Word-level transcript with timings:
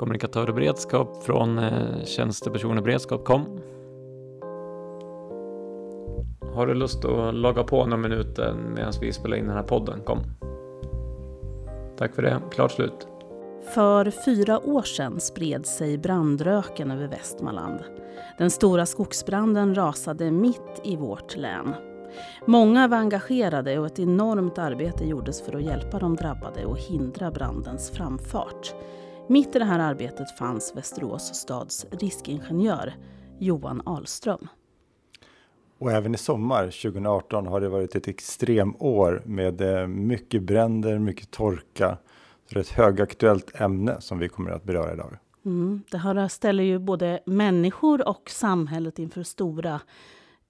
kommunikatör 0.00 0.48
och 0.48 0.54
beredskap 0.54 1.22
från 1.22 1.58
eh, 1.58 2.04
tjänsteperson 2.04 2.78
och 2.78 2.84
beredskap 2.84 3.24
kom. 3.24 3.60
Har 6.54 6.66
du 6.66 6.74
lust 6.74 7.04
att 7.04 7.34
logga 7.34 7.64
på 7.64 7.84
några 7.84 7.96
minuter 7.96 8.54
medan 8.74 8.92
vi 9.00 9.12
spelar 9.12 9.36
in 9.36 9.46
den 9.46 9.56
här 9.56 9.62
podden? 9.62 10.00
Kom. 10.04 10.18
Tack 11.98 12.14
för 12.14 12.22
det. 12.22 12.40
Klart 12.50 12.72
slut. 12.72 13.06
För 13.74 14.10
fyra 14.24 14.60
år 14.66 14.82
sedan 14.82 15.20
spred 15.20 15.66
sig 15.66 15.98
brandröken 15.98 16.90
över 16.90 17.08
Västmanland. 17.08 17.80
Den 18.38 18.50
stora 18.50 18.86
skogsbranden 18.86 19.74
rasade 19.74 20.30
mitt 20.30 20.80
i 20.84 20.96
vårt 20.96 21.36
län. 21.36 21.74
Många 22.46 22.88
var 22.88 22.96
engagerade 22.96 23.78
och 23.78 23.86
ett 23.86 23.98
enormt 23.98 24.58
arbete 24.58 25.04
gjordes 25.04 25.42
för 25.42 25.56
att 25.56 25.62
hjälpa 25.62 25.98
de 25.98 26.16
drabbade 26.16 26.64
och 26.64 26.78
hindra 26.78 27.30
brandens 27.30 27.90
framfart. 27.90 28.74
Mitt 29.30 29.56
i 29.56 29.58
det 29.58 29.64
här 29.64 29.78
arbetet 29.78 30.38
fanns 30.38 30.76
Västerås 30.76 31.34
stads 31.34 31.86
riskingenjör 31.90 32.94
Johan 33.38 33.82
Ahlström. 33.86 34.48
Och 35.78 35.92
även 35.92 36.14
i 36.14 36.18
sommar 36.18 36.64
2018 36.64 37.46
har 37.46 37.60
det 37.60 37.68
varit 37.68 37.94
ett 37.94 38.08
extremår 38.08 39.22
med 39.24 39.60
eh, 39.60 39.86
mycket 39.86 40.42
bränder, 40.42 40.98
mycket 40.98 41.30
torka. 41.30 41.98
Så 42.46 42.54
det 42.54 42.60
är 42.60 42.60
ett 42.60 42.68
högaktuellt 42.68 43.60
ämne 43.60 44.00
som 44.00 44.18
vi 44.18 44.28
kommer 44.28 44.50
att 44.50 44.64
beröra 44.64 44.92
idag. 44.92 45.18
Mm, 45.44 45.82
det 45.90 45.98
här 45.98 46.28
ställer 46.28 46.64
ju 46.64 46.78
både 46.78 47.20
människor 47.26 48.08
och 48.08 48.30
samhället 48.30 48.98
inför 48.98 49.22
stora 49.22 49.80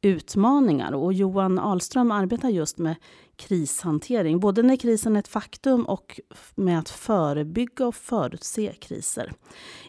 utmaningar. 0.03 0.93
Och 0.93 1.13
Johan 1.13 1.59
Ahlström 1.59 2.11
arbetar 2.11 2.49
just 2.49 2.79
med 2.79 2.97
krishantering, 3.37 4.41
både 4.41 4.63
när 4.63 4.77
krisen 4.77 5.17
är 5.17 5.21
ett 5.21 5.29
faktum 5.29 5.85
och 5.85 6.21
med 6.55 6.79
att 6.79 6.89
förebygga 6.89 7.87
och 7.87 7.95
förutse 7.95 8.73
kriser. 8.73 9.33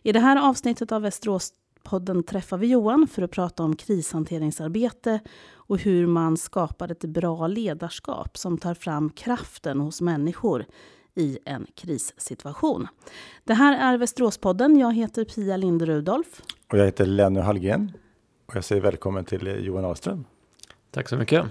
I 0.04 0.12
det 0.12 0.20
här 0.20 0.50
avsnittet 0.50 0.92
av 0.92 1.02
Västeråspodden 1.02 2.24
träffar 2.24 2.58
vi 2.58 2.68
Johan 2.68 3.08
för 3.08 3.22
att 3.22 3.32
prata 3.32 3.64
om 3.64 3.76
krishanteringsarbete 3.76 5.20
och 5.54 5.80
hur 5.80 6.08
man 6.08 6.38
skapar 6.38 6.92
ett 6.92 7.06
bra 7.06 7.48
ledarskap 7.48 8.38
som 8.38 8.58
tar 8.58 8.74
fram 8.74 9.10
kraften 9.10 9.80
hos 9.80 10.02
människor 10.02 10.66
i 11.16 11.40
en 11.46 11.68
krissituation. 11.76 12.88
Det 13.44 13.54
här 13.54 13.94
är 13.94 13.98
Västeråspodden. 13.98 14.78
Jag 14.78 14.94
heter 14.94 15.26
Pia 15.26 15.58
Linde 15.58 15.86
Rudolf. 15.86 16.42
Och 16.72 16.78
jag 16.78 16.86
heter 16.86 17.06
Lenny 17.06 17.40
Hallgren. 17.40 17.92
Och 18.52 18.58
jag 18.58 18.64
säger 18.64 18.82
välkommen 18.82 19.26
till 19.26 19.66
Johan 19.66 19.86
Ahlström. 19.86 20.26
Tack 20.92 21.10
så 21.10 21.18
mycket. 21.18 21.46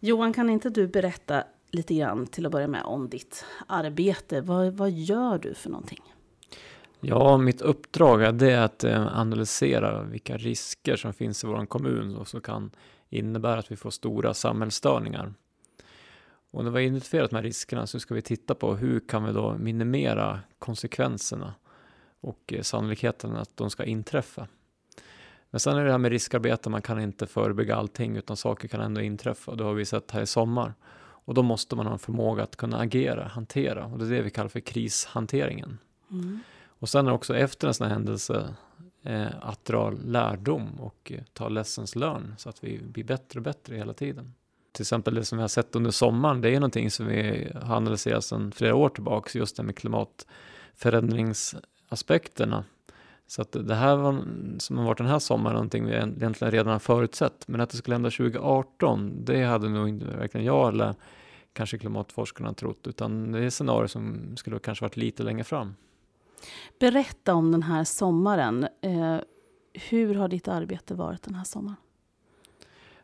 Johan, 0.00 0.32
kan 0.32 0.50
inte 0.50 0.70
du 0.70 0.86
berätta 0.86 1.44
lite 1.70 1.94
grann 1.94 2.26
till 2.26 2.46
att 2.46 2.52
börja 2.52 2.68
med 2.68 2.82
om 2.82 3.08
ditt 3.08 3.44
arbete? 3.66 4.40
Vad, 4.40 4.72
vad 4.72 4.90
gör 4.90 5.38
du 5.38 5.54
för 5.54 5.70
någonting? 5.70 6.02
Ja, 7.00 7.36
mitt 7.36 7.60
uppdrag 7.60 8.22
är 8.22 8.32
det 8.32 8.64
att 8.64 8.84
eh, 8.84 9.18
analysera 9.18 10.02
vilka 10.02 10.36
risker 10.36 10.96
som 10.96 11.12
finns 11.12 11.44
i 11.44 11.46
vår 11.46 11.66
kommun 11.66 12.16
och 12.16 12.28
som 12.28 12.40
kan 12.40 12.70
innebära 13.08 13.58
att 13.58 13.72
vi 13.72 13.76
får 13.76 13.90
stora 13.90 14.34
samhällsstörningar. 14.34 15.34
Och 16.50 16.64
när 16.64 16.70
vi 16.70 16.76
har 16.76 16.82
identifierat 16.82 17.30
de 17.30 17.36
här 17.36 17.42
riskerna 17.42 17.86
så 17.86 18.00
ska 18.00 18.14
vi 18.14 18.22
titta 18.22 18.54
på 18.54 18.74
hur 18.74 19.00
kan 19.00 19.24
vi 19.24 19.32
då 19.32 19.56
minimera 19.58 20.40
konsekvenserna 20.58 21.54
och 22.20 22.52
eh, 22.52 22.62
sannolikheten 22.62 23.36
att 23.36 23.56
de 23.56 23.70
ska 23.70 23.84
inträffa. 23.84 24.48
Men 25.56 25.60
sen 25.60 25.76
är 25.76 25.84
det 25.84 25.90
här 25.90 25.98
med 25.98 26.10
riskarbete, 26.10 26.70
man 26.70 26.82
kan 26.82 27.00
inte 27.00 27.26
förebygga 27.26 27.76
allting 27.76 28.16
utan 28.16 28.36
saker 28.36 28.68
kan 28.68 28.80
ändå 28.80 29.00
inträffa. 29.00 29.54
Det 29.54 29.64
har 29.64 29.74
vi 29.74 29.84
sett 29.84 30.10
här 30.10 30.22
i 30.22 30.26
sommar. 30.26 30.74
Och 30.98 31.34
då 31.34 31.42
måste 31.42 31.76
man 31.76 31.86
ha 31.86 31.92
en 31.92 31.98
förmåga 31.98 32.42
att 32.42 32.56
kunna 32.56 32.78
agera, 32.78 33.28
hantera. 33.28 33.86
Och 33.86 33.98
det 33.98 34.04
är 34.04 34.10
det 34.10 34.22
vi 34.22 34.30
kallar 34.30 34.48
för 34.48 34.60
krishanteringen. 34.60 35.78
Mm. 36.10 36.40
Och 36.66 36.88
sen 36.88 37.06
är 37.06 37.12
också 37.12 37.36
efter 37.36 37.68
en 37.68 37.74
sån 37.74 37.86
här 37.86 37.94
händelse 37.94 38.54
eh, 39.02 39.26
att 39.40 39.64
dra 39.64 39.90
lärdom 39.90 40.80
och 40.80 41.12
eh, 41.14 41.22
ta 41.32 41.48
lessons 41.48 41.96
learn 41.96 42.34
så 42.38 42.48
att 42.48 42.64
vi 42.64 42.80
blir 42.82 43.04
bättre 43.04 43.38
och 43.38 43.44
bättre 43.44 43.76
hela 43.76 43.92
tiden. 43.92 44.34
Till 44.72 44.82
exempel 44.82 45.14
det 45.14 45.24
som 45.24 45.38
vi 45.38 45.42
har 45.42 45.48
sett 45.48 45.76
under 45.76 45.90
sommaren, 45.90 46.40
det 46.40 46.50
är 46.50 46.60
någonting 46.60 46.90
som 46.90 47.06
vi 47.06 47.48
har 47.54 47.76
analyserat 47.76 48.24
sedan 48.24 48.52
flera 48.52 48.74
år 48.74 48.88
tillbaka, 48.88 49.38
just 49.38 49.56
det 49.56 49.62
med 49.62 49.76
klimatförändringsaspekterna. 49.76 52.64
Så 53.26 53.42
att 53.42 53.52
det 53.52 53.74
här 53.74 53.96
var, 53.96 54.24
som 54.58 54.78
har 54.78 54.84
varit 54.84 54.98
den 54.98 55.06
här 55.06 55.18
sommaren 55.18 55.54
någonting 55.54 55.84
vi 55.84 55.92
egentligen 55.92 56.50
redan 56.50 56.72
har 56.72 56.78
förutsett. 56.78 57.48
Men 57.48 57.60
att 57.60 57.70
det 57.70 57.76
skulle 57.76 57.94
hända 57.94 58.10
2018, 58.10 59.24
det 59.24 59.44
hade 59.44 59.68
nog 59.68 59.88
inte 59.88 60.06
verkligen 60.06 60.46
jag 60.46 60.68
eller 60.68 60.94
kanske 61.52 61.78
klimatforskarna 61.78 62.54
trott. 62.54 62.86
Utan 62.86 63.32
det 63.32 63.44
är 63.44 63.50
scenarier 63.50 63.86
som 63.86 64.36
skulle 64.36 64.58
kanske 64.58 64.84
varit 64.84 64.96
lite 64.96 65.22
längre 65.22 65.44
fram. 65.44 65.74
Berätta 66.80 67.34
om 67.34 67.52
den 67.52 67.62
här 67.62 67.84
sommaren. 67.84 68.66
Eh, 68.80 69.16
hur 69.72 70.14
har 70.14 70.28
ditt 70.28 70.48
arbete 70.48 70.94
varit 70.94 71.22
den 71.22 71.34
här 71.34 71.44
sommaren? 71.44 71.76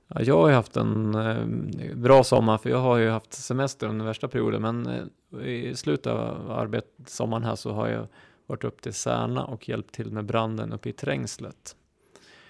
Ja, 0.06 0.22
jag 0.22 0.42
har 0.42 0.50
haft 0.50 0.76
en 0.76 1.14
eh, 1.14 1.96
bra 1.96 2.24
sommar 2.24 2.58
för 2.58 2.70
jag 2.70 2.78
har 2.78 2.96
ju 2.96 3.10
haft 3.10 3.32
semester 3.32 3.86
under 3.86 4.04
värsta 4.04 4.28
perioden. 4.28 4.62
Men 4.62 4.86
eh, 4.86 5.46
i 5.48 5.76
slutet 5.76 6.06
av 6.06 6.50
arbet, 6.50 6.84
sommaren 7.06 7.44
här 7.44 7.56
så 7.56 7.72
har 7.72 7.88
jag 7.88 8.06
varit 8.52 8.64
upp 8.64 8.82
till 8.82 8.92
Särna 8.92 9.44
och 9.44 9.68
hjälpt 9.68 9.94
till 9.94 10.12
med 10.12 10.24
branden 10.24 10.72
uppe 10.72 10.88
i 10.88 10.92
Trängslet. 10.92 11.76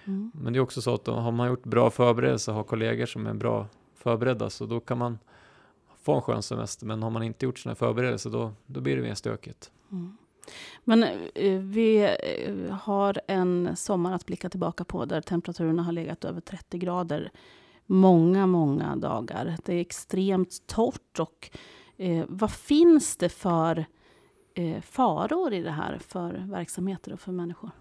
Mm. 0.05 0.31
Men 0.33 0.53
det 0.53 0.59
är 0.59 0.61
också 0.61 0.81
så 0.81 0.93
att 0.93 1.07
har 1.07 1.31
man 1.31 1.47
gjort 1.47 1.63
bra 1.63 1.89
förberedelser 1.89 2.51
och 2.51 2.55
har 2.55 2.63
kollegor 2.63 3.05
som 3.05 3.27
är 3.27 3.33
bra 3.33 3.67
förberedda 3.95 4.49
så 4.49 4.65
då 4.65 4.79
kan 4.79 4.97
man 4.97 5.19
få 6.03 6.15
en 6.15 6.21
skön 6.21 6.43
semester. 6.43 6.85
Men 6.85 7.03
har 7.03 7.09
man 7.09 7.23
inte 7.23 7.45
gjort 7.45 7.59
sina 7.59 7.75
förberedelser 7.75 8.29
då, 8.29 8.51
då 8.65 8.81
blir 8.81 8.95
det 8.95 9.01
mer 9.01 9.15
stökigt. 9.15 9.71
Mm. 9.91 10.17
Men 10.83 11.03
eh, 11.03 11.59
vi 11.59 12.15
eh, 12.47 12.75
har 12.75 13.21
en 13.27 13.75
sommar 13.75 14.13
att 14.13 14.25
blicka 14.25 14.49
tillbaka 14.49 14.83
på 14.83 15.05
där 15.05 15.21
temperaturerna 15.21 15.83
har 15.83 15.91
legat 15.91 16.25
över 16.25 16.41
30 16.41 16.77
grader 16.77 17.31
många, 17.85 18.47
många 18.47 18.95
dagar. 18.95 19.55
Det 19.65 19.73
är 19.73 19.79
extremt 19.79 20.67
torrt 20.67 21.19
och 21.19 21.49
eh, 21.97 22.25
vad 22.27 22.51
finns 22.51 23.17
det 23.17 23.29
för 23.29 23.85
eh, 24.55 24.81
faror 24.81 25.53
i 25.53 25.61
det 25.61 25.71
här 25.71 25.97
för 26.07 26.43
verksamheter 26.49 27.13
och 27.13 27.19
för 27.19 27.31
människor? 27.31 27.71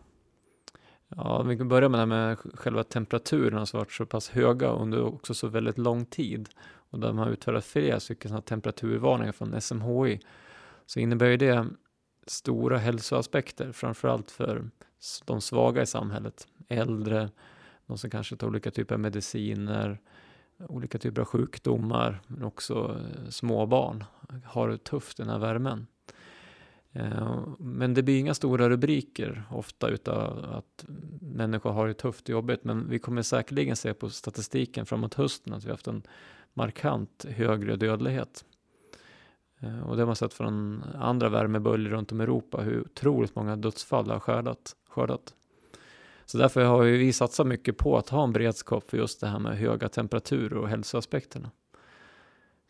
Ja, 1.16 1.42
vi 1.42 1.56
kan 1.56 1.68
börja 1.68 1.88
med 1.88 1.98
det 1.98 2.00
här 2.00 2.26
med 2.26 2.38
själva 2.54 2.84
temperaturen 2.84 3.66
som 3.66 3.78
varit 3.78 3.92
så 3.92 4.06
pass 4.06 4.28
höga 4.28 4.68
under 4.68 5.02
också 5.04 5.34
så 5.34 5.48
väldigt 5.48 5.78
lång 5.78 6.04
tid. 6.04 6.48
Och 6.64 6.98
där 6.98 7.12
man 7.12 7.26
har 7.26 7.32
utfärdat 7.32 7.64
flera 7.64 8.00
stycken 8.00 8.42
temperaturvarningar 8.42 9.32
från 9.32 9.60
SMHI. 9.60 10.20
Så 10.86 11.00
innebär 11.00 11.26
ju 11.26 11.36
det 11.36 11.66
stora 12.26 12.78
hälsoaspekter, 12.78 13.72
framförallt 13.72 14.30
för 14.30 14.70
de 15.24 15.40
svaga 15.40 15.82
i 15.82 15.86
samhället. 15.86 16.46
Äldre, 16.68 17.30
de 17.86 17.98
som 17.98 18.10
kanske 18.10 18.36
tar 18.36 18.46
olika 18.46 18.70
typer 18.70 18.94
av 18.94 19.00
mediciner, 19.00 19.98
olika 20.68 20.98
typer 20.98 21.20
av 21.20 21.26
sjukdomar, 21.26 22.20
men 22.26 22.44
också 22.44 23.00
eh, 23.00 23.28
småbarn, 23.30 24.04
har 24.44 24.68
det 24.68 24.84
tufft 24.84 25.20
i 25.20 25.22
den 25.22 25.30
här 25.30 25.38
värmen. 25.38 25.86
Eh, 26.92 27.44
men 27.58 27.94
det 27.94 28.02
blir 28.02 28.18
inga 28.18 28.34
stora 28.34 28.68
rubriker 28.68 29.42
ofta 29.50 29.88
utav 29.88 30.44
att 30.52 30.84
människor 31.20 31.70
har 31.70 31.88
det 31.88 31.94
tufft 31.94 32.24
och 32.24 32.28
jobbigt. 32.32 32.64
Men 32.64 32.88
vi 32.88 32.98
kommer 32.98 33.22
säkerligen 33.22 33.76
se 33.76 33.94
på 33.94 34.10
statistiken 34.10 34.86
framåt 34.86 35.14
hösten 35.14 35.52
att 35.52 35.64
vi 35.64 35.68
har 35.68 35.74
haft 35.74 35.86
en 35.86 36.02
markant 36.54 37.26
högre 37.28 37.76
dödlighet. 37.76 38.44
Eh, 39.60 39.80
och 39.80 39.96
det 39.96 40.02
har 40.02 40.06
man 40.06 40.16
sett 40.16 40.34
från 40.34 40.84
andra 40.98 41.28
värmeböljor 41.28 41.90
runt 41.90 42.12
om 42.12 42.20
i 42.20 42.24
Europa 42.24 42.60
hur 42.60 42.80
otroligt 42.80 43.36
många 43.36 43.56
dödsfall 43.56 44.10
har 44.10 44.20
skördat. 44.20 44.76
skördat. 44.88 45.34
Så 46.24 46.38
därför 46.38 46.64
har 46.64 46.82
vi 46.82 47.12
satsat 47.12 47.46
mycket 47.46 47.78
på 47.78 47.98
att 47.98 48.08
ha 48.08 48.24
en 48.24 48.32
beredskap 48.32 48.90
för 48.90 48.96
just 48.96 49.20
det 49.20 49.26
här 49.26 49.38
med 49.38 49.58
höga 49.58 49.88
temperaturer 49.88 50.56
och 50.56 50.68
hälsoaspekterna. 50.68 51.50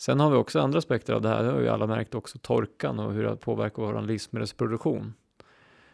Sen 0.02 0.20
har 0.20 0.30
vi 0.30 0.36
också 0.36 0.60
andra 0.60 0.78
aspekter 0.78 1.12
av 1.12 1.22
det 1.22 1.28
här. 1.28 1.42
Det 1.42 1.50
har 1.50 1.60
ju 1.60 1.68
alla 1.68 1.86
märkt 1.86 2.14
också 2.14 2.38
torkan 2.38 2.98
och 2.98 3.12
hur 3.12 3.24
det 3.24 3.36
påverkar 3.36 3.82
vår 3.82 4.02
livsmedelsproduktion. 4.02 5.14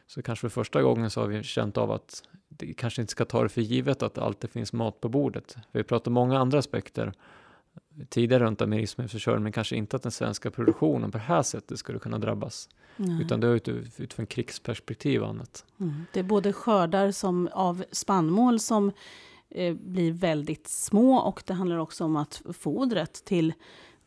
Så 0.06 0.22
kanske 0.22 0.40
för 0.40 0.48
första 0.48 0.82
gången 0.82 1.10
så 1.10 1.20
har 1.20 1.28
vi 1.28 1.42
känt 1.42 1.76
av 1.76 1.90
att 1.90 2.22
det 2.48 2.74
kanske 2.74 3.00
inte 3.00 3.10
ska 3.10 3.24
ta 3.24 3.42
det 3.42 3.48
för 3.48 3.60
givet 3.60 4.02
att 4.02 4.14
det 4.14 4.22
alltid 4.22 4.50
finns 4.50 4.72
mat 4.72 5.00
på 5.00 5.08
bordet. 5.08 5.56
Vi 5.72 5.82
pratar 5.82 6.10
många 6.10 6.38
andra 6.38 6.58
aspekter 6.58 7.12
tidigare 8.08 8.44
runt 8.44 8.60
om 8.60 8.70
livsmedelsförsörjning, 8.70 9.42
men 9.42 9.52
kanske 9.52 9.76
inte 9.76 9.96
att 9.96 10.02
den 10.02 10.12
svenska 10.12 10.50
produktionen 10.50 11.10
på 11.10 11.18
det 11.18 11.24
här 11.24 11.42
sättet 11.42 11.78
skulle 11.78 11.98
kunna 11.98 12.18
drabbas. 12.18 12.68
Nej. 12.96 13.22
Utan 13.22 13.40
det 13.40 13.46
är 13.46 13.54
ut, 13.54 13.68
utifrån 13.68 14.26
krigsperspektiv 14.26 15.22
och 15.22 15.28
annat. 15.28 15.64
Mm. 15.80 16.04
Det 16.12 16.20
är 16.20 16.24
både 16.24 16.52
skördar 16.52 17.10
som, 17.10 17.48
av 17.52 17.84
spannmål 17.92 18.60
som 18.60 18.92
eh, 19.50 19.74
blir 19.74 20.12
väldigt 20.12 20.68
små 20.68 21.16
och 21.16 21.42
det 21.46 21.54
handlar 21.54 21.76
också 21.76 22.04
om 22.04 22.16
att 22.16 22.42
fodret 22.52 23.24
till 23.24 23.52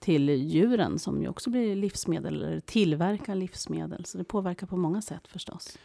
till 0.01 0.29
djuren 0.29 0.99
som 0.99 1.21
ju 1.21 1.27
också 1.27 1.49
blir 1.49 1.75
livsmedel 1.75 2.43
eller 2.43 2.59
tillverkar 2.59 3.35
livsmedel. 3.35 4.05
Så 4.05 4.17
det 4.17 4.23
påverkar 4.23 4.67
på 4.67 4.77
många 4.77 5.01
sätt 5.01 5.27
förstås. 5.27 5.77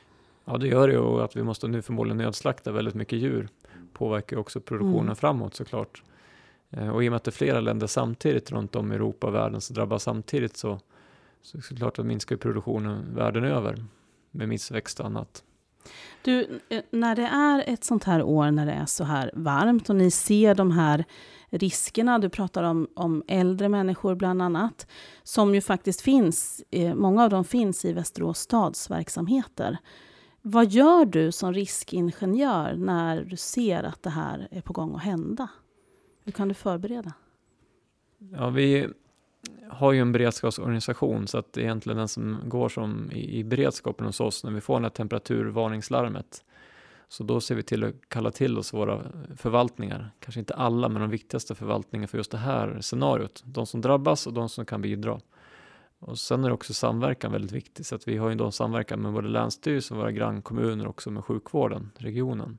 Ja, 0.45 0.59
det 0.59 0.69
gör 0.69 0.89
det 0.89 0.99
och 0.99 1.25
att 1.25 1.37
vi 1.37 1.43
måste 1.43 1.69
nu 1.69 1.83
förmodligen 1.83 2.17
nödslakta 2.17 2.73
väldigt 2.73 2.95
mycket 2.95 3.19
djur 3.19 3.49
påverkar 3.93 4.37
också 4.37 4.61
produktionen 4.61 5.05
mm. 5.05 5.17
framåt 5.17 5.55
såklart. 5.55 6.03
Eh, 6.71 6.89
och 6.89 7.05
i 7.05 7.09
och 7.09 7.11
med 7.11 7.17
att 7.17 7.25
det 7.25 7.29
är 7.29 7.33
flera 7.33 7.61
länder 7.61 7.87
samtidigt 7.87 8.53
runt 8.53 8.77
om 8.77 8.93
i 8.93 8.95
Europa 8.95 9.27
och 9.27 9.35
världen 9.35 9.61
som 9.61 9.75
drabbas 9.75 10.03
samtidigt 10.03 10.57
så, 10.57 10.81
så 11.43 11.59
är 11.59 11.63
det 11.71 11.77
klart 11.77 11.99
att 11.99 12.07
minskar 12.07 12.37
produktionen 12.37 13.15
världen 13.15 13.45
över. 13.45 13.85
med 14.31 14.49
missväxt 14.49 15.01
och 15.01 15.07
annat. 15.07 15.45
Du, 16.23 16.61
eh, 16.69 16.83
när 16.91 17.17
det 17.17 17.27
är 17.27 17.65
ett 17.67 17.85
sånt 17.85 18.05
här 18.05 18.23
år 18.23 18.51
när 18.51 18.67
det 18.67 18.73
är 18.73 18.87
så 18.87 19.05
här 19.05 19.31
varmt 19.35 19.91
och 19.91 19.97
ni 19.97 20.11
ser 20.11 20.55
de 20.55 20.71
här 20.71 21.05
riskerna, 21.51 22.19
du 22.19 22.29
pratar 22.29 22.63
om, 22.63 22.89
om 22.95 23.23
äldre 23.29 23.69
människor 23.69 24.15
bland 24.15 24.43
annat, 24.43 24.87
som 25.23 25.55
ju 25.55 25.61
faktiskt 25.61 26.01
finns, 26.01 26.63
eh, 26.71 26.95
många 26.95 27.25
av 27.25 27.31
dem 27.31 27.45
finns 27.45 27.85
i 27.85 27.93
Västerås 27.93 28.39
stads 28.39 28.91
verksamheter. 28.91 29.79
Vad 30.43 30.71
gör 30.71 31.05
du 31.05 31.33
som 31.33 31.53
riskingenjör 31.53 32.75
när 32.77 33.25
du 33.25 33.37
ser 33.37 33.83
att 33.83 34.03
det 34.03 34.11
här 34.11 34.49
är 34.51 34.61
på 34.61 34.73
gång 34.73 34.95
att 34.95 35.03
hända? 35.03 35.49
Hur 36.25 36.33
kan 36.33 36.49
du 36.49 36.55
förbereda? 36.55 37.13
Ja, 38.19 38.51
vi 38.51 38.89
har 39.71 39.93
ju 39.93 40.01
en 40.01 40.13
beredskapsorganisation 40.13 41.27
så 41.27 41.39
att 41.39 41.53
det 41.53 41.61
är 41.61 41.65
egentligen 41.65 41.99
den 41.99 42.09
som 42.09 42.39
går 42.45 42.69
som 42.69 43.11
i, 43.13 43.39
i 43.39 43.45
beredskapen 43.45 44.07
hos 44.07 44.21
oss 44.21 44.45
när 44.45 44.51
vi 44.51 44.61
får 44.61 44.81
det 44.81 44.85
här 44.85 44.91
temperaturvarningslarmet. 44.91 46.45
Så 47.09 47.25
då 47.25 47.41
ser 47.41 47.55
vi 47.55 47.63
till 47.63 47.85
att 47.85 47.95
kalla 48.09 48.31
till 48.31 48.59
oss 48.59 48.73
våra 48.73 49.03
förvaltningar, 49.37 50.11
kanske 50.21 50.41
inte 50.41 50.55
alla, 50.55 50.89
men 50.89 51.01
de 51.01 51.11
viktigaste 51.11 51.55
förvaltningarna 51.55 52.09
för 52.09 52.19
just 52.19 52.31
det 52.31 52.39
här 52.39 52.81
scenariot. 52.81 53.43
De 53.47 53.67
som 53.67 53.81
drabbas 53.81 54.27
och 54.27 54.33
de 54.33 54.49
som 54.49 54.67
kan 54.67 54.83
bidra. 54.83 55.21
Och 55.99 56.19
sen 56.19 56.45
är 56.45 56.53
också 56.53 56.75
samverkan 56.75 57.33
väldigt 57.33 57.53
viktig 57.53 57.87
så 57.87 57.95
att 57.95 58.09
vi 58.09 58.17
har 58.17 58.29
ju 58.29 58.35
då 58.35 58.51
samverkan 58.51 59.03
med 59.03 59.13
både 59.13 59.29
länsstyrelsen, 59.29 59.97
våra 59.97 60.13
grannkommuner 60.13 60.85
och 60.85 60.91
också 60.91 61.11
med 61.11 61.25
sjukvården, 61.25 61.91
regionen. 61.97 62.59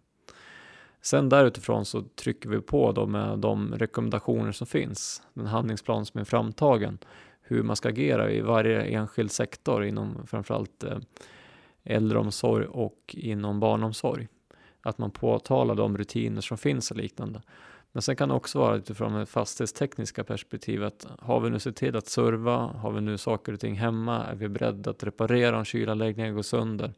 Sen 1.07 1.29
därutifrån 1.29 1.85
så 1.85 2.01
trycker 2.01 2.49
vi 2.49 2.61
på 2.61 2.91
då 2.91 3.05
med 3.05 3.39
de 3.39 3.75
rekommendationer 3.75 4.51
som 4.51 4.67
finns, 4.67 5.21
den 5.33 5.45
handlingsplan 5.45 6.05
som 6.05 6.19
är 6.19 6.23
framtagen, 6.23 6.97
hur 7.41 7.63
man 7.63 7.75
ska 7.75 7.89
agera 7.89 8.31
i 8.31 8.41
varje 8.41 8.81
enskild 8.81 9.31
sektor 9.31 9.85
inom 9.85 10.27
framförallt 10.27 10.83
eh, 10.83 10.97
äldreomsorg 11.83 12.65
och 12.65 13.15
inom 13.17 13.59
barnomsorg. 13.59 14.27
Att 14.81 14.97
man 14.97 15.11
påtalar 15.11 15.75
de 15.75 15.97
rutiner 15.97 16.41
som 16.41 16.57
finns 16.57 16.91
och 16.91 16.97
liknande. 16.97 17.41
Men 17.91 18.01
sen 18.01 18.15
kan 18.15 18.29
det 18.29 18.35
också 18.35 18.59
vara 18.59 18.75
utifrån 18.75 19.13
det 19.13 19.25
fastighetstekniska 19.25 20.23
perspektivet. 20.23 21.07
Har 21.19 21.39
vi 21.39 21.49
nu 21.49 21.59
sett 21.59 21.75
till 21.75 21.95
att 21.95 22.07
serva? 22.07 22.57
Har 22.57 22.91
vi 22.91 23.01
nu 23.01 23.17
saker 23.17 23.53
och 23.53 23.59
ting 23.59 23.75
hemma? 23.75 24.25
Är 24.25 24.35
vi 24.35 24.47
beredda 24.47 24.91
att 24.91 25.03
reparera 25.03 25.57
om 25.57 25.65
kylanläggningen 25.65 26.35
går 26.35 26.41
sönder? 26.41 26.93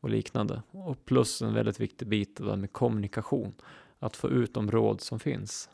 Och 0.00 0.10
liknande. 0.10 0.62
Och 0.70 1.04
plus 1.04 1.42
en 1.42 1.54
väldigt 1.54 1.80
viktig 1.80 2.08
bit 2.08 2.36
där 2.36 2.56
med 2.56 2.72
kommunikation. 2.72 3.52
Att 3.98 4.16
få 4.16 4.30
ut 4.30 4.54
de 4.54 4.70
råd 4.70 5.00
som 5.00 5.20
finns. 5.20 5.70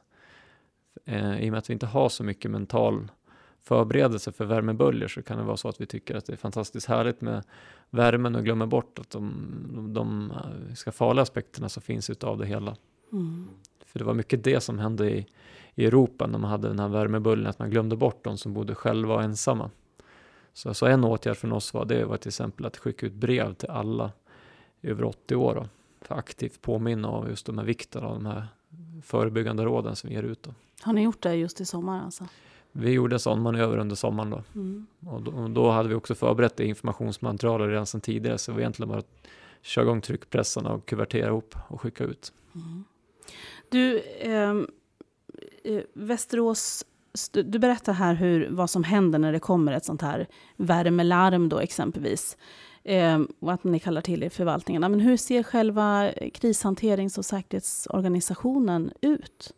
Eh, 1.05 1.41
I 1.41 1.49
och 1.49 1.51
med 1.51 1.59
att 1.59 1.71
vi 1.71 1.73
inte 1.73 1.87
har 1.87 2.09
så 2.09 2.25
mycket 2.25 2.51
mental 2.51 3.09
förberedelse 3.61 4.33
för 4.33 4.45
värmeböljor 4.45 5.09
så 5.09 5.23
kan 5.23 5.39
det 5.39 5.45
vara 5.45 5.57
så 5.57 5.69
att 5.69 5.81
vi 5.81 5.87
tycker 5.87 6.15
att 6.15 6.27
det 6.27 6.33
är 6.33 6.37
fantastiskt 6.37 6.87
härligt 6.87 7.21
med 7.21 7.45
värmen 7.91 8.35
och 8.35 8.45
glömmer 8.45 8.67
bort 8.67 8.99
att 8.99 9.11
de, 9.11 9.33
de, 9.75 9.93
de 9.93 10.33
ska 10.77 10.93
farliga 10.93 11.23
aspekterna 11.23 11.69
som 11.69 11.83
finns 11.83 12.11
utav 12.11 12.39
det 12.39 12.47
hela. 12.47 12.77
Mm. 13.13 13.49
För 13.87 13.99
det 13.99 14.05
var 14.05 14.15
mycket 14.15 14.45
det 14.45 14.61
som 14.61 14.79
hände 14.79 15.11
i, 15.11 15.27
i 15.75 15.87
Europa 15.87 16.27
när 16.27 16.39
man 16.39 16.51
hade 16.51 16.69
den 16.69 16.79
här 16.79 16.89
värmeböljan, 16.89 17.47
att 17.47 17.59
man 17.59 17.71
glömde 17.71 17.97
bort 17.97 18.25
de 18.25 18.39
som 18.39 18.55
bodde 18.55 18.75
själva 18.75 19.15
och 19.15 19.23
ensamma. 19.23 19.71
Så, 20.57 20.75
så 20.75 20.87
en 20.87 21.05
åtgärd 21.05 21.37
från 21.37 21.53
oss 21.53 21.75
var 21.75 21.85
det 21.85 22.05
var 22.05 22.17
till 22.17 22.29
exempel 22.29 22.67
att 22.67 22.77
skicka 22.77 23.07
ut 23.07 23.13
brev 23.13 23.55
till 23.55 23.71
alla 23.71 24.13
över 24.83 25.05
80 25.05 25.37
år 25.37 25.55
då, 25.55 25.69
för 26.01 26.15
att 26.15 26.19
aktivt 26.19 26.63
påminna 26.63 27.09
om 27.09 27.29
just 27.29 27.47
de 27.47 27.59
här 27.59 27.65
vikten 27.65 28.05
av 28.05 28.15
de 28.15 28.27
här 28.27 28.47
förebyggande 29.03 29.65
råden 29.65 29.97
som 29.97 30.09
vi 30.09 30.15
ger 30.15 30.23
ut. 30.23 30.43
Då. 30.43 30.55
Har 30.81 30.93
ni 30.93 31.03
gjort 31.03 31.23
det 31.23 31.35
just 31.35 31.61
i 31.61 31.65
sommar 31.65 32.05
alltså? 32.05 32.25
Vi 32.73 32.91
gjorde 32.91 33.17
en 33.17 33.21
sån 33.21 33.43
manöver 33.43 33.79
under 33.79 33.97
sommaren 33.97 34.31
då. 34.31 34.43
Mm. 34.55 34.87
Och 35.07 35.23
då. 35.23 35.31
Och 35.31 35.51
då 35.51 35.71
hade 35.71 35.89
vi 35.89 35.95
också 35.95 36.15
förberett 36.15 36.57
det 36.57 36.67
informationsmaterialet 36.67 37.69
redan 37.69 37.87
sedan 37.87 38.01
tidigare, 38.01 38.39
så 38.39 38.53
vi 38.53 38.61
egentligen 38.61 38.89
bara 38.89 39.03
köra 39.63 39.85
igång 39.85 40.01
tryckpressen 40.01 40.67
och 40.67 40.87
kuvertera 40.87 41.27
ihop 41.27 41.55
och 41.69 41.81
skicka 41.81 42.05
ut. 42.05 42.33
Mm. 42.55 42.85
Du, 43.69 44.03
ehm, 44.21 44.69
eh, 45.65 45.83
Västerås, 45.93 46.87
du 47.33 47.59
berättar 47.59 47.93
här 47.93 48.15
hur, 48.15 48.49
vad 48.51 48.71
som 48.71 48.85
händer 48.85 49.19
när 49.19 49.33
det 49.33 49.39
kommer 49.39 49.73
ett 49.73 49.85
sånt 49.85 50.03
här 50.03 50.27
värmelarm 50.57 51.49
då 51.49 51.59
exempelvis. 51.59 52.37
Eh, 52.85 53.21
och 53.41 53.53
att 53.53 53.65
ni 53.65 53.81
kallar 53.81 54.01
till 54.01 54.23
er 54.23 54.29
förvaltningarna. 54.29 54.89
Men 54.89 55.01
hur 55.01 55.17
ser 55.17 55.43
själva 55.43 56.11
krishanterings 56.35 57.19
och 57.19 57.25
säkerhetsorganisationen 57.25 58.91
ut? 59.01 59.53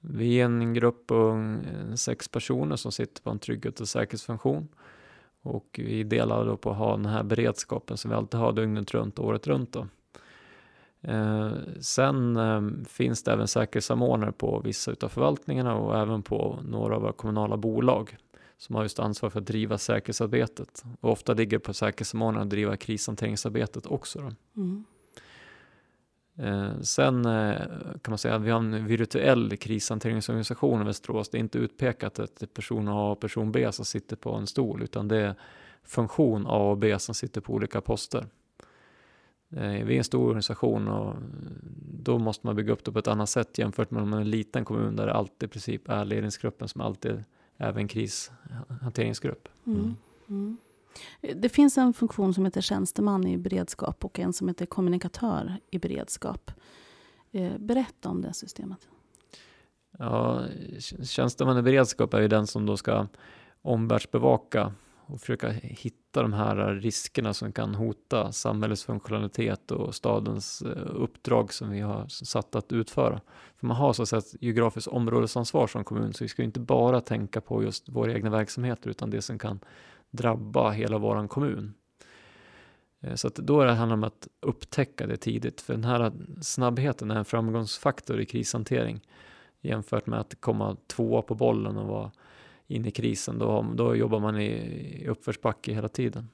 Vi 0.00 0.40
är 0.40 0.44
en 0.44 0.74
grupp 0.74 1.06
på 1.06 1.56
sex 1.96 2.28
personer 2.28 2.76
som 2.76 2.92
sitter 2.92 3.22
på 3.22 3.30
en 3.30 3.38
trygghet 3.38 3.80
och 3.80 3.88
säkerhetsfunktion. 3.88 4.68
Och 5.42 5.80
vi 5.82 6.04
delar 6.04 6.46
då 6.46 6.56
på 6.56 6.70
att 6.70 6.76
ha 6.76 6.96
den 6.96 7.06
här 7.06 7.22
beredskapen 7.22 7.96
som 7.96 8.10
vi 8.10 8.16
alltid 8.16 8.40
har 8.40 8.52
dygnet 8.52 8.94
runt, 8.94 9.18
året 9.18 9.46
runt. 9.46 9.72
Då. 9.72 9.86
Eh, 11.02 11.52
sen 11.80 12.36
eh, 12.36 12.62
finns 12.88 13.22
det 13.22 13.32
även 13.32 13.48
säkerhetssamordnare 13.48 14.32
på 14.32 14.60
vissa 14.64 14.94
av 15.02 15.08
förvaltningarna 15.08 15.74
och 15.74 15.98
även 15.98 16.22
på 16.22 16.58
några 16.64 16.96
av 16.96 17.02
våra 17.02 17.12
kommunala 17.12 17.56
bolag 17.56 18.16
som 18.58 18.74
har 18.74 18.82
just 18.82 18.98
ansvar 18.98 19.30
för 19.30 19.40
att 19.40 19.46
driva 19.46 19.78
säkerhetsarbetet. 19.78 20.84
Och 21.00 21.10
ofta 21.10 21.34
ligger 21.34 21.58
på 21.58 21.74
säkerhetssamordnaren 21.74 22.46
att 22.46 22.50
driva 22.50 22.76
krishanteringsarbetet 22.76 23.86
också. 23.86 24.32
Mm. 24.56 24.84
Eh, 26.38 26.80
sen 26.80 27.26
eh, 27.26 27.56
kan 28.02 28.10
man 28.12 28.18
säga 28.18 28.34
att 28.34 28.42
vi 28.42 28.50
har 28.50 28.58
en 28.58 28.86
virtuell 28.86 29.56
krishanteringsorganisation 29.56 30.82
i 30.82 30.84
Västerås. 30.84 31.28
Det 31.28 31.38
är 31.38 31.40
inte 31.40 31.58
utpekat 31.58 32.18
att 32.18 32.54
person 32.54 32.88
A 32.88 33.10
och 33.10 33.20
person 33.20 33.52
B 33.52 33.72
som 33.72 33.84
sitter 33.84 34.16
på 34.16 34.34
en 34.34 34.46
stol, 34.46 34.82
utan 34.82 35.08
det 35.08 35.16
är 35.16 35.34
funktion 35.84 36.46
A 36.46 36.70
och 36.70 36.78
B 36.78 36.98
som 36.98 37.14
sitter 37.14 37.40
på 37.40 37.52
olika 37.52 37.80
poster. 37.80 38.26
Eh, 39.50 39.84
vi 39.84 39.94
är 39.94 39.98
en 39.98 40.04
stor 40.04 40.26
organisation 40.26 40.88
och 40.88 41.14
då 42.02 42.18
måste 42.18 42.46
man 42.46 42.56
bygga 42.56 42.72
upp 42.72 42.84
det 42.84 42.92
på 42.92 42.98
ett 42.98 43.08
annat 43.08 43.28
sätt 43.28 43.58
jämfört 43.58 43.90
med 43.90 44.02
en 44.02 44.30
liten 44.30 44.64
kommun 44.64 44.96
där 44.96 45.06
det 45.06 45.14
alltid 45.14 45.48
i 45.48 45.52
princip 45.52 45.88
är 45.88 46.04
ledningsgruppen 46.04 46.68
som 46.68 46.80
alltid 46.80 47.24
är 47.56 47.78
en 47.78 47.88
krishanteringsgrupp. 47.88 49.48
Mm. 49.66 49.80
Mm. 49.80 49.96
mm. 50.28 50.56
Det 51.36 51.48
finns 51.48 51.78
en 51.78 51.92
funktion 51.92 52.34
som 52.34 52.44
heter 52.44 52.60
tjänsteman 52.60 53.26
i 53.26 53.38
beredskap 53.38 54.04
och 54.04 54.18
en 54.18 54.32
som 54.32 54.48
heter 54.48 54.66
kommunikatör 54.66 55.56
i 55.70 55.78
beredskap. 55.78 56.50
Eh, 57.32 57.58
berätta 57.58 58.08
om 58.08 58.22
det 58.22 58.34
systemet. 58.34 58.88
Ja, 59.98 60.42
tjänsteman 61.02 61.58
i 61.58 61.62
beredskap 61.62 62.14
är 62.14 62.20
ju 62.20 62.28
den 62.28 62.46
som 62.46 62.66
då 62.66 62.76
ska 62.76 63.06
omvärldsbevaka 63.62 64.72
och 65.12 65.20
försöka 65.20 65.50
hitta 65.50 66.22
de 66.22 66.32
här 66.32 66.74
riskerna 66.74 67.34
som 67.34 67.52
kan 67.52 67.74
hota 67.74 68.32
samhällets 68.32 68.84
funktionalitet 68.84 69.70
och 69.70 69.94
stadens 69.94 70.62
eh, 70.62 70.86
uppdrag 70.94 71.52
som 71.52 71.70
vi 71.70 71.80
har 71.80 72.08
satt 72.08 72.54
att 72.54 72.72
utföra. 72.72 73.20
För 73.56 73.66
man 73.66 73.76
har 73.76 73.92
så 73.92 74.02
att 74.02 74.08
säga 74.08 74.18
ett 74.18 74.42
geografiskt 74.42 74.88
områdesansvar 74.88 75.66
som 75.66 75.84
kommun, 75.84 76.12
så 76.12 76.24
vi 76.24 76.28
ska 76.28 76.42
inte 76.42 76.60
bara 76.60 77.00
tänka 77.00 77.40
på 77.40 77.62
just 77.62 77.88
våra 77.88 78.12
egna 78.12 78.30
verksamheter, 78.30 78.90
utan 78.90 79.10
det 79.10 79.22
som 79.22 79.38
kan 79.38 79.60
drabba 80.10 80.70
hela 80.70 80.98
våran 80.98 81.28
kommun. 81.28 81.74
Eh, 83.00 83.14
så 83.14 83.28
att 83.28 83.34
då 83.34 83.64
det 83.64 83.72
handlar 83.72 83.96
om 83.96 84.04
att 84.04 84.28
upptäcka 84.40 85.06
det 85.06 85.16
tidigt, 85.16 85.60
för 85.60 85.74
den 85.74 85.84
här 85.84 86.12
snabbheten 86.40 87.10
är 87.10 87.16
en 87.16 87.24
framgångsfaktor 87.24 88.20
i 88.20 88.26
krishantering 88.26 89.00
jämfört 89.60 90.06
med 90.06 90.20
att 90.20 90.40
komma 90.40 90.76
tvåa 90.86 91.22
på 91.22 91.34
bollen 91.34 91.76
och 91.76 91.86
vara 91.86 92.10
in 92.70 92.86
i 92.86 92.90
krisen. 92.90 93.38
Då, 93.38 93.66
då 93.74 93.96
jobbar 93.96 94.20
man 94.20 94.40
i, 94.40 94.46
i 94.46 95.08
uppförsbacke 95.08 95.72
hela 95.72 95.88
tiden. 95.88 96.28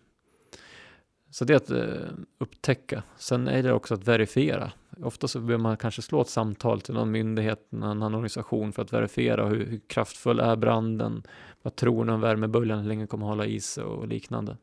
Så 1.30 1.44
det 1.44 1.52
är 1.52 1.56
att 1.56 1.70
eh, 1.70 2.08
upptäcka. 2.38 3.02
Sen 3.16 3.48
är 3.48 3.62
det 3.62 3.72
också 3.72 3.94
att 3.94 4.08
verifiera. 4.08 4.72
Ofta 5.02 5.28
så 5.28 5.40
behöver 5.40 5.62
man 5.62 5.76
kanske 5.76 6.02
slå 6.02 6.20
ett 6.20 6.28
samtal 6.28 6.80
till 6.80 6.94
någon 6.94 7.10
myndighet, 7.10 7.66
någon 7.72 7.90
annan 7.90 8.14
organisation 8.14 8.72
för 8.72 8.82
att 8.82 8.92
verifiera 8.92 9.46
hur, 9.46 9.66
hur 9.66 9.80
kraftfull 9.86 10.40
är 10.40 10.56
branden, 10.56 11.22
vad 11.62 11.76
tror 11.76 12.04
ni 12.04 12.12
om 12.12 12.20
värmeböljan, 12.20 12.78
hur 12.78 12.88
länge 12.88 13.06
kommer 13.06 13.26
hålla 13.26 13.46
i 13.46 13.60
sig 13.60 13.84
och 13.84 14.08
liknande. 14.08 14.56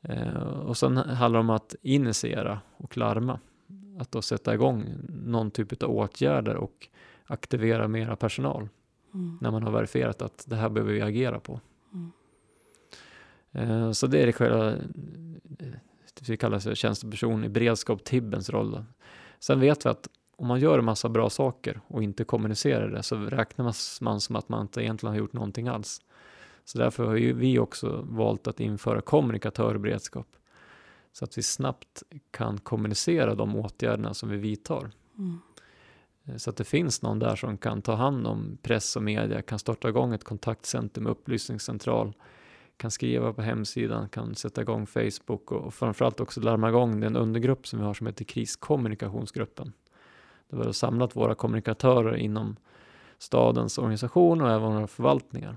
Eh, 0.00 0.36
och 0.42 0.76
sen 0.76 0.96
handlar 0.96 1.38
det 1.38 1.40
om 1.40 1.50
att 1.50 1.74
initiera 1.82 2.60
och 2.76 2.96
larma. 2.96 3.40
Att 3.98 4.12
då 4.12 4.22
sätta 4.22 4.54
igång 4.54 4.84
någon 5.08 5.50
typ 5.50 5.82
av 5.82 5.90
åtgärder 5.90 6.56
och 6.56 6.88
aktivera 7.24 7.88
mera 7.88 8.16
personal. 8.16 8.68
Mm. 9.14 9.38
När 9.40 9.50
man 9.50 9.62
har 9.62 9.70
verifierat 9.70 10.22
att 10.22 10.44
det 10.48 10.56
här 10.56 10.68
behöver 10.68 10.92
vi 10.92 11.00
agera 11.00 11.40
på. 11.40 11.60
Mm. 11.92 12.12
Eh, 13.52 13.92
så 13.92 14.06
det 14.06 14.22
är 14.22 14.26
det 14.26 14.32
själva, 14.32 14.72
eh, 14.72 14.78
det 16.14 16.28
vi 16.28 16.36
kallar 16.36 16.74
tjänsteperson 16.74 17.44
i 17.44 17.48
beredskap, 17.48 18.04
Tibbens 18.04 18.50
roll. 18.50 18.70
Då. 18.70 18.84
Sen 19.38 19.60
vet 19.60 19.86
vi 19.86 19.90
att 19.90 20.08
om 20.36 20.46
man 20.46 20.60
gör 20.60 20.78
en 20.78 20.84
massa 20.84 21.08
bra 21.08 21.30
saker 21.30 21.80
och 21.86 22.02
inte 22.02 22.24
kommunicerar 22.24 22.88
det 22.88 23.02
så 23.02 23.16
räknas 23.16 24.00
man 24.00 24.20
som 24.20 24.36
att 24.36 24.48
man 24.48 24.62
inte 24.62 24.82
egentligen 24.82 25.12
har 25.12 25.18
gjort 25.18 25.32
någonting 25.32 25.68
alls. 25.68 26.00
Så 26.64 26.78
därför 26.78 27.04
har 27.04 27.14
ju 27.14 27.32
vi 27.32 27.58
också 27.58 28.04
valt 28.08 28.46
att 28.46 28.60
införa 28.60 29.00
kommunikatör 29.00 29.74
i 29.74 29.78
beredskap. 29.78 30.26
Så 31.12 31.24
att 31.24 31.38
vi 31.38 31.42
snabbt 31.42 32.02
kan 32.30 32.58
kommunicera 32.58 33.34
de 33.34 33.56
åtgärderna 33.56 34.14
som 34.14 34.28
vi 34.28 34.36
vidtar. 34.36 34.90
Mm. 35.18 35.40
Eh, 36.24 36.36
så 36.36 36.50
att 36.50 36.56
det 36.56 36.64
finns 36.64 37.02
någon 37.02 37.18
där 37.18 37.36
som 37.36 37.58
kan 37.58 37.82
ta 37.82 37.94
hand 37.94 38.26
om 38.26 38.58
press 38.62 38.96
och 38.96 39.02
media, 39.02 39.42
kan 39.42 39.58
starta 39.58 39.88
igång 39.88 40.14
ett 40.14 40.24
kontaktcenter 40.24 41.00
med 41.00 41.10
upplysningscentral, 41.10 42.12
kan 42.76 42.90
skriva 42.90 43.32
på 43.32 43.42
hemsidan, 43.42 44.08
kan 44.08 44.34
sätta 44.34 44.62
igång 44.62 44.86
Facebook 44.86 45.52
och, 45.52 45.66
och 45.66 45.74
framförallt 45.74 46.20
också 46.20 46.40
larma 46.40 46.68
igång 46.68 47.00
den 47.00 47.16
undergrupp 47.16 47.66
som 47.66 47.78
vi 47.78 47.84
har 47.84 47.94
som 47.94 48.06
heter 48.06 48.24
kriskommunikationsgruppen. 48.24 49.72
Där 50.48 50.58
vi 50.58 50.64
har 50.64 50.72
samlat 50.72 51.16
våra 51.16 51.34
kommunikatörer 51.34 52.16
inom 52.16 52.56
stadens 53.18 53.78
organisation 53.78 54.42
och 54.42 54.50
även 54.50 54.74
våra 54.74 54.86
förvaltningar. 54.86 55.56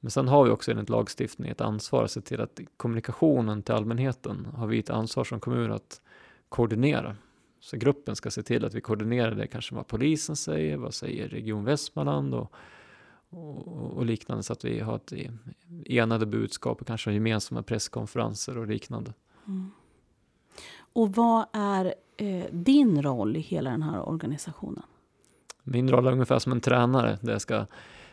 Men 0.00 0.10
sen 0.10 0.28
har 0.28 0.44
vi 0.44 0.50
också 0.50 0.70
enligt 0.70 0.88
lagstiftning 0.88 1.50
ett 1.50 1.60
ansvar 1.60 2.04
att 2.04 2.10
se 2.10 2.20
till 2.20 2.40
att 2.40 2.60
kommunikationen 2.76 3.62
till 3.62 3.74
allmänheten 3.74 4.48
har 4.54 4.66
vi 4.66 4.78
ett 4.78 4.90
ansvar 4.90 5.24
som 5.24 5.40
kommun 5.40 5.72
att 5.72 6.00
koordinera. 6.48 7.16
Så 7.60 7.76
gruppen 7.76 8.16
ska 8.16 8.30
se 8.30 8.42
till 8.42 8.64
att 8.64 8.74
vi 8.74 8.80
koordinerar 8.80 9.34
det, 9.34 9.46
kanske 9.46 9.74
vad 9.74 9.86
polisen 9.86 10.36
säger, 10.36 10.76
vad 10.76 10.94
säger 10.94 11.28
Region 11.28 11.64
Västmanland 11.64 12.34
och, 12.34 12.52
och, 13.30 13.92
och 13.92 14.06
liknande 14.06 14.42
så 14.42 14.52
att 14.52 14.64
vi 14.64 14.80
har 14.80 14.96
ett 14.96 15.12
enade 15.86 16.26
budskap 16.26 16.80
och 16.80 16.86
kanske 16.86 17.12
gemensamma 17.12 17.62
presskonferenser 17.62 18.58
och 18.58 18.66
liknande. 18.66 19.14
Mm. 19.46 19.70
Och 20.92 21.14
vad 21.14 21.46
är 21.52 21.94
eh, 22.16 22.44
din 22.52 23.02
roll 23.02 23.36
i 23.36 23.40
hela 23.40 23.70
den 23.70 23.82
här 23.82 24.08
organisationen? 24.08 24.82
Min 25.62 25.90
roll 25.90 26.06
är 26.06 26.12
ungefär 26.12 26.38
som 26.38 26.52
en 26.52 26.60
tränare 26.60 27.18
där 27.22 27.32
jag 27.32 27.40
ska 27.40 27.66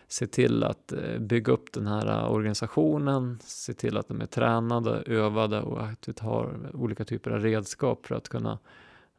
se 0.08 0.28
till 0.28 0.64
att 0.64 0.92
eh, 0.92 1.20
bygga 1.20 1.54
upp 1.54 1.74
den 1.74 1.88
här 1.88 2.30
organisationen, 2.30 3.40
se 3.42 3.74
till 3.74 3.98
att 3.98 4.08
de 4.08 4.22
är 4.22 4.26
tränade, 4.26 5.04
övade 5.06 5.62
och 5.62 5.82
att 5.82 6.08
vi 6.08 6.14
har 6.20 6.70
olika 6.74 7.06
typer 7.06 7.32
av 7.32 7.40
redskap 7.40 8.06
för 8.06 8.16
att 8.16 8.30
kunna 8.30 8.60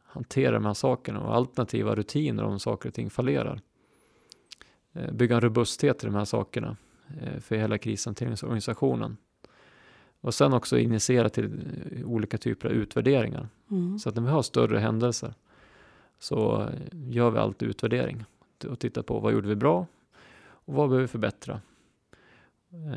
hantera 0.09 0.51
de 0.51 0.65
här 0.65 0.73
sakerna 0.73 1.19
och 1.19 1.35
alternativa 1.35 1.95
rutiner 1.95 2.43
om 2.43 2.59
saker 2.59 2.89
och 2.89 2.95
ting 2.95 3.09
fallerar. 3.09 3.61
Eh, 4.93 5.11
bygga 5.11 5.35
en 5.35 5.41
robusthet 5.41 6.03
i 6.03 6.05
de 6.05 6.15
här 6.15 6.25
sakerna 6.25 6.77
för 7.39 7.55
hela 7.55 7.77
krishanteringsorganisationen. 7.77 9.17
Och 10.21 10.33
sen 10.33 10.53
också 10.53 10.77
initiera 10.77 11.29
till 11.29 11.51
olika 12.05 12.37
typer 12.37 12.69
av 12.69 12.73
utvärderingar. 12.75 13.49
Mm. 13.71 13.99
Så 13.99 14.09
att 14.09 14.15
när 14.15 14.21
vi 14.23 14.29
har 14.29 14.41
större 14.41 14.79
händelser 14.79 15.33
så 16.19 16.69
gör 16.91 17.31
vi 17.31 17.37
alltid 17.37 17.69
utvärdering 17.69 18.25
och 18.69 18.79
tittar 18.79 19.01
på 19.01 19.19
vad 19.19 19.33
gjorde 19.33 19.47
vi 19.47 19.55
bra 19.55 19.85
och 20.41 20.73
vad 20.73 20.89
behöver 20.89 21.01
vi 21.01 21.07
förbättra? 21.07 21.61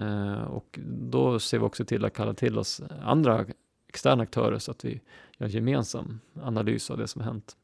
Eh, 0.01 0.43
och 0.43 0.79
då 0.85 1.39
ser 1.39 1.59
vi 1.59 1.65
också 1.65 1.85
till 1.85 2.05
att 2.05 2.13
kalla 2.13 2.35
till 2.35 2.59
oss 2.59 2.83
andra 3.03 3.47
externa 3.93 4.23
aktörer 4.23 4.59
så 4.59 4.71
att 4.71 4.85
vi 4.85 5.01
gör 5.39 5.47
en 5.47 5.51
gemensam 5.51 6.21
analys 6.43 6.91
av 6.91 6.99
det 6.99 7.09
som 7.09 7.21
har 7.21 7.33
hänt. 7.33 7.57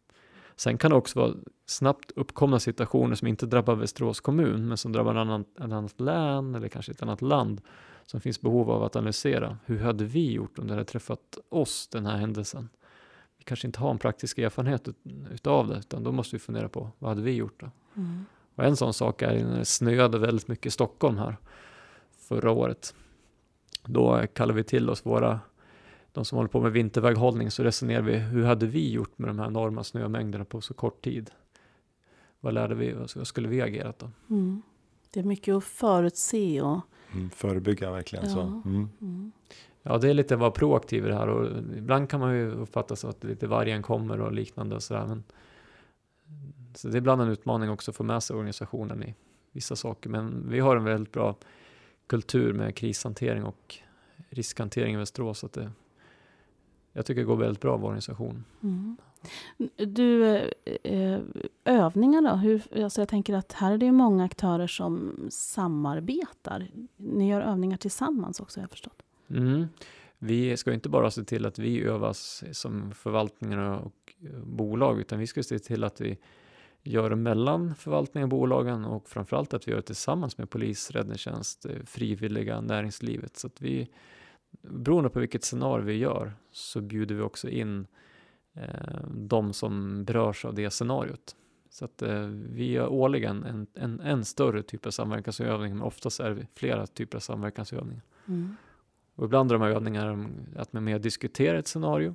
Sen 0.56 0.78
kan 0.78 0.90
det 0.90 0.96
också 0.96 1.20
vara 1.20 1.34
snabbt 1.66 2.10
uppkomna 2.16 2.60
situationer 2.60 3.14
som 3.14 3.28
inte 3.28 3.46
drabbar 3.46 3.74
Västerås 3.74 4.20
kommun 4.20 4.68
men 4.68 4.76
som 4.76 4.92
drabbar 4.92 5.14
ett 5.14 5.18
annat, 5.18 5.46
ett 5.56 5.60
annat 5.60 6.00
län 6.00 6.54
eller 6.54 6.68
kanske 6.68 6.92
ett 6.92 7.02
annat 7.02 7.22
land 7.22 7.60
som 8.06 8.20
finns 8.20 8.40
behov 8.40 8.70
av 8.70 8.82
att 8.82 8.96
analysera. 8.96 9.58
Hur 9.64 9.78
hade 9.78 10.04
vi 10.04 10.32
gjort 10.32 10.58
om 10.58 10.66
det 10.66 10.72
hade 10.72 10.84
träffat 10.84 11.38
oss, 11.48 11.88
den 11.88 12.06
här 12.06 12.16
händelsen? 12.16 12.68
Vi 13.38 13.44
kanske 13.44 13.66
inte 13.66 13.80
har 13.80 13.90
en 13.90 13.98
praktisk 13.98 14.38
erfarenhet 14.38 14.88
ut, 14.88 14.96
utav 15.30 15.68
det 15.68 15.78
utan 15.78 16.04
då 16.04 16.12
måste 16.12 16.36
vi 16.36 16.40
fundera 16.40 16.68
på 16.68 16.90
vad 16.98 17.10
hade 17.10 17.22
vi 17.22 17.32
gjort 17.32 17.60
då? 17.60 17.70
Mm. 17.96 18.24
Och 18.54 18.64
en 18.64 18.76
sån 18.76 18.94
sak 18.94 19.22
är 19.22 19.44
när 19.44 19.58
det 19.58 19.64
snöade 19.64 20.18
väldigt 20.18 20.48
mycket 20.48 20.66
i 20.66 20.70
Stockholm 20.70 21.18
här 21.18 21.36
förra 22.28 22.50
året. 22.50 22.94
Då 23.84 24.26
kallade 24.34 24.56
vi 24.56 24.64
till 24.64 24.90
oss 24.90 25.06
våra, 25.06 25.40
de 26.18 26.24
som 26.24 26.36
håller 26.36 26.48
på 26.48 26.60
med 26.60 26.72
vinterväghållning, 26.72 27.50
så 27.50 27.62
resonerade 27.62 28.06
vi, 28.06 28.18
hur 28.18 28.44
hade 28.44 28.66
vi 28.66 28.92
gjort 28.92 29.18
med 29.18 29.28
de 29.28 29.38
här 29.38 29.46
enorma 29.46 29.84
snömängderna 29.84 30.44
på 30.44 30.60
så 30.60 30.74
kort 30.74 31.04
tid? 31.04 31.30
Vad 32.40 32.54
lärde 32.54 32.74
vi, 32.74 32.92
vad 32.92 33.26
skulle 33.26 33.48
vi 33.48 33.62
agerat 33.62 33.98
då? 33.98 34.10
Mm. 34.30 34.62
Det 35.10 35.20
är 35.20 35.24
mycket 35.24 35.54
att 35.54 35.64
förutse 35.64 36.62
och 36.62 36.80
mm, 37.12 37.30
förebygga 37.30 37.90
verkligen. 37.90 38.24
Ja. 38.24 38.34
Så. 38.34 38.40
Mm. 38.40 38.88
Mm. 39.00 39.32
Ja, 39.82 39.98
det 39.98 40.10
är 40.10 40.14
lite 40.14 40.34
att 40.34 40.40
vara 40.40 40.50
proaktiv 40.50 41.04
i 41.06 41.08
det 41.08 41.14
här 41.14 41.28
och 41.28 41.58
ibland 41.76 42.10
kan 42.10 42.20
man 42.20 42.34
ju 42.34 42.50
uppfatta 42.50 42.96
så 42.96 43.08
att 43.08 43.24
lite 43.24 43.46
vargen 43.46 43.82
kommer 43.82 44.20
och 44.20 44.32
liknande 44.32 44.74
och 44.74 44.82
sådär. 44.82 45.06
Men 45.06 45.24
så 46.74 46.88
det 46.88 46.94
är 46.94 46.98
ibland 46.98 47.22
en 47.22 47.28
utmaning 47.28 47.70
också 47.70 47.90
att 47.90 47.96
få 47.96 48.02
med 48.02 48.22
sig 48.22 48.36
organisationen 48.36 49.02
i 49.02 49.14
vissa 49.52 49.76
saker. 49.76 50.10
Men 50.10 50.50
vi 50.50 50.60
har 50.60 50.76
en 50.76 50.84
väldigt 50.84 51.12
bra 51.12 51.36
kultur 52.06 52.52
med 52.52 52.76
krishantering 52.76 53.44
och 53.44 53.76
riskhantering 54.30 54.94
i 54.94 54.98
Västerås. 54.98 55.38
Så 55.38 55.46
att 55.46 55.52
det, 55.52 55.70
jag 56.98 57.06
tycker 57.06 57.20
det 57.20 57.26
går 57.26 57.36
väldigt 57.36 57.60
bra 57.60 57.74
av 57.74 57.84
organisationen. 57.84 58.44
Mm. 58.62 58.96
Du, 59.76 60.36
eh, 60.82 61.20
övningar 61.64 62.22
då? 62.22 62.36
Hur, 62.36 62.82
alltså 62.84 63.00
jag 63.00 63.08
tänker 63.08 63.34
att 63.34 63.52
här 63.52 63.72
är 63.72 63.78
det 63.78 63.92
många 63.92 64.24
aktörer 64.24 64.66
som 64.66 65.16
samarbetar. 65.30 66.68
Ni 66.96 67.30
gör 67.30 67.40
övningar 67.40 67.76
tillsammans 67.76 68.40
också, 68.40 68.60
har 68.60 68.62
jag 68.62 68.70
förstått. 68.70 69.02
Mm. 69.30 69.66
Vi 70.18 70.56
ska 70.56 70.72
inte 70.72 70.88
bara 70.88 71.10
se 71.10 71.24
till 71.24 71.46
att 71.46 71.58
vi 71.58 71.82
övas 71.82 72.44
som 72.52 72.92
förvaltningar 72.94 73.84
och 73.84 74.14
bolag, 74.44 75.00
utan 75.00 75.18
vi 75.18 75.26
ska 75.26 75.42
se 75.42 75.58
till 75.58 75.84
att 75.84 76.00
vi 76.00 76.18
gör 76.82 77.14
mellan 77.14 77.74
förvaltningen 77.74 78.24
och 78.24 78.38
bolagen 78.38 78.84
och 78.84 79.08
framförallt 79.08 79.54
att 79.54 79.68
vi 79.68 79.70
gör 79.70 79.78
det 79.78 79.86
tillsammans 79.86 80.38
med 80.38 80.50
polis, 80.50 80.90
räddningstjänst, 80.90 81.66
eh, 81.66 81.72
frivilliga, 81.86 82.60
näringslivet. 82.60 83.36
Så 83.36 83.46
att 83.46 83.62
vi, 83.62 83.88
beroende 84.62 85.10
på 85.10 85.20
vilket 85.20 85.44
scenario 85.44 85.84
vi 85.84 85.96
gör, 85.96 86.32
så 86.50 86.80
bjuder 86.80 87.14
vi 87.14 87.22
också 87.22 87.48
in 87.48 87.86
eh, 88.54 89.00
de 89.08 89.52
som 89.52 90.04
berörs 90.04 90.44
av 90.44 90.54
det 90.54 90.70
scenariot. 90.70 91.36
Så 91.70 91.84
att 91.84 92.02
eh, 92.02 92.26
vi 92.30 92.70
gör 92.70 92.88
årligen 92.88 93.44
en, 93.44 93.66
en, 93.74 94.00
en, 94.00 94.24
större 94.24 94.62
typ 94.62 94.86
av 94.86 94.90
samverkansövning, 94.90 95.72
men 95.72 95.82
oftast 95.82 96.20
är 96.20 96.30
det 96.30 96.46
flera 96.54 96.86
typer 96.86 97.16
av 97.16 97.20
samverkansövningar. 97.20 98.02
Mm. 98.28 98.56
Och 99.14 99.24
ibland 99.24 99.50
är 99.50 99.54
de 99.54 99.62
här 99.62 99.70
övningarna 99.70 100.28
att 100.56 100.72
man 100.72 100.84
mer 100.84 100.98
diskuterar 100.98 101.58
ett 101.58 101.68
scenario 101.68 102.14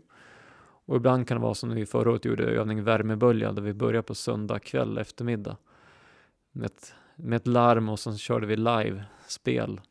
och 0.86 0.96
ibland 0.96 1.28
kan 1.28 1.38
det 1.38 1.44
vara 1.44 1.54
som 1.54 1.70
vi 1.70 1.86
förra 1.86 2.12
året 2.12 2.25
gjorde 2.25 2.44
övning 2.44 2.84
värmebölja 2.84 3.52
där 3.52 3.62
vi 3.62 3.74
började 3.74 4.04
på 4.04 4.16
söndag 4.16 4.60
kväll 4.60 4.98
eftermiddag 4.98 5.58
med 6.52 6.66
ett, 6.66 6.96
med 7.16 7.38
ett 7.38 7.48
larm 7.48 7.90
och 7.90 8.00
sen 8.00 8.18
körde 8.18 8.46
vi 8.46 8.56
live-spel 8.56 9.82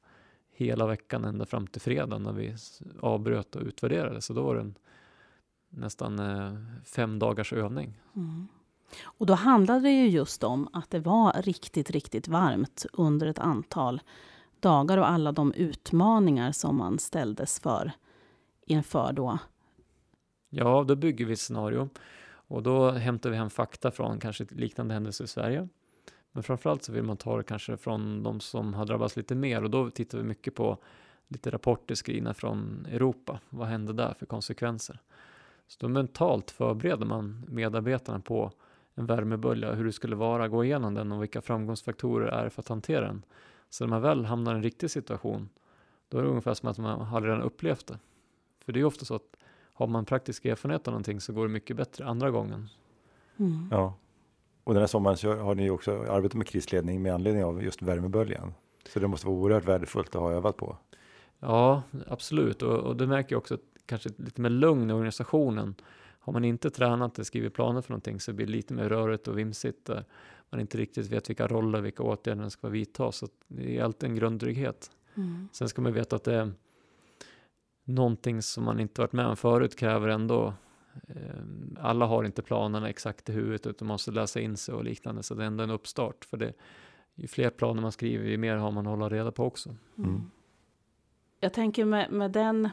hela 0.64 0.86
veckan 0.86 1.24
ända 1.24 1.46
fram 1.46 1.66
till 1.66 1.80
fredag 1.80 2.18
när 2.18 2.32
vi 2.32 2.54
avbröt 3.00 3.56
och 3.56 3.62
utvärderade. 3.62 4.20
Så 4.20 4.32
då 4.32 4.42
var 4.42 4.54
det 4.54 4.60
en 4.60 4.74
nästan 5.70 6.18
eh, 6.18 6.54
fem 6.84 7.18
dagars 7.18 7.52
övning. 7.52 8.00
Mm. 8.16 8.48
Och 9.04 9.26
då 9.26 9.34
handlade 9.34 9.80
det 9.80 9.90
ju 9.90 10.08
just 10.08 10.44
om 10.44 10.68
att 10.72 10.90
det 10.90 11.00
var 11.00 11.42
riktigt, 11.42 11.90
riktigt 11.90 12.28
varmt 12.28 12.86
under 12.92 13.26
ett 13.26 13.38
antal 13.38 14.00
dagar 14.60 14.98
och 14.98 15.10
alla 15.10 15.32
de 15.32 15.52
utmaningar 15.52 16.52
som 16.52 16.76
man 16.76 16.98
ställdes 16.98 17.60
för 17.60 17.92
inför 18.66 19.12
då 19.12 19.38
Ja, 20.54 20.84
då 20.88 20.96
bygger 20.96 21.24
vi 21.24 21.32
ett 21.32 21.40
scenario 21.40 21.88
och 22.24 22.62
då 22.62 22.90
hämtar 22.90 23.30
vi 23.30 23.36
hem 23.36 23.50
fakta 23.50 23.90
från 23.90 24.20
kanske 24.20 24.46
liknande 24.50 24.94
händelser 24.94 25.24
i 25.24 25.28
Sverige. 25.28 25.68
Men 26.32 26.42
framförallt 26.42 26.82
så 26.82 26.92
vill 26.92 27.02
man 27.02 27.16
ta 27.16 27.36
det 27.36 27.42
kanske 27.42 27.76
från 27.76 28.22
de 28.22 28.40
som 28.40 28.74
har 28.74 28.86
drabbats 28.86 29.16
lite 29.16 29.34
mer 29.34 29.64
och 29.64 29.70
då 29.70 29.90
tittar 29.90 30.18
vi 30.18 30.24
mycket 30.24 30.54
på 30.54 30.78
lite 31.28 31.50
rapporter 31.50 31.94
skrivna 31.94 32.34
från 32.34 32.86
Europa. 32.90 33.40
Vad 33.48 33.68
hände 33.68 33.92
där 33.92 34.14
för 34.18 34.26
konsekvenser? 34.26 35.00
Så 35.66 35.76
då 35.80 35.88
mentalt 35.88 36.50
förbereder 36.50 37.06
man 37.06 37.44
medarbetarna 37.48 38.20
på 38.20 38.52
en 38.94 39.06
värmebölja, 39.06 39.72
hur 39.72 39.84
det 39.84 39.92
skulle 39.92 40.16
vara, 40.16 40.48
gå 40.48 40.64
igenom 40.64 40.94
den 40.94 41.12
och 41.12 41.22
vilka 41.22 41.42
framgångsfaktorer 41.42 42.26
är 42.26 42.48
för 42.48 42.62
att 42.62 42.68
hantera 42.68 43.06
den. 43.06 43.22
Så 43.70 43.84
när 43.84 43.90
man 43.90 44.02
väl 44.02 44.24
hamnar 44.24 44.52
i 44.52 44.56
en 44.56 44.62
riktig 44.62 44.90
situation, 44.90 45.48
då 46.08 46.18
är 46.18 46.22
det 46.22 46.28
ungefär 46.28 46.54
som 46.54 46.68
att 46.68 46.78
man 46.78 47.00
har 47.00 47.20
redan 47.20 47.42
upplevt 47.42 47.86
det. 47.86 47.98
För 48.64 48.72
det 48.72 48.80
är 48.80 48.84
ofta 48.84 49.04
så 49.04 49.14
att 49.14 49.36
har 49.72 49.86
man 49.86 50.04
praktisk 50.04 50.44
erfarenhet 50.44 50.88
av 50.88 50.92
någonting 50.92 51.20
så 51.20 51.32
går 51.32 51.42
det 51.42 51.52
mycket 51.52 51.76
bättre 51.76 52.04
andra 52.04 52.30
gången. 52.30 52.68
Mm. 53.36 53.68
Ja, 53.70 53.94
och 54.64 54.74
den 54.74 54.82
här 54.82 54.86
sommaren 54.86 55.16
så 55.16 55.34
har 55.34 55.54
ni 55.54 55.70
också 55.70 55.90
arbetat 55.92 56.34
med 56.34 56.46
krisledning 56.46 57.02
med 57.02 57.14
anledning 57.14 57.44
av 57.44 57.62
just 57.62 57.82
värmeböljan. 57.82 58.54
Så 58.88 59.00
det 59.00 59.08
måste 59.08 59.26
vara 59.26 59.36
oerhört 59.36 59.64
värdefullt 59.64 60.14
att 60.14 60.22
ha 60.22 60.32
övat 60.32 60.56
på. 60.56 60.76
Ja, 61.40 61.82
absolut. 62.06 62.62
Och, 62.62 62.78
och 62.78 62.96
det 62.96 63.06
märker 63.06 63.34
jag 63.34 63.38
också 63.38 63.54
att 63.54 63.60
kanske 63.86 64.10
lite 64.16 64.40
mer 64.40 64.50
lugn 64.50 64.90
i 64.90 64.92
organisationen. 64.92 65.74
Har 66.20 66.32
man 66.32 66.44
inte 66.44 66.70
tränat 66.70 67.18
eller 67.18 67.24
skrivit 67.24 67.54
planer 67.54 67.80
för 67.80 67.90
någonting 67.90 68.20
så 68.20 68.32
blir 68.32 68.46
det 68.46 68.52
lite 68.52 68.74
mer 68.74 68.88
rörigt 68.88 69.28
och 69.28 69.38
vimsigt. 69.38 69.84
Där 69.86 70.04
man 70.50 70.60
inte 70.60 70.78
riktigt 70.78 71.06
vet 71.06 71.30
vilka 71.30 71.46
roller, 71.46 71.80
vilka 71.80 72.02
åtgärder 72.02 72.42
som 72.42 72.50
ska 72.50 72.68
vidtas. 72.68 73.16
Så 73.16 73.28
det 73.48 73.78
är 73.78 73.84
alltid 73.84 74.08
en 74.08 74.16
grundtrygghet. 74.16 74.90
Mm. 75.14 75.48
Sen 75.52 75.68
ska 75.68 75.82
man 75.82 75.92
veta 75.92 76.16
att 76.16 76.24
det 76.24 76.34
är 76.34 76.52
någonting 77.84 78.42
som 78.42 78.64
man 78.64 78.80
inte 78.80 79.00
varit 79.00 79.12
med 79.12 79.26
om 79.26 79.36
förut 79.36 79.76
kräver 79.76 80.08
ändå 80.08 80.46
eh, 80.46 80.52
alla 81.80 82.06
har 82.06 82.24
inte 82.24 82.42
planerna 82.42 82.88
exakt 82.88 83.28
i 83.28 83.32
huvudet 83.32 83.66
utan 83.66 83.88
måste 83.88 84.10
läsa 84.10 84.40
in 84.40 84.56
sig 84.56 84.74
och 84.74 84.84
liknande 84.84 85.22
så 85.22 85.34
det 85.34 85.42
är 85.42 85.46
ändå 85.46 85.64
en 85.64 85.70
uppstart 85.70 86.24
för 86.24 86.36
det 86.36 86.52
ju 87.14 87.28
fler 87.28 87.50
planer 87.50 87.82
man 87.82 87.92
skriver 87.92 88.28
ju 88.28 88.38
mer 88.38 88.56
har 88.56 88.70
man 88.70 88.86
att 88.86 88.90
hålla 88.90 89.08
reda 89.08 89.32
på 89.32 89.44
också. 89.44 89.68
Mm. 89.68 90.10
mm. 90.10 90.30
Jag 91.40 91.52
tänker 91.52 91.84
med, 91.84 92.12
med 92.12 92.30
den 92.30 92.68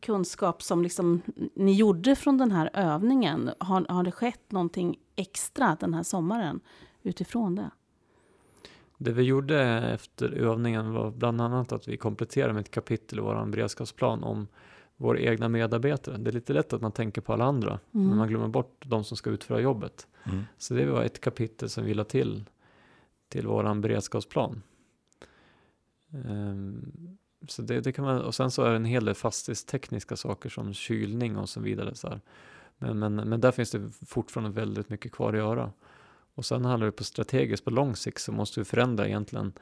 kunskap 0.00 0.62
som 0.62 0.82
liksom 0.82 1.22
ni 1.54 1.72
gjorde 1.72 2.16
från 2.16 2.38
den 2.38 2.50
här 2.50 2.70
övningen, 2.72 3.50
har, 3.58 3.86
har 3.88 4.02
det 4.02 4.12
skett 4.12 4.52
någonting 4.52 4.98
extra 5.16 5.76
den 5.80 5.94
här 5.94 6.02
sommaren 6.02 6.60
utifrån 7.02 7.54
det? 7.54 7.70
Det 8.98 9.12
vi 9.12 9.22
gjorde 9.22 9.62
efter 9.94 10.32
övningen 10.32 10.92
var 10.92 11.10
bland 11.10 11.40
annat 11.40 11.72
att 11.72 11.88
vi 11.88 11.96
kompletterade 11.96 12.52
med 12.52 12.60
ett 12.60 12.70
kapitel 12.70 13.18
i 13.18 13.22
vår 13.22 13.46
beredskapsplan 13.46 14.24
om 14.24 14.46
våra 14.96 15.18
egna 15.18 15.48
medarbetare. 15.48 16.16
Det 16.16 16.30
är 16.30 16.32
lite 16.32 16.52
lätt 16.52 16.72
att 16.72 16.80
man 16.80 16.92
tänker 16.92 17.20
på 17.20 17.32
alla 17.32 17.44
andra, 17.44 17.80
Mm. 17.94 18.08
men 18.08 18.18
man 18.18 18.28
glömmer 18.28 18.48
bort 18.48 18.84
de 18.86 19.04
som 19.04 19.16
ska 19.16 19.30
utföra 19.30 19.60
jobbet. 19.60 20.06
Mm. 20.24 20.42
Så 20.58 20.74
det 20.74 20.86
var 20.86 21.02
ett 21.02 21.20
kapitel 21.20 21.68
som 21.70 21.84
vi 21.84 21.94
la 21.94 22.04
till 22.04 22.44
till 23.28 23.46
våran 23.46 23.80
beredskapsplan. 23.80 24.62
Ehm, 26.12 27.16
så 27.48 27.62
det, 27.62 27.80
det 27.80 27.92
kan 27.92 28.04
man, 28.04 28.22
och 28.22 28.34
sen 28.34 28.50
så 28.50 28.62
är 28.62 28.70
det 28.70 28.76
en 28.76 28.84
hel 28.84 29.04
del 29.04 29.14
fastighetstekniska 29.14 30.16
saker 30.16 30.48
som 30.48 30.74
kylning 30.74 31.36
och 31.36 31.48
så 31.48 31.60
vidare. 31.60 31.94
Så 31.94 32.08
här. 32.08 32.20
Men, 32.78 32.98
men, 32.98 33.14
men 33.14 33.40
där 33.40 33.52
finns 33.52 33.70
det 33.70 33.90
fortfarande 34.06 34.60
väldigt 34.60 34.88
mycket 34.88 35.12
kvar 35.12 35.32
att 35.32 35.38
göra. 35.38 35.72
Och 36.34 36.44
sen 36.44 36.64
handlar 36.64 36.86
det 36.86 36.92
på 36.92 37.04
strategiskt, 37.04 37.64
på 37.64 37.70
lång 37.70 37.96
sikt 37.96 38.20
så 38.20 38.32
måste 38.32 38.60
vi 38.60 38.64
förändra 38.64 39.06
egentligen 39.06 39.52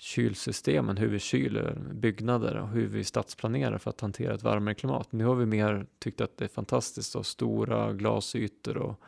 kylsystemen, 0.00 0.96
hur 0.96 1.08
vi 1.08 1.18
kyler 1.18 1.78
byggnader 1.92 2.56
och 2.56 2.68
hur 2.68 2.86
vi 2.86 3.04
stadsplanerar 3.04 3.78
för 3.78 3.90
att 3.90 4.00
hantera 4.00 4.34
ett 4.34 4.42
varmare 4.42 4.74
klimat. 4.74 5.12
Nu 5.12 5.24
har 5.24 5.34
vi 5.34 5.46
mer 5.46 5.86
tyckt 5.98 6.20
att 6.20 6.36
det 6.36 6.44
är 6.44 6.48
fantastiskt 6.48 7.14
och 7.14 7.26
stora 7.26 7.92
glasytor 7.92 8.76
och, 8.76 9.00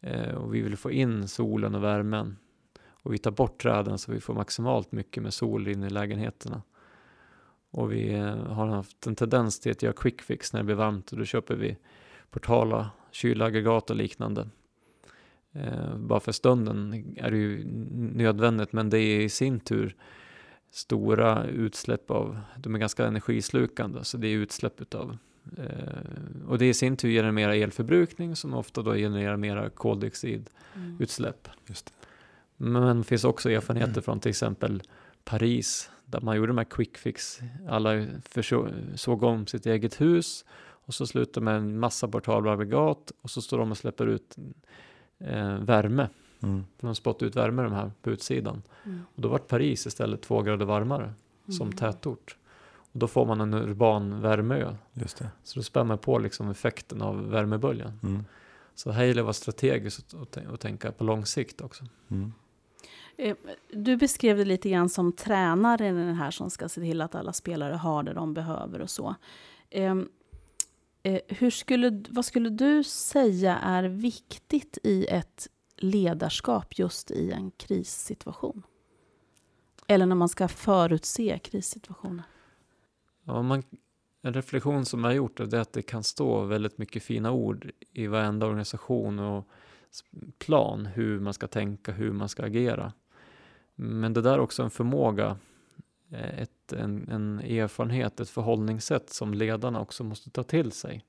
eh, 0.00 0.34
och 0.34 0.54
vi 0.54 0.60
vill 0.60 0.76
få 0.76 0.90
in 0.90 1.28
solen 1.28 1.74
och 1.74 1.84
värmen. 1.84 2.36
Och 3.02 3.14
vi 3.14 3.18
tar 3.18 3.30
bort 3.30 3.62
träden 3.62 3.98
så 3.98 4.12
vi 4.12 4.20
får 4.20 4.34
maximalt 4.34 4.92
mycket 4.92 5.22
med 5.22 5.34
sol 5.34 5.68
in 5.68 5.84
i 5.84 5.90
lägenheterna. 5.90 6.62
Och 7.70 7.92
vi 7.92 8.14
eh, 8.14 8.36
har 8.36 8.66
haft 8.66 9.06
en 9.06 9.16
tendens 9.16 9.60
till 9.60 9.72
att 9.72 9.82
göra 9.82 9.92
quick 9.92 10.22
fix 10.22 10.52
när 10.52 10.60
det 10.60 10.64
blir 10.64 10.74
varmt 10.74 11.12
och 11.12 11.18
då 11.18 11.24
köper 11.24 11.54
vi 11.54 11.76
portala 12.30 12.90
kylaggregat 13.10 13.90
och 13.90 13.96
liknande. 13.96 14.48
Eh, 15.64 15.96
bara 15.96 16.20
för 16.20 16.32
stunden 16.32 17.04
är 17.16 17.30
det 17.30 17.36
ju 17.36 17.64
nödvändigt 17.94 18.72
men 18.72 18.90
det 18.90 18.98
är 18.98 19.20
i 19.20 19.28
sin 19.28 19.60
tur 19.60 19.96
stora 20.70 21.44
utsläpp 21.44 22.10
av, 22.10 22.40
de 22.56 22.74
är 22.74 22.78
ganska 22.78 23.06
energislukande 23.06 24.04
så 24.04 24.16
det 24.16 24.28
är 24.28 24.36
utsläpp 24.36 24.80
utav 24.80 25.18
eh, 25.56 26.48
och 26.48 26.58
det 26.58 26.68
i 26.68 26.74
sin 26.74 26.96
tur 26.96 27.10
genererar 27.10 27.52
elförbrukning 27.52 28.36
som 28.36 28.54
ofta 28.54 28.82
då 28.82 28.94
genererar 28.94 29.36
mera 29.36 29.70
koldioxidutsläpp. 29.70 31.48
Mm. 31.48 31.76
Men 32.56 32.98
det 32.98 33.04
finns 33.04 33.24
också 33.24 33.50
erfarenheter 33.50 34.00
från 34.00 34.20
till 34.20 34.30
exempel 34.30 34.82
Paris 35.24 35.90
där 36.04 36.20
man 36.20 36.36
gjorde 36.36 36.46
de 36.46 36.58
här 36.58 36.64
quick 36.64 36.98
fix. 36.98 37.38
Alla 37.68 38.06
såg 38.94 39.22
om 39.22 39.46
sitt 39.46 39.66
eget 39.66 40.00
hus 40.00 40.44
och 40.88 40.94
så 40.94 41.06
slutar 41.06 41.40
med 41.40 41.56
en 41.56 41.78
massa 41.78 42.08
portabla 42.08 42.52
aggregat 42.52 43.12
och 43.22 43.30
så 43.30 43.42
står 43.42 43.58
de 43.58 43.70
och 43.70 43.78
släpper 43.78 44.06
ut 44.06 44.36
eh, 45.18 45.54
värme. 45.58 46.08
Mm. 46.42 46.64
De 46.80 46.94
spottar 46.94 47.26
ut 47.26 47.36
värme 47.36 47.62
de 47.62 47.72
här 47.72 47.90
på 48.02 48.10
utsidan. 48.10 48.62
Mm. 48.84 49.00
Och 49.14 49.22
då 49.22 49.28
vart 49.28 49.48
Paris 49.48 49.86
istället 49.86 50.22
två 50.22 50.42
grader 50.42 50.64
varmare 50.66 51.12
som 51.48 51.66
Mm. 51.66 51.76
tätort. 51.78 52.36
Och 52.92 52.98
då 52.98 53.06
får 53.06 53.26
man 53.26 53.40
en 53.40 53.54
urban 53.54 54.20
värmeö. 54.20 54.74
Just 54.92 55.18
det. 55.18 55.28
Så 55.44 55.58
då 55.58 55.62
spär 55.62 55.84
man 55.84 55.98
på 55.98 56.18
liksom 56.18 56.50
effekten 56.50 57.02
av 57.02 57.30
värmeböljan. 57.30 58.00
Mm. 58.02 58.24
Så 58.74 58.90
här 58.90 59.02
gäller 59.04 59.14
det 59.14 59.20
att 59.20 59.24
vara 59.24 59.32
strategiskt 59.32 60.12
och, 60.12 60.20
och, 60.20 60.28
tän- 60.30 60.46
och 60.48 60.60
tänka 60.60 60.92
på 60.92 61.04
lång 61.04 61.26
sikt 61.26 61.60
också. 61.60 61.84
Mm. 62.08 62.32
Eh, 63.16 63.36
Du 63.72 63.96
beskrev 63.96 64.36
det 64.36 64.44
lite 64.44 64.70
grann 64.70 64.88
som 64.88 65.12
tränaren 65.12 65.96
den 65.96 66.14
här 66.14 66.30
som 66.30 66.50
ska 66.50 66.68
se 66.68 66.80
till 66.80 67.00
att 67.00 67.14
alla 67.14 67.32
spelare 67.32 67.74
har 67.74 68.02
det 68.02 68.12
de 68.12 68.34
behöver 68.34 68.80
och 68.80 68.90
så. 68.90 69.14
Ehm, 69.70 70.00
eh, 70.00 70.06
Eh, 71.02 71.20
hur 71.28 71.50
skulle, 71.50 72.04
vad 72.08 72.24
skulle 72.24 72.50
du 72.50 72.84
säga 72.84 73.58
är 73.58 73.82
viktigt 73.82 74.78
i 74.82 75.06
ett 75.06 75.48
ledarskap 75.76 76.78
just 76.78 77.10
i 77.10 77.32
en 77.32 77.50
krissituation? 77.50 78.62
Eller 79.86 80.06
när 80.06 80.16
man 80.16 80.28
ska 80.28 80.48
förutse 80.48 81.38
krissituationer? 81.38 82.24
Ja, 83.24 83.42
man, 83.42 83.62
en 84.22 84.34
reflektion 84.34 84.84
som 84.84 85.04
jag 85.04 85.10
har 85.10 85.14
gjort 85.14 85.40
är 85.40 85.54
att 85.54 85.72
det 85.72 85.82
kan 85.82 86.04
stå 86.04 86.44
väldigt 86.44 86.78
mycket 86.78 87.02
fina 87.02 87.30
ord 87.30 87.70
i 87.92 88.06
varenda 88.06 88.46
organisation 88.46 89.18
och 89.18 89.48
plan 90.38 90.86
hur 90.86 91.20
man 91.20 91.34
ska 91.34 91.46
tänka, 91.46 91.92
hur 91.92 92.12
man 92.12 92.28
ska 92.28 92.44
agera. 92.44 92.92
Men 93.74 94.12
det 94.12 94.22
där 94.22 94.32
är 94.32 94.40
också 94.40 94.62
en 94.62 94.70
förmåga, 94.70 95.38
eh, 96.10 96.40
ett 96.40 96.50
ett, 96.72 96.80
en, 96.80 97.08
en 97.08 97.40
erfarenhet, 97.40 98.20
ett 98.20 98.30
förhållningssätt 98.30 99.10
som 99.10 99.34
ledarna 99.34 99.80
också 99.80 100.04
måste 100.04 100.30
ta 100.30 100.42
till 100.42 100.72
sig. 100.72 101.04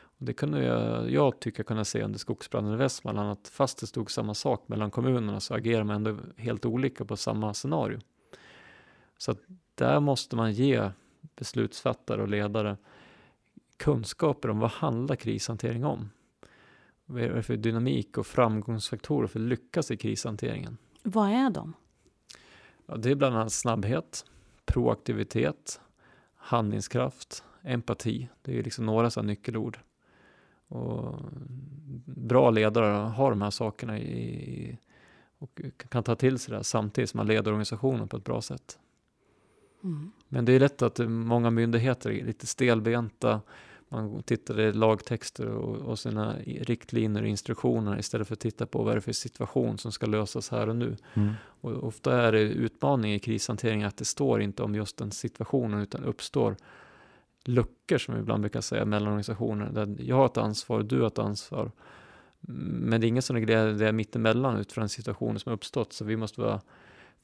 Och 0.00 0.24
det 0.24 0.32
kunde 0.32 0.64
jag, 0.64 1.10
jag 1.10 1.40
tycka 1.40 1.62
kunna 1.62 1.84
se 1.84 2.02
under 2.02 2.18
skogsbranden 2.18 2.74
i 2.74 2.76
Västmanland 2.76 3.30
att 3.30 3.48
fast 3.48 3.80
det 3.80 3.86
stod 3.86 4.10
samma 4.10 4.34
sak 4.34 4.68
mellan 4.68 4.90
kommunerna 4.90 5.40
så 5.40 5.54
agerar 5.54 5.84
man 5.84 5.96
ändå 5.96 6.16
helt 6.36 6.64
olika 6.64 7.04
på 7.04 7.16
samma 7.16 7.54
scenario. 7.54 7.98
Så 9.18 9.30
att 9.30 9.38
där 9.74 10.00
måste 10.00 10.36
man 10.36 10.52
ge 10.52 10.90
beslutsfattare 11.36 12.22
och 12.22 12.28
ledare 12.28 12.76
kunskaper 13.76 14.50
om 14.50 14.58
vad 14.58 14.70
handlar 14.70 15.16
krishantering 15.16 15.84
om? 15.84 16.10
Vad 17.06 17.22
är 17.22 17.34
det 17.34 17.42
för 17.42 17.56
dynamik 17.56 18.18
och 18.18 18.26
framgångsfaktorer 18.26 19.26
för 19.26 19.40
att 19.40 19.46
lyckas 19.46 19.90
i 19.90 19.96
krishanteringen? 19.96 20.78
Vad 21.02 21.30
är 21.30 21.50
de? 21.50 21.74
Ja, 22.86 22.96
det 22.96 23.10
är 23.10 23.14
bland 23.14 23.36
annat 23.36 23.52
snabbhet, 23.52 24.24
proaktivitet, 24.68 25.80
handlingskraft, 26.36 27.44
empati. 27.62 28.28
Det 28.42 28.58
är 28.58 28.62
liksom 28.62 28.86
några 28.86 29.10
sådana 29.10 29.26
nyckelord. 29.26 29.78
Och 30.68 31.14
bra 32.04 32.50
ledare 32.50 32.86
har 32.86 33.30
de 33.30 33.42
här 33.42 33.50
sakerna 33.50 33.98
i, 33.98 34.78
och 35.38 35.60
kan 35.88 36.02
ta 36.02 36.14
till 36.14 36.38
sig 36.38 36.50
det 36.50 36.56
här 36.56 36.62
samtidigt 36.62 37.10
som 37.10 37.18
man 37.18 37.26
leder 37.26 37.50
organisationen 37.50 38.08
på 38.08 38.16
ett 38.16 38.24
bra 38.24 38.42
sätt. 38.42 38.78
Mm. 39.84 40.12
Men 40.28 40.44
det 40.44 40.52
är 40.52 40.60
lätt 40.60 40.82
att 40.82 40.98
många 41.08 41.50
myndigheter 41.50 42.10
är 42.10 42.24
lite 42.24 42.46
stelbenta. 42.46 43.40
Man 43.88 44.22
tittar 44.22 44.60
i 44.60 44.72
lagtexter 44.72 45.46
och, 45.46 45.76
och 45.76 45.98
sina 45.98 46.36
riktlinjer 46.44 47.22
och 47.22 47.28
instruktioner 47.28 47.98
istället 47.98 48.28
för 48.28 48.34
att 48.34 48.40
titta 48.40 48.66
på 48.66 48.82
vad 48.82 48.94
det 48.94 48.98
är 48.98 49.00
för 49.00 49.12
situation 49.12 49.78
som 49.78 49.92
ska 49.92 50.06
lösas 50.06 50.50
här 50.50 50.68
och 50.68 50.76
nu. 50.76 50.96
Mm. 51.14 51.32
Och 51.60 51.84
ofta 51.84 52.22
är 52.22 52.32
det 52.32 52.40
utmaning 52.40 53.14
i 53.14 53.18
krishantering 53.18 53.82
att 53.82 53.96
det 53.96 54.04
står 54.04 54.42
inte 54.42 54.62
om 54.62 54.74
just 54.74 54.96
den 54.96 55.10
situationen 55.10 55.80
utan 55.80 56.04
uppstår 56.04 56.56
luckor 57.44 57.98
som 57.98 58.14
vi 58.14 58.20
ibland 58.20 58.40
brukar 58.40 58.60
säga 58.60 58.84
mellan 58.84 59.08
organisationer 59.08 59.70
där 59.70 59.96
jag 59.98 60.16
har 60.16 60.26
ett 60.26 60.36
ansvar 60.36 60.78
och 60.78 60.84
du 60.84 61.00
har 61.00 61.06
ett 61.06 61.18
ansvar. 61.18 61.70
Men 62.40 63.00
det 63.00 63.06
är 63.06 63.08
ingen 63.08 63.22
som 63.22 63.36
reglerar 63.36 63.72
det 63.72 63.92
mittemellan 63.92 64.56
utifrån 64.56 64.88
situationen 64.88 65.38
som 65.38 65.50
har 65.50 65.54
uppstått 65.56 65.92
så 65.92 66.04
vi 66.04 66.16
måste 66.16 66.40
vara 66.40 66.60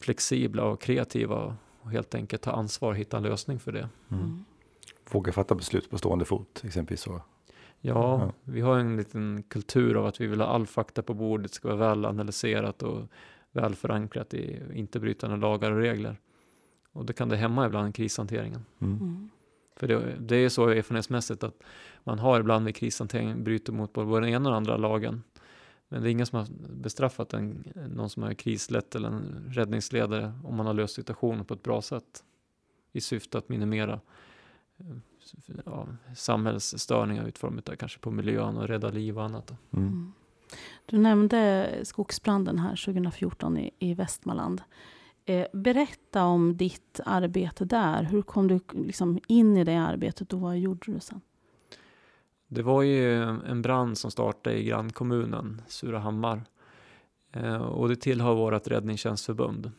flexibla 0.00 0.64
och 0.64 0.80
kreativa 0.80 1.56
och 1.80 1.90
helt 1.90 2.14
enkelt 2.14 2.42
ta 2.42 2.50
ansvar 2.50 2.88
och 2.88 2.96
hitta 2.96 3.16
en 3.16 3.22
lösning 3.22 3.60
för 3.60 3.72
det. 3.72 3.88
Mm. 4.10 4.44
Våga 5.14 5.32
fatta 5.32 5.54
beslut 5.54 5.90
på 5.90 5.98
stående 5.98 6.24
fot, 6.24 6.62
exempelvis 6.64 7.00
så. 7.00 7.10
Ja, 7.10 7.22
Ja. 7.80 8.32
vi 8.44 8.60
har 8.60 8.78
en 8.78 8.96
liten 8.96 9.42
kultur 9.48 9.94
av 9.96 10.06
att 10.06 10.20
vi 10.20 10.26
vill 10.26 10.40
ha 10.40 10.48
all 10.48 10.66
fakta 10.66 11.02
på 11.02 11.14
bordet, 11.14 11.50
det 11.50 11.54
ska 11.54 11.68
vara 11.68 11.88
väl 11.88 12.04
analyserat 12.04 12.82
och 12.82 13.02
väl 13.52 13.74
förankrat 13.74 14.34
i 14.34 14.60
inte 14.74 15.00
brytande 15.00 15.36
lagar 15.36 15.70
och 15.70 15.78
regler. 15.78 16.20
Och 16.92 17.06
det 17.06 17.12
kan 17.12 17.28
det 17.28 17.36
hämma 17.36 17.66
ibland 17.66 17.94
krishanteringen. 17.94 18.64
Mm. 18.78 18.98
Mm. 18.98 19.30
För 19.76 19.88
det, 19.88 20.16
det 20.20 20.36
är 20.36 20.48
så 20.48 20.68
erfarenhetsmässigt 20.68 21.44
att 21.44 21.62
man 22.04 22.18
har 22.18 22.40
ibland 22.40 22.66
vid 22.66 22.76
krishantering 22.76 23.44
bryter 23.44 23.72
mot 23.72 23.92
både 23.92 24.20
den 24.20 24.28
ena 24.30 24.36
och 24.36 24.44
den 24.44 24.54
andra 24.54 24.76
lagen. 24.76 25.22
Men 25.88 26.02
det 26.02 26.08
är 26.08 26.10
ingen 26.10 26.26
som 26.26 26.38
har 26.38 26.46
bestraffat 26.82 27.32
en, 27.34 27.64
någon 27.94 28.10
som 28.10 28.22
är 28.22 28.34
krislett 28.34 28.94
eller 28.94 29.08
en 29.08 29.50
räddningsledare 29.50 30.32
om 30.44 30.56
man 30.56 30.66
har 30.66 30.74
löst 30.74 30.94
situationen 30.94 31.44
på 31.44 31.54
ett 31.54 31.62
bra 31.62 31.82
sätt. 31.82 32.24
I 32.92 33.00
syfte 33.00 33.38
att 33.38 33.48
minimera 33.48 34.00
ja, 35.64 35.86
samhällsstörningar 36.16 37.26
utformat 37.26 37.78
kanske 37.78 37.98
på 37.98 38.10
miljön 38.10 38.56
och 38.56 38.68
rädda 38.68 38.90
liv 38.90 39.18
och 39.18 39.24
annat. 39.24 39.50
Mm. 39.50 39.86
Mm. 39.86 40.12
Du 40.86 40.98
nämnde 40.98 41.70
skogsbranden 41.82 42.58
här 42.58 42.84
2014 42.84 43.58
i, 43.58 43.70
i 43.78 43.94
Västmanland. 43.94 44.62
Eh, 45.24 45.46
berätta 45.52 46.24
om 46.24 46.56
ditt 46.56 47.00
arbete 47.06 47.64
där. 47.64 48.02
Hur 48.02 48.22
kom 48.22 48.48
du 48.48 48.60
liksom 48.72 49.20
in 49.28 49.56
i 49.56 49.64
det 49.64 49.76
arbetet 49.76 50.32
och 50.32 50.40
vad 50.40 50.58
gjorde 50.58 50.92
du 50.92 51.00
sen? 51.00 51.20
Det 52.48 52.62
var 52.62 52.82
ju 52.82 53.22
en 53.22 53.62
brand 53.62 53.98
som 53.98 54.10
startade 54.10 54.56
i 54.56 54.64
grannkommunen 54.64 55.62
Surahammar. 55.68 56.44
Eh, 57.32 57.62
och 57.62 57.88
det 57.88 57.96
tillhör 57.96 58.34
vårt 58.34 58.68
räddningstjänstförbund. 58.68 59.72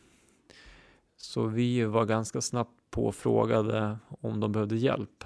Så 1.16 1.46
vi 1.46 1.84
var 1.84 2.04
ganska 2.04 2.40
snabbt 2.40 2.85
och 2.98 3.14
frågade 3.14 3.98
om 4.20 4.40
de 4.40 4.52
behövde 4.52 4.76
hjälp. 4.76 5.24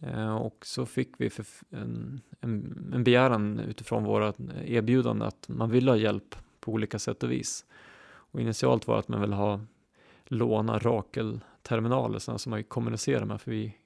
Eh, 0.00 0.36
och 0.36 0.66
så 0.66 0.86
fick 0.86 1.10
vi 1.18 1.30
en, 1.70 2.20
en, 2.40 2.90
en 2.94 3.04
begäran 3.04 3.60
utifrån 3.60 4.04
vårt 4.04 4.36
erbjudande 4.64 5.26
att 5.26 5.48
man 5.48 5.70
ville 5.70 5.90
ha 5.90 5.96
hjälp 5.96 6.36
på 6.60 6.72
olika 6.72 6.98
sätt 6.98 7.22
och 7.22 7.30
vis. 7.30 7.64
Och 8.06 8.40
initialt 8.40 8.86
var 8.86 8.98
att 8.98 9.08
man 9.08 9.20
ville 9.20 9.34
ha 9.34 9.60
låna 10.24 10.78
Rakel-terminaler, 10.78 12.18
sådana 12.18 12.38
som 12.38 12.50
man 12.50 12.64
kommunicerar 12.64 13.24
med, 13.24 13.40
för 13.40 13.50
vi 13.50 13.76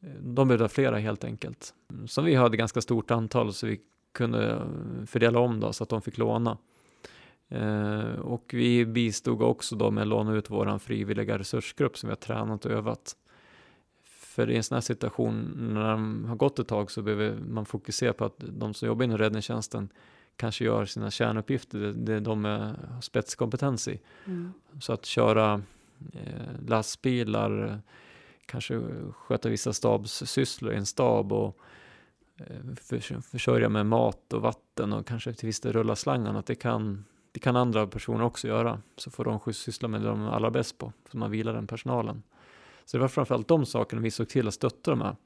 eh, 0.00 0.08
de 0.20 0.48
behövde 0.48 0.64
ha 0.64 0.68
flera 0.68 0.98
helt 0.98 1.24
enkelt. 1.24 1.74
Som 2.06 2.24
vi 2.24 2.34
hade 2.34 2.56
ganska 2.56 2.80
stort 2.80 3.10
antal 3.10 3.52
så 3.52 3.66
vi 3.66 3.80
kunde 4.12 4.50
eh, 4.50 5.06
fördela 5.06 5.38
om 5.38 5.60
då 5.60 5.72
så 5.72 5.82
att 5.82 5.90
de 5.90 6.02
fick 6.02 6.18
låna. 6.18 6.58
Eh, 7.54 8.20
och 8.20 8.50
vi 8.54 8.86
bistod 8.86 9.42
också 9.42 9.76
då 9.76 9.90
med 9.90 10.02
att 10.02 10.08
låna 10.08 10.34
ut 10.34 10.50
vår 10.50 10.78
frivilliga 10.78 11.38
resursgrupp 11.38 11.98
som 11.98 12.06
vi 12.06 12.10
har 12.10 12.16
tränat 12.16 12.64
och 12.64 12.72
övat. 12.72 13.16
För 14.04 14.50
i 14.50 14.56
en 14.56 14.62
sån 14.62 14.76
här 14.76 14.80
situation, 14.80 15.52
när 15.74 15.90
de 15.90 16.24
har 16.24 16.36
gått 16.36 16.58
ett 16.58 16.68
tag, 16.68 16.90
så 16.90 17.02
behöver 17.02 17.36
man 17.48 17.66
fokusera 17.66 18.12
på 18.12 18.24
att 18.24 18.34
de 18.38 18.74
som 18.74 18.88
jobbar 18.88 19.04
inom 19.04 19.18
räddningstjänsten 19.18 19.88
kanske 20.36 20.64
gör 20.64 20.84
sina 20.84 21.10
kärnuppgifter, 21.10 21.78
det, 21.78 21.92
det 21.92 22.20
de 22.20 22.44
har 22.44 23.00
spetskompetens 23.00 23.88
i. 23.88 24.00
Mm. 24.24 24.52
Så 24.80 24.92
att 24.92 25.06
köra 25.06 25.62
eh, 26.12 26.66
lastbilar, 26.68 27.80
kanske 28.46 28.82
sköta 29.12 29.48
vissa 29.48 29.72
stabssysslor 29.72 30.72
i 30.72 30.76
en 30.76 30.86
stab 30.86 31.32
och 31.32 31.58
eh, 32.36 32.74
för, 32.80 33.20
försörja 33.20 33.68
med 33.68 33.86
mat 33.86 34.32
och 34.32 34.42
vatten 34.42 34.92
och 34.92 35.06
kanske 35.06 35.32
till 35.32 35.46
viss 35.46 35.60
del 35.60 35.72
rulla 35.72 35.96
slangan, 35.96 36.36
att 36.36 36.46
det 36.46 36.54
kan, 36.54 37.04
det 37.32 37.40
kan 37.40 37.56
andra 37.56 37.86
personer 37.86 38.24
också 38.24 38.48
göra. 38.48 38.80
Så 38.96 39.10
får 39.10 39.24
de 39.24 39.52
syssla 39.52 39.88
med 39.88 40.00
det 40.00 40.08
de 40.08 40.22
är 40.22 40.30
allra 40.30 40.50
bäst 40.50 40.78
på, 40.78 40.92
så 41.10 41.18
man 41.18 41.30
vilar 41.30 41.54
den 41.54 41.66
personalen. 41.66 42.22
Så 42.84 42.96
det 42.96 43.00
var 43.00 43.08
framförallt 43.08 43.48
de 43.48 43.66
sakerna 43.66 44.02
vi 44.02 44.10
såg 44.10 44.28
till 44.28 44.48
att 44.48 44.54
stötta 44.54 44.90
de 44.90 45.00
här. 45.00 45.16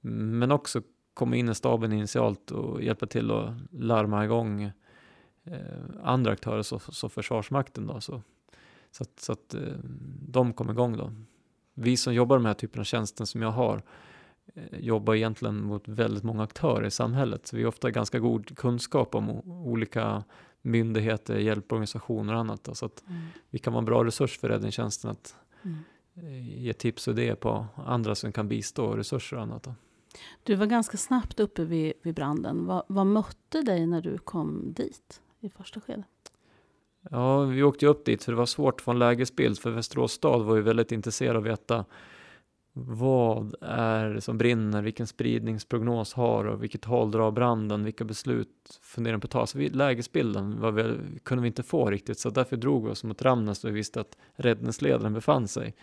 Men 0.00 0.52
också 0.52 0.82
komma 1.14 1.36
in 1.36 1.48
i 1.48 1.54
staben 1.54 1.92
initialt 1.92 2.50
och 2.50 2.82
hjälpa 2.82 3.06
till 3.06 3.30
att 3.30 3.54
larma 3.70 4.24
igång 4.24 4.62
eh, 5.44 5.60
andra 6.02 6.32
aktörer, 6.32 6.62
så, 6.62 6.78
så 6.78 7.08
Försvarsmakten 7.08 7.86
då. 7.86 8.00
Så, 8.00 8.22
så 8.90 9.02
att, 9.02 9.20
så 9.20 9.32
att 9.32 9.54
eh, 9.54 9.60
de 10.28 10.52
kom 10.52 10.70
igång 10.70 10.96
då. 10.96 11.12
Vi 11.74 11.96
som 11.96 12.14
jobbar 12.14 12.36
med 12.38 12.42
den 12.42 12.46
här 12.46 12.54
typen 12.54 12.80
av 12.80 12.84
tjänsten 12.84 13.26
som 13.26 13.42
jag 13.42 13.50
har 13.50 13.82
eh, 14.54 14.78
jobbar 14.78 15.14
egentligen 15.14 15.62
mot 15.62 15.88
väldigt 15.88 16.24
många 16.24 16.42
aktörer 16.42 16.86
i 16.86 16.90
samhället. 16.90 17.46
Så 17.46 17.56
vi 17.56 17.62
har 17.62 17.68
ofta 17.68 17.90
ganska 17.90 18.18
god 18.18 18.56
kunskap 18.56 19.14
om 19.14 19.30
olika 19.66 20.24
myndigheter, 20.62 21.36
hjälporganisationer 21.38 22.34
och 22.34 22.40
annat. 22.40 22.64
Då, 22.64 22.74
så 22.74 22.86
att 22.86 23.02
Mm. 23.08 23.22
vi 23.50 23.58
kan 23.58 23.72
vara 23.72 23.78
en 23.78 23.84
bra 23.84 24.04
resurs 24.04 24.38
för 24.38 24.48
räddningstjänsten 24.48 25.10
att 25.10 25.36
Mm. 25.62 25.78
eh, 26.14 26.62
ge 26.62 26.72
tips 26.72 27.08
och 27.08 27.12
idéer 27.14 27.34
på 27.34 27.66
andra 27.86 28.14
som 28.14 28.32
kan 28.32 28.48
bistå, 28.48 28.96
resurser 28.96 29.36
och 29.36 29.42
annat. 29.42 29.62
Då. 29.62 29.74
Du 30.42 30.54
var 30.54 30.66
ganska 30.66 30.96
snabbt 30.96 31.40
uppe 31.40 31.64
vid, 31.64 31.92
vid 32.02 32.14
branden. 32.14 32.66
Vad, 32.66 32.82
vad 32.88 33.06
mötte 33.06 33.62
dig 33.62 33.86
när 33.86 34.00
du 34.02 34.18
kom 34.18 34.72
dit 34.72 35.20
i 35.40 35.50
första 35.50 35.80
skedet? 35.80 36.06
Ja, 37.10 37.40
vi 37.44 37.62
åkte 37.62 37.86
upp 37.86 38.04
dit 38.04 38.24
för 38.24 38.32
det 38.32 38.38
var 38.38 38.46
svårt 38.46 38.74
att 38.74 38.80
få 38.80 38.90
en 38.90 38.98
lägesbild 38.98 39.58
för 39.58 39.70
Västerås 39.70 40.12
stad 40.12 40.42
var 40.42 40.56
ju 40.56 40.62
väldigt 40.62 40.92
intresserad 40.92 41.36
av 41.36 41.42
att 41.42 41.48
veta 41.48 41.84
vad 42.72 43.54
är 43.60 44.08
det 44.08 44.20
som 44.20 44.38
brinner, 44.38 44.82
vilken 44.82 45.06
spridningsprognos 45.06 46.14
har 46.14 46.44
och 46.44 46.62
vilket 46.62 46.84
håll 46.84 47.10
drar 47.10 47.30
branden, 47.30 47.84
vilka 47.84 48.04
beslut 48.04 48.80
funderar 48.82 49.18
på 49.18 49.24
att 49.24 49.30
ta. 49.30 49.46
Så 49.46 49.58
vi, 49.58 49.68
lägesbilden 49.68 50.60
var 50.60 50.70
väl, 50.70 50.98
kunde 51.22 51.42
vi 51.42 51.46
inte 51.46 51.62
få 51.62 51.90
riktigt 51.90 52.18
så 52.18 52.30
därför 52.30 52.56
drog 52.56 52.84
vi 52.84 52.90
oss 52.90 53.04
mot 53.04 53.22
Ramnäs 53.22 53.64
och 53.64 53.70
vi 53.70 53.74
visste 53.74 54.00
att 54.00 54.16
räddningsledaren 54.34 55.14
befann 55.14 55.48
sig. 55.48 55.74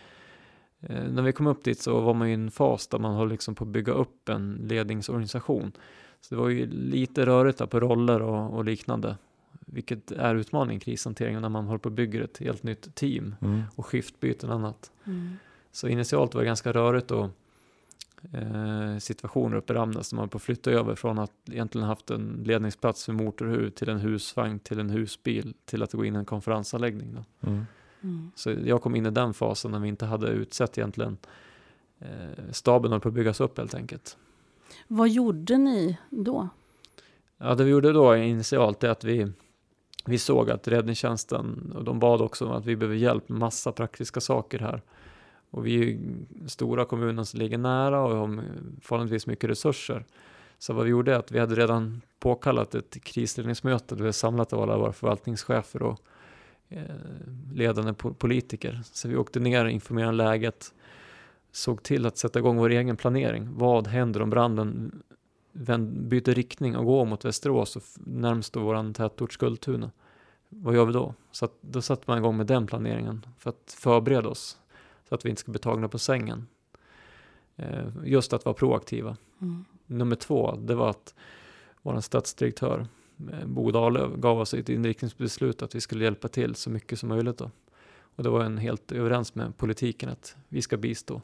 Eh, 0.80 1.04
när 1.04 1.22
vi 1.22 1.32
kom 1.32 1.46
upp 1.46 1.64
dit 1.64 1.78
så 1.78 2.00
var 2.00 2.14
man 2.14 2.28
i 2.28 2.32
en 2.32 2.50
fas 2.50 2.86
där 2.86 2.98
man 2.98 3.16
höll 3.16 3.28
liksom 3.28 3.54
på 3.54 3.64
att 3.64 3.70
bygga 3.70 3.92
upp 3.92 4.28
en 4.28 4.54
ledningsorganisation. 4.54 5.72
Så 6.20 6.34
det 6.34 6.40
var 6.40 6.48
ju 6.48 6.66
lite 6.66 7.26
rörigt 7.26 7.58
där 7.58 7.66
på 7.66 7.80
roller 7.80 8.22
och, 8.22 8.54
och 8.54 8.64
liknande 8.64 9.16
vilket 9.66 10.12
är 10.12 10.34
utmaning 10.34 10.76
i 10.76 10.80
krishanteringen 10.80 11.42
när 11.42 11.48
man 11.48 11.66
håller 11.66 11.78
på 11.78 11.88
och 11.88 11.92
bygger 11.92 12.20
ett 12.20 12.38
helt 12.38 12.62
nytt 12.62 12.94
team 12.94 13.34
Mm. 13.40 13.62
och 13.74 13.86
skiftbyten 13.86 14.48
och 14.50 14.54
annat. 14.54 14.92
Mm. 15.04 15.36
Så 15.72 15.88
initialt 15.88 16.34
var 16.34 16.42
det 16.42 16.46
ganska 16.46 16.72
rörigt 16.72 17.10
och 17.10 17.28
eh, 18.32 18.98
situationer 18.98 19.56
uppe 19.56 19.72
i 19.72 19.76
Ramnäs 19.76 20.10
där 20.10 20.16
man 20.16 20.28
på 20.28 20.38
flytta 20.38 20.70
över 20.70 20.94
från 20.94 21.18
att 21.18 21.32
egentligen 21.50 21.86
haft 21.86 22.10
en 22.10 22.42
ledningsplats 22.46 23.04
för 23.04 23.12
motorhuv 23.12 23.70
till 23.70 23.88
en 23.88 23.98
husvagn 23.98 24.58
till 24.58 24.78
en 24.78 24.90
husbil 24.90 25.54
till 25.64 25.82
att 25.82 25.92
gå 25.92 26.04
in 26.04 26.14
i 26.14 26.18
en 26.18 26.24
konferensanläggning. 26.24 27.14
Då. 27.14 27.48
Mm. 27.50 27.66
Mm. 28.02 28.30
Så 28.34 28.50
jag 28.50 28.82
kom 28.82 28.94
in 28.96 29.06
i 29.06 29.10
den 29.10 29.34
fasen 29.34 29.70
när 29.70 29.78
vi 29.78 29.88
inte 29.88 30.06
hade 30.06 30.28
utsett 30.28 30.78
egentligen 30.78 31.18
eh, 31.98 32.52
staben 32.52 32.90
höll 32.90 33.00
på 33.00 33.08
att 33.08 33.14
byggas 33.14 33.40
upp 33.40 33.58
helt 33.58 33.74
enkelt. 33.74 34.16
Vad 34.88 35.08
gjorde 35.08 35.58
ni 35.58 35.98
då? 36.10 36.48
Ja, 37.38 37.54
det 37.54 37.64
vi 37.64 37.70
gjorde 37.70 37.92
då 37.92 38.16
initialt 38.16 38.84
är 38.84 38.88
att 38.88 39.04
vi, 39.04 39.32
vi 40.04 40.18
såg 40.18 40.50
att 40.50 40.68
räddningstjänsten, 40.68 41.72
och 41.76 41.84
de 41.84 41.98
bad 41.98 42.20
också 42.20 42.46
om 42.46 42.52
att 42.52 42.66
vi 42.66 42.76
behöver 42.76 42.96
hjälp 42.96 43.28
med 43.28 43.38
massa 43.38 43.72
praktiska 43.72 44.20
saker 44.20 44.58
här. 44.58 44.82
Och 45.50 45.66
vi 45.66 45.74
är 45.80 45.84
ju 45.84 45.98
stora 46.46 46.84
kommunen 46.84 47.26
som 47.26 47.40
ligger 47.40 47.58
nära 47.58 48.00
och 48.00 48.16
har 48.16 48.42
förhållandevis 48.80 49.26
mycket 49.26 49.50
resurser. 49.50 50.04
Så 50.58 50.72
vad 50.72 50.84
vi 50.84 50.90
gjorde 50.90 51.14
är 51.14 51.18
att 51.18 51.32
vi 51.32 51.38
hade 51.38 51.54
redan 51.54 52.00
påkallat 52.18 52.74
ett 52.74 53.04
krisledningsmöte 53.04 53.94
där 53.94 54.04
vi 54.04 54.12
samlat 54.12 54.52
alla 54.52 54.78
våra 54.78 54.92
förvaltningschefer 54.92 55.82
och 55.82 56.00
eh, 56.68 56.82
ledande 57.52 57.92
politiker. 57.94 58.80
Så 58.84 59.08
vi 59.08 59.16
åkte 59.16 59.40
ner 59.40 59.64
och 59.64 59.70
informerade 59.70 60.12
läget, 60.12 60.74
såg 61.52 61.82
till 61.82 62.06
att 62.06 62.18
sätta 62.18 62.38
igång 62.38 62.56
vår 62.56 62.70
egen 62.70 62.96
planering. 62.96 63.48
Vad 63.52 63.86
händer 63.86 64.22
om 64.22 64.30
branden 64.30 65.02
byter 65.90 66.34
riktning 66.34 66.76
och 66.76 66.84
går 66.84 67.04
mot 67.04 67.24
Västerås 67.24 67.76
och 67.76 67.82
närmst 68.06 68.52
då 68.52 68.60
våran 68.60 68.94
tätort 68.94 69.32
Skultuna. 69.32 69.90
Vad 70.48 70.74
gör 70.74 70.84
vi 70.84 70.92
då? 70.92 71.14
Så 71.30 71.44
att, 71.44 71.52
då 71.60 71.82
satte 71.82 72.04
man 72.06 72.18
igång 72.18 72.36
med 72.36 72.46
den 72.46 72.66
planeringen 72.66 73.26
för 73.38 73.50
att 73.50 73.76
förbereda 73.78 74.28
oss 74.28 74.59
så 75.10 75.14
att 75.14 75.24
vi 75.24 75.30
inte 75.30 75.40
ska 75.40 75.50
bli 75.50 75.60
tagna 75.60 75.88
på 75.88 75.98
sängen. 75.98 76.46
Eh, 77.56 77.86
just 78.04 78.32
att 78.32 78.44
vara 78.44 78.54
proaktiva. 78.54 79.16
Mm. 79.40 79.64
Nummer 79.86 80.16
två, 80.16 80.56
det 80.56 80.74
var 80.74 80.90
att 80.90 81.14
vår 81.82 82.00
stadsdirektör 82.00 82.86
eh, 83.32 83.46
Bo 83.46 83.70
Dahlöf 83.70 84.12
gav 84.12 84.40
oss 84.40 84.54
ett 84.54 84.68
inriktningsbeslut 84.68 85.62
att 85.62 85.74
vi 85.74 85.80
skulle 85.80 86.04
hjälpa 86.04 86.28
till 86.28 86.54
så 86.54 86.70
mycket 86.70 86.98
som 86.98 87.08
möjligt. 87.08 87.38
Då. 87.38 87.50
Och 88.16 88.22
det 88.22 88.30
var 88.30 88.44
en 88.44 88.58
helt 88.58 88.92
överens 88.92 89.34
med 89.34 89.56
politiken 89.56 90.08
att 90.08 90.36
vi 90.48 90.62
ska 90.62 90.76
bistå. 90.76 91.22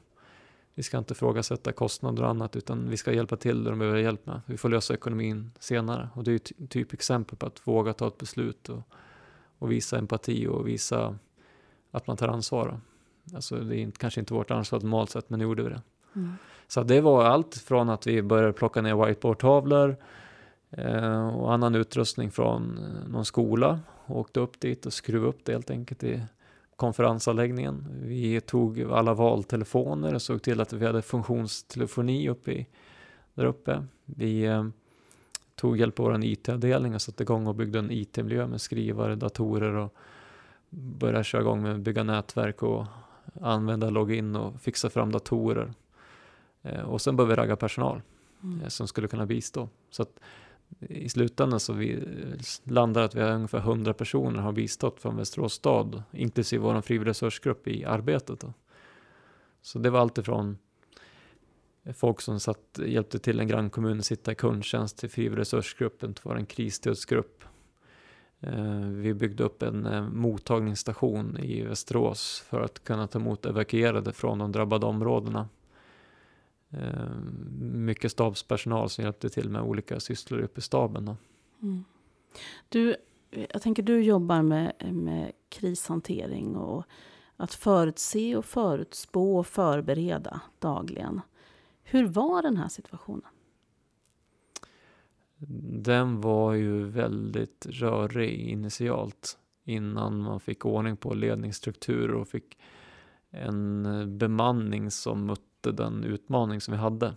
Vi 0.75 0.83
ska 0.83 0.99
inte 0.99 1.13
ifrågasätta 1.13 1.73
kostnader 1.73 2.23
och 2.23 2.29
annat 2.29 2.57
utan 2.57 2.91
vi 2.91 2.97
ska 2.97 3.13
hjälpa 3.13 3.37
till 3.37 3.65
där 3.65 3.71
de 3.71 3.79
behöver 3.79 3.99
hjälp 3.99 4.27
med. 4.27 4.41
Vi 4.47 4.57
får 4.57 4.69
lösa 4.69 4.95
ekonomin 4.95 5.51
senare. 5.59 6.09
Och 6.15 6.25
det 6.25 6.31
är 6.31 6.33
ju 6.33 6.39
ty- 6.39 6.67
typ 6.67 6.93
exempel 6.93 7.37
på 7.39 7.47
att 7.47 7.67
våga 7.67 7.93
ta 7.93 8.09
ett 8.09 8.19
beslut 8.19 8.69
och, 8.69 8.83
och 9.59 9.73
visa 9.73 9.99
empati 9.99 10.47
och 10.47 10.69
visa 10.69 11.19
att 11.91 12.07
man 12.07 12.17
tar 12.17 12.29
ansvar. 12.29 12.81
Alltså 13.35 13.57
det 13.57 13.77
är 13.77 13.79
inte, 13.79 13.99
kanske 13.99 14.21
inte 14.21 14.35
vårt 14.35 14.51
ansvar 14.51 14.81
normalt 14.81 15.11
sett 15.11 15.31
men 15.31 15.39
nu 15.39 15.45
gjorde 15.45 15.63
vi 15.63 15.69
det. 15.69 15.83
Mm. 16.17 16.33
Så 16.69 16.83
det 16.83 17.01
var 17.01 17.25
allt 17.25 17.55
från 17.55 17.89
att 17.89 18.07
vi 18.07 18.23
började 18.23 18.53
plocka 18.53 18.83
ner 18.83 19.07
whiteboardtavlor 19.07 19.97
eh, 20.71 21.37
och 21.37 21.53
annan 21.53 21.75
utrustning 21.75 22.31
från 22.31 22.79
eh, 22.79 23.09
någon 23.09 23.25
skola. 23.25 23.81
Och 24.07 24.19
åkte 24.19 24.41
upp 24.41 24.61
dit 24.61 24.87
och 24.87 24.93
skruvade 24.93 25.29
upp 25.29 25.45
det 25.45 25.53
helt 25.53 25.71
enkelt 25.71 26.05
i 26.05 26.23
konferensanläggningen. 26.77 27.89
Vi 28.03 28.41
tog 28.41 28.83
alla 28.83 29.15
valtelefoner 29.15 30.15
och 30.15 30.23
såg 30.23 30.43
till 30.43 30.61
att 30.61 30.73
vi 30.73 30.87
hade 30.87 31.03
funktionstelefoni 31.03 32.29
uppe 32.29 32.53
i, 32.53 32.67
där 33.35 33.45
uppe. 33.45 33.85
Vi 34.05 34.45
eh, 34.45 34.67
tog 35.55 35.79
hjälp 35.79 36.01
av 36.01 36.07
vår 36.07 36.25
IT-avdelning 36.25 36.95
och 36.95 37.03
satte 37.03 37.23
igång 37.23 37.47
och 37.47 37.55
byggde 37.55 37.79
en 37.79 37.91
IT-miljö 37.91 38.47
med 38.47 38.61
skrivare, 38.61 39.15
datorer 39.15 39.75
och 39.75 39.95
började 40.71 41.25
köra 41.25 41.41
igång 41.43 41.63
med 41.63 41.75
att 41.75 41.81
bygga 41.81 42.03
nätverk 42.03 42.63
och 42.63 42.87
använda 43.41 43.91
login 43.91 44.37
och 44.37 44.61
fixa 44.61 44.91
fram 44.91 45.13
datorer. 45.13 45.75
Eh, 46.63 46.81
och 46.81 47.01
sen 47.01 47.17
började 47.17 47.35
vi 47.35 47.43
ragga 47.43 47.57
personal 47.57 48.03
Mm. 48.43 48.61
eh, 48.63 48.69
som 48.69 48.89
skulle 48.89 49.09
kunna 49.09 49.27
bistå. 49.27 49.69
Så 49.91 50.03
att 50.03 50.21
i 50.81 51.09
slutändan 51.09 51.61
så 51.61 51.73
vi 51.73 51.93
eh, 51.95 52.03
landar 52.73 53.03
att 53.03 53.15
vi 53.15 53.21
har 53.21 53.31
ungefär 53.31 53.59
100 53.59 53.95
personer 53.95 54.41
har 54.41 54.53
bistått 54.53 55.01
från 55.01 55.17
Västerås 55.17 55.53
stad, 55.53 56.03
inklusive 56.13 56.63
vår 56.63 56.81
frivillig 56.81 57.11
resursgrupp 57.11 57.69
i 57.69 57.85
arbetet. 57.85 58.41
Då. 58.41 58.53
Så 59.63 59.79
det 59.79 59.91
var 59.91 60.01
allt 60.01 60.19
ifrån 60.19 60.59
folk 61.95 62.21
som 62.21 62.41
satt, 62.41 62.81
hjälpte 62.87 63.19
till 63.19 63.41
en 63.41 63.49
grannkommun 63.49 63.99
att 63.99 64.05
sitta 64.05 64.33
i 64.33 64.35
kundtjänst 64.35 64.99
till 64.99 65.11
frivillig 65.11 65.41
resursgruppen 65.41 66.15
till 66.15 66.23
vår 66.25 66.45
krisstödsgrupp. 66.45 67.45
Eh, 68.41 68.81
vi 68.81 69.15
byggde 69.15 69.45
upp 69.45 69.63
en 69.63 69.87
eh, 69.87 70.09
mottagningsstation 70.09 71.39
i 71.39 71.63
Västerås 71.63 72.45
för 72.49 72.61
att 72.61 72.85
kunna 72.85 73.07
ta 73.07 73.19
emot 73.19 73.47
evakuerade 73.47 74.13
från 74.13 74.39
de 74.39 74.53
drabbade 74.53 74.87
områdena. 74.87 75.49
Eh, 76.71 77.11
mycket 77.61 78.13
stabspersonal 78.13 78.91
som 78.91 79.05
hjälpte 79.05 79.29
till 79.29 79.51
med 79.51 79.63
olika 79.63 80.01
sysslor 80.01 80.41
uppe 80.41 80.59
i 80.59 80.63
staben. 80.63 81.17
Mm. 81.63 81.85
Du, 82.69 82.97
jag 83.31 83.63
tänker 83.63 83.83
du 83.83 84.03
jobbar 84.03 84.43
med, 84.43 84.73
med 84.93 85.33
krishantering 85.49 86.57
och 86.57 86.85
att 87.37 87.55
förutse 87.55 88.37
och 88.37 88.45
förutspå 88.45 89.39
och 89.39 89.47
förbereda 89.47 90.41
dagligen. 90.59 91.21
Hur 91.83 92.07
var 92.07 92.43
den 92.43 92.57
här 92.57 92.69
situationen? 92.69 93.36
Den 95.39 96.21
var 96.21 96.53
ju 96.53 96.85
väldigt 96.85 97.67
rörig 97.67 98.41
initialt 98.41 99.39
innan 99.65 100.19
man 100.19 100.41
fick 100.41 100.65
ordning 100.65 100.97
på 100.97 101.15
ledningsstrukturer 101.15 102.15
och 102.15 102.29
fick 102.29 102.59
en 103.31 104.19
bemanning 104.19 104.91
som 104.91 105.27
mötte 105.27 105.73
den 105.73 106.05
utmaning 106.05 106.61
som 106.61 106.73
vi 106.73 106.79
hade. 106.79 107.15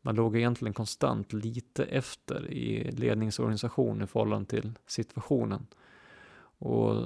Man 0.00 0.14
låg 0.14 0.36
egentligen 0.36 0.74
konstant 0.74 1.32
lite 1.32 1.84
efter 1.84 2.50
i 2.50 2.90
ledningsorganisation 2.90 4.02
i 4.02 4.06
förhållande 4.06 4.48
till 4.48 4.72
situationen. 4.86 5.66
Och 6.58 7.04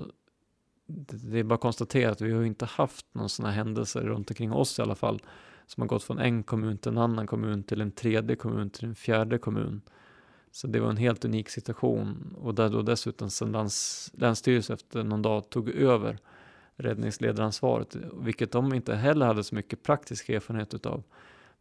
det 0.86 1.38
är 1.38 1.44
bara 1.44 1.54
att 1.54 1.60
konstatera 1.60 2.10
att 2.10 2.20
vi 2.20 2.32
har 2.32 2.44
inte 2.44 2.64
haft 2.64 3.06
någon 3.12 3.28
sådana 3.28 3.52
händelser 3.54 4.00
runt 4.00 4.30
omkring 4.30 4.52
oss 4.52 4.78
i 4.78 4.82
alla 4.82 4.94
fall 4.94 5.20
som 5.66 5.80
har 5.80 5.88
gått 5.88 6.02
från 6.02 6.18
en 6.18 6.42
kommun 6.42 6.78
till 6.78 6.92
en 6.92 6.98
annan 6.98 7.26
kommun 7.26 7.62
till 7.62 7.80
en 7.80 7.92
tredje 7.92 8.36
kommun 8.36 8.70
till 8.70 8.84
en 8.84 8.94
fjärde 8.94 9.38
kommun. 9.38 9.80
Så 10.56 10.66
det 10.66 10.80
var 10.80 10.90
en 10.90 10.96
helt 10.96 11.24
unik 11.24 11.48
situation 11.48 12.36
och 12.40 12.54
där 12.54 12.68
då 12.68 12.82
dessutom 12.82 13.30
sen 13.30 13.52
läns, 13.52 14.10
Länsstyrelsen 14.14 14.74
efter 14.74 15.04
någon 15.04 15.22
dag 15.22 15.50
tog 15.50 15.68
över 15.68 16.18
räddningsledaransvaret, 16.76 17.96
vilket 18.12 18.52
de 18.52 18.74
inte 18.74 18.94
heller 18.94 19.26
hade 19.26 19.44
så 19.44 19.54
mycket 19.54 19.82
praktisk 19.82 20.28
erfarenhet 20.28 20.74
utav. 20.74 21.02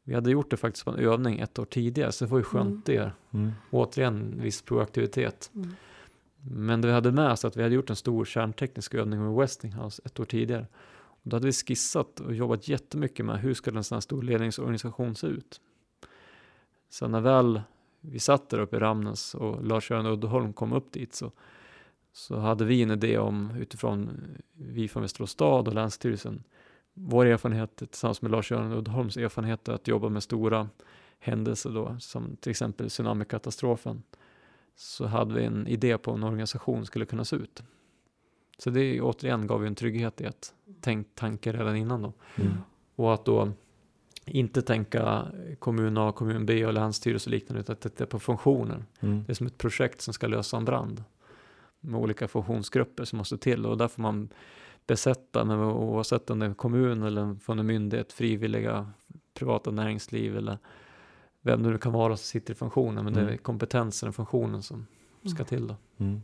Vi 0.03 0.13
hade 0.13 0.31
gjort 0.31 0.49
det 0.49 0.58
faktiskt 0.58 0.86
på 0.86 0.91
en 0.91 0.99
övning 0.99 1.39
ett 1.39 1.60
år 1.60 1.65
tidigare, 1.65 2.12
så 2.12 2.25
det 2.25 2.31
var 2.31 2.38
ju 2.38 2.43
skönt 2.43 2.89
mm. 2.89 3.01
det. 3.01 3.12
Mm. 3.38 3.51
Återigen 3.71 4.41
viss 4.41 4.62
proaktivitet. 4.62 5.51
Mm. 5.55 5.69
Men 6.41 6.81
det 6.81 6.88
vi 6.88 6.93
hade 6.93 7.12
med 7.12 7.31
oss 7.31 7.45
att 7.45 7.58
vi 7.58 7.63
hade 7.63 7.75
gjort 7.75 7.89
en 7.89 7.95
stor 7.95 8.25
kärnteknisk 8.25 8.93
övning 8.93 9.23
med 9.23 9.36
Westinghouse 9.36 10.01
ett 10.05 10.19
år 10.19 10.25
tidigare. 10.25 10.67
Och 10.97 11.29
då 11.29 11.36
hade 11.36 11.45
vi 11.45 11.53
skissat 11.53 12.19
och 12.19 12.36
jobbat 12.36 12.67
jättemycket 12.67 13.25
med 13.25 13.39
hur 13.39 13.53
ska 13.53 13.71
en 13.71 13.84
sån 13.84 13.95
här 13.95 14.01
stor 14.01 14.21
ledningsorganisation 14.21 15.15
se 15.15 15.27
ut. 15.27 15.62
Så 16.89 17.08
när 17.08 17.21
väl 17.21 17.62
vi 18.10 18.20
satt 18.20 18.50
där 18.50 18.60
uppe 18.60 18.76
i 18.76 18.80
Ramnäs 18.80 19.36
och 19.36 19.65
Lars-Göran 19.65 20.06
Uddeholm 20.06 20.54
kom 20.54 20.74
upp 20.74 20.91
dit 20.91 21.13
så, 21.13 21.32
så 22.12 22.38
hade 22.38 22.65
vi 22.65 22.82
en 22.82 22.91
idé 22.91 23.18
om 23.18 23.52
utifrån 23.60 24.10
vi 24.54 24.88
från 24.88 25.02
Västerås 25.02 25.32
stad 25.32 25.68
och 25.68 25.74
Länsstyrelsen 25.74 26.44
vår 26.98 27.26
erfarenhet 27.26 27.76
tillsammans 27.76 28.22
med 28.22 28.32
Lars-Göran 28.32 28.72
Uddeholms 28.72 29.18
erfarenheter 29.18 29.74
att 29.74 29.88
jobba 29.88 30.10
med 30.10 30.24
stora 30.24 30.70
händelser 31.20 31.70
då, 31.70 31.96
som 32.00 32.36
till 32.36 32.50
exempel 32.50 32.89
tsunamikatastrofen, 32.89 34.04
så 34.76 35.06
hade 35.06 35.34
vi 35.34 35.44
en 35.44 35.68
idé 35.68 35.98
på 35.98 36.12
hur 36.12 36.18
en 36.18 36.24
organisation 36.24 36.86
skulle 36.86 37.06
kunna 37.06 37.26
se 37.26 37.36
ut. 37.36 37.63
Så 38.58 38.70
det 38.70 39.02
återigen 39.02 39.48
gav 39.48 39.62
ju 39.62 39.68
en 39.68 39.76
trygghet 39.76 40.22
i 40.22 40.26
att 40.26 40.54
tänk 40.82 41.15
tanke 41.15 41.54
redan 41.54 41.76
innan 41.76 42.02
då. 42.02 42.13
Mm. 42.36 42.54
Och 42.96 43.13
att 43.13 43.26
då 43.26 43.52
inte 44.25 44.61
tänka 44.61 45.27
kommun 45.59 45.97
A, 45.97 46.11
kommun 46.11 46.45
B 46.45 46.65
och 46.65 46.73
länsstyrelse 46.73 47.29
och 47.29 47.31
liknande, 47.31 47.61
utan 47.61 47.73
att 47.73 47.81
titta 47.81 48.05
på 48.05 48.19
funktionen. 48.19 48.85
Mm. 48.99 49.23
Det 49.23 49.31
är 49.31 49.33
som 49.33 49.47
ett 49.47 49.57
projekt 49.57 50.01
som 50.01 50.13
ska 50.13 50.27
lösa 50.27 50.57
en 50.57 50.65
brand 50.65 51.03
med 51.79 51.99
olika 51.99 52.27
funktionsgrupper 52.27 53.05
som 53.05 53.17
måste 53.17 53.38
till 53.38 53.65
och 53.65 53.77
där 53.77 53.88
får 53.88 54.01
man 54.01 54.29
besätta, 54.88 55.45
men 55.45 55.59
oavsett 55.59 56.29
om 56.29 56.39
det 56.39 56.45
är 56.45 56.49
en 56.49 56.55
kommun 56.55 57.03
eller 57.03 57.35
från 57.35 57.59
en 57.59 57.65
myndighet, 57.65 58.13
frivilliga, 58.13 58.91
privata 59.33 59.71
näringsliv 59.71 60.38
eller 60.38 60.57
vem 61.41 61.63
det 61.63 61.69
nu 61.69 61.77
kan 61.77 61.91
vara 61.91 62.17
som 62.17 62.23
sitter 62.23 62.53
i 62.53 62.55
funktionen, 62.55 63.03
men 63.05 63.13
mm. 63.13 63.25
det 63.25 63.33
är 63.33 63.38
kompetensen 63.38 64.09
och 64.09 64.15
funktionen 64.15 64.63
som 64.63 64.88
ska 65.21 65.29
mm. 65.35 65.45
till. 65.45 65.67
Då. 65.67 65.75
Mm. 65.97 66.21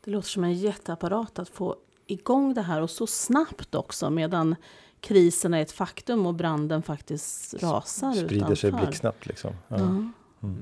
Det 0.00 0.10
låter 0.10 0.28
som 0.28 0.44
en 0.44 0.54
jätteapparat 0.54 1.38
att 1.38 1.48
få 1.48 1.76
igång 2.06 2.54
det 2.54 2.62
här 2.62 2.82
och 2.82 2.90
så 2.90 3.06
snabbt 3.06 3.74
också 3.74 4.10
medan 4.10 4.56
krisen 5.00 5.54
är 5.54 5.62
ett 5.62 5.72
faktum 5.72 6.26
och 6.26 6.34
branden 6.34 6.82
faktiskt 6.82 7.62
rasar 7.62 8.12
Sprider 8.12 8.36
utanför. 8.36 8.54
sig 8.54 8.72
blixtsnabbt 8.72 9.26
liksom. 9.26 9.52
Ja. 9.68 9.76
Mm. 9.76 10.12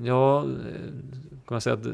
Ja, 0.03 0.41
kan 0.41 1.55
man 1.55 1.61
säga 1.61 1.73
att 1.73 1.85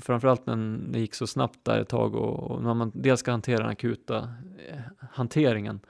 framförallt 0.00 0.46
när 0.46 0.78
det 0.92 0.98
gick 0.98 1.14
så 1.14 1.26
snabbt 1.26 1.58
där 1.62 1.80
ett 1.80 1.88
tag 1.88 2.14
och, 2.14 2.50
och 2.50 2.62
när 2.62 2.74
man 2.74 2.92
dels 2.94 3.20
ska 3.20 3.30
hantera 3.30 3.58
den 3.58 3.68
akuta 3.68 4.16
eh, 4.68 4.78
hanteringen. 5.10 5.80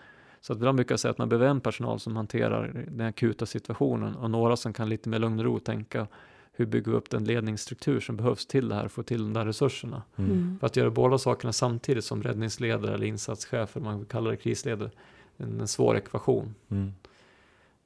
Så 0.41 0.53
att 0.53 0.57
ibland 0.57 0.77
brukar 0.77 0.93
jag 0.93 1.01
säga 1.01 1.11
att 1.11 1.19
man 1.19 1.29
behöver 1.29 1.47
en 1.47 1.61
personal 1.61 2.01
som 2.01 2.17
hanterar 2.17 2.85
den 2.91 3.07
akuta 3.07 3.47
situationen 3.47 4.17
och 4.17 4.31
några 4.31 4.57
som 4.57 4.73
kan 4.73 4.89
lite 4.89 5.09
mer 5.09 5.19
lugn 5.19 5.39
och 5.39 5.45
ro 5.45 5.59
tänka 5.59 6.07
hur 6.53 6.67
bygger 6.67 6.91
vi 6.91 6.97
upp 6.97 7.11
den 7.11 7.25
ledningsstruktur 7.25 8.01
som 8.01 8.17
behövs 8.17 8.47
till 8.47 8.69
det 8.69 8.75
här, 8.75 8.89
få 8.89 9.03
till 9.03 9.23
de 9.23 9.33
där 9.33 9.45
resurserna. 9.45 10.03
Mm. 10.17 10.31
mm. 10.31 10.59
För 10.59 10.67
att 10.67 10.77
göra 10.77 10.91
båda 10.91 11.19
sakerna 11.19 11.53
samtidigt 11.53 12.05
som 12.05 12.23
räddningsledare 12.23 12.95
eller 12.95 13.07
insatschef, 13.07 13.77
eller 13.77 13.85
man 13.85 14.05
kallar 14.05 14.31
det 14.31 14.37
krisledare, 14.37 14.91
en, 15.37 15.61
en 15.61 15.69
svår 15.69 15.97
ekvation. 15.97 16.55
Mm. 16.69 16.93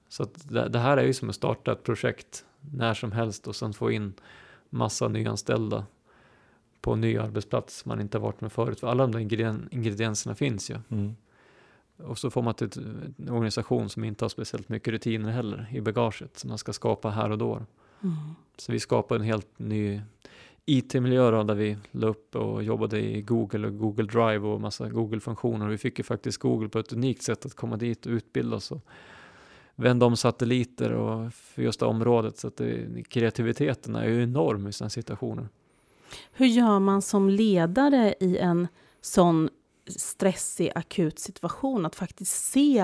Så 0.08 0.22
att 0.22 0.48
det, 0.48 0.68
det, 0.68 0.78
här 0.78 0.96
är 0.96 1.04
ju 1.04 1.14
som 1.14 1.28
att 1.28 1.34
starta 1.34 1.72
ett 1.72 1.82
projekt 1.82 2.44
när 2.60 2.94
som 2.94 3.12
helst 3.12 3.48
och 3.48 3.56
sen 3.56 3.72
få 3.72 3.90
in 3.90 4.12
massa 4.70 5.08
nyanställda 5.08 5.86
på 6.80 6.92
en 6.92 7.00
ny 7.00 7.18
arbetsplats 7.18 7.84
man 7.84 8.00
inte 8.00 8.18
har 8.18 8.22
varit 8.22 8.40
med 8.40 8.52
förut. 8.52 8.80
För 8.80 8.88
alla 8.88 9.06
de 9.06 9.12
där 9.12 9.74
ingredienserna 9.74 10.34
finns 10.34 10.70
ju. 10.70 10.78
Mm. 10.88 11.16
Och 11.96 12.18
så 12.18 12.30
får 12.30 12.42
man 12.42 12.54
till 12.54 12.70
en 13.18 13.30
organisation 13.30 13.88
som 13.88 14.04
inte 14.04 14.24
har 14.24 14.28
speciellt 14.28 14.68
mycket 14.68 14.92
rutiner 14.92 15.30
heller 15.30 15.68
i 15.72 15.80
bagaget 15.80 16.38
som 16.38 16.48
man 16.48 16.58
ska 16.58 16.72
skapa 16.72 17.10
här 17.10 17.30
och 17.30 17.38
då. 17.38 17.54
Mm. 18.02 18.16
Så 18.56 18.72
vi 18.72 18.80
skapade 18.80 19.20
en 19.20 19.26
helt 19.26 19.58
ny 19.58 20.00
IT-miljö 20.64 21.44
där 21.44 21.54
vi 21.54 21.76
la 21.90 22.06
upp 22.06 22.36
och 22.36 22.62
jobbade 22.62 23.00
i 23.00 23.22
Google 23.22 23.66
och 23.66 23.78
Google 23.78 24.04
Drive 24.04 24.38
och 24.38 24.60
massa 24.60 24.88
Google-funktioner. 24.88 25.68
Vi 25.68 25.78
fick 25.78 25.98
ju 25.98 26.04
faktiskt 26.04 26.38
Google 26.38 26.68
på 26.68 26.78
ett 26.78 26.92
unikt 26.92 27.22
sätt 27.22 27.46
att 27.46 27.54
komma 27.54 27.76
dit 27.76 28.06
och 28.06 28.12
utbilda 28.12 28.56
oss 28.56 28.70
och 28.70 28.80
vända 29.74 30.06
om 30.06 30.16
satelliter 30.16 30.92
och 30.92 31.34
för 31.34 31.62
just 31.62 31.80
det 31.80 31.86
området. 31.86 32.38
Så 32.38 32.46
att 32.46 32.56
det, 32.56 33.02
kreativiteten 33.08 33.96
är 33.96 34.08
ju 34.08 34.22
enorm 34.22 34.66
i 34.66 34.72
sådana 34.72 34.90
situationer. 34.90 35.48
Hur 36.32 36.46
gör 36.46 36.78
man 36.78 37.02
som 37.02 37.28
ledare 37.28 38.14
i 38.20 38.38
en 38.38 38.68
sån 39.00 39.48
stressig 39.96 40.72
akut 40.74 41.18
situation? 41.18 41.86
Att 41.86 41.96
faktiskt 41.96 42.52
se 42.52 42.78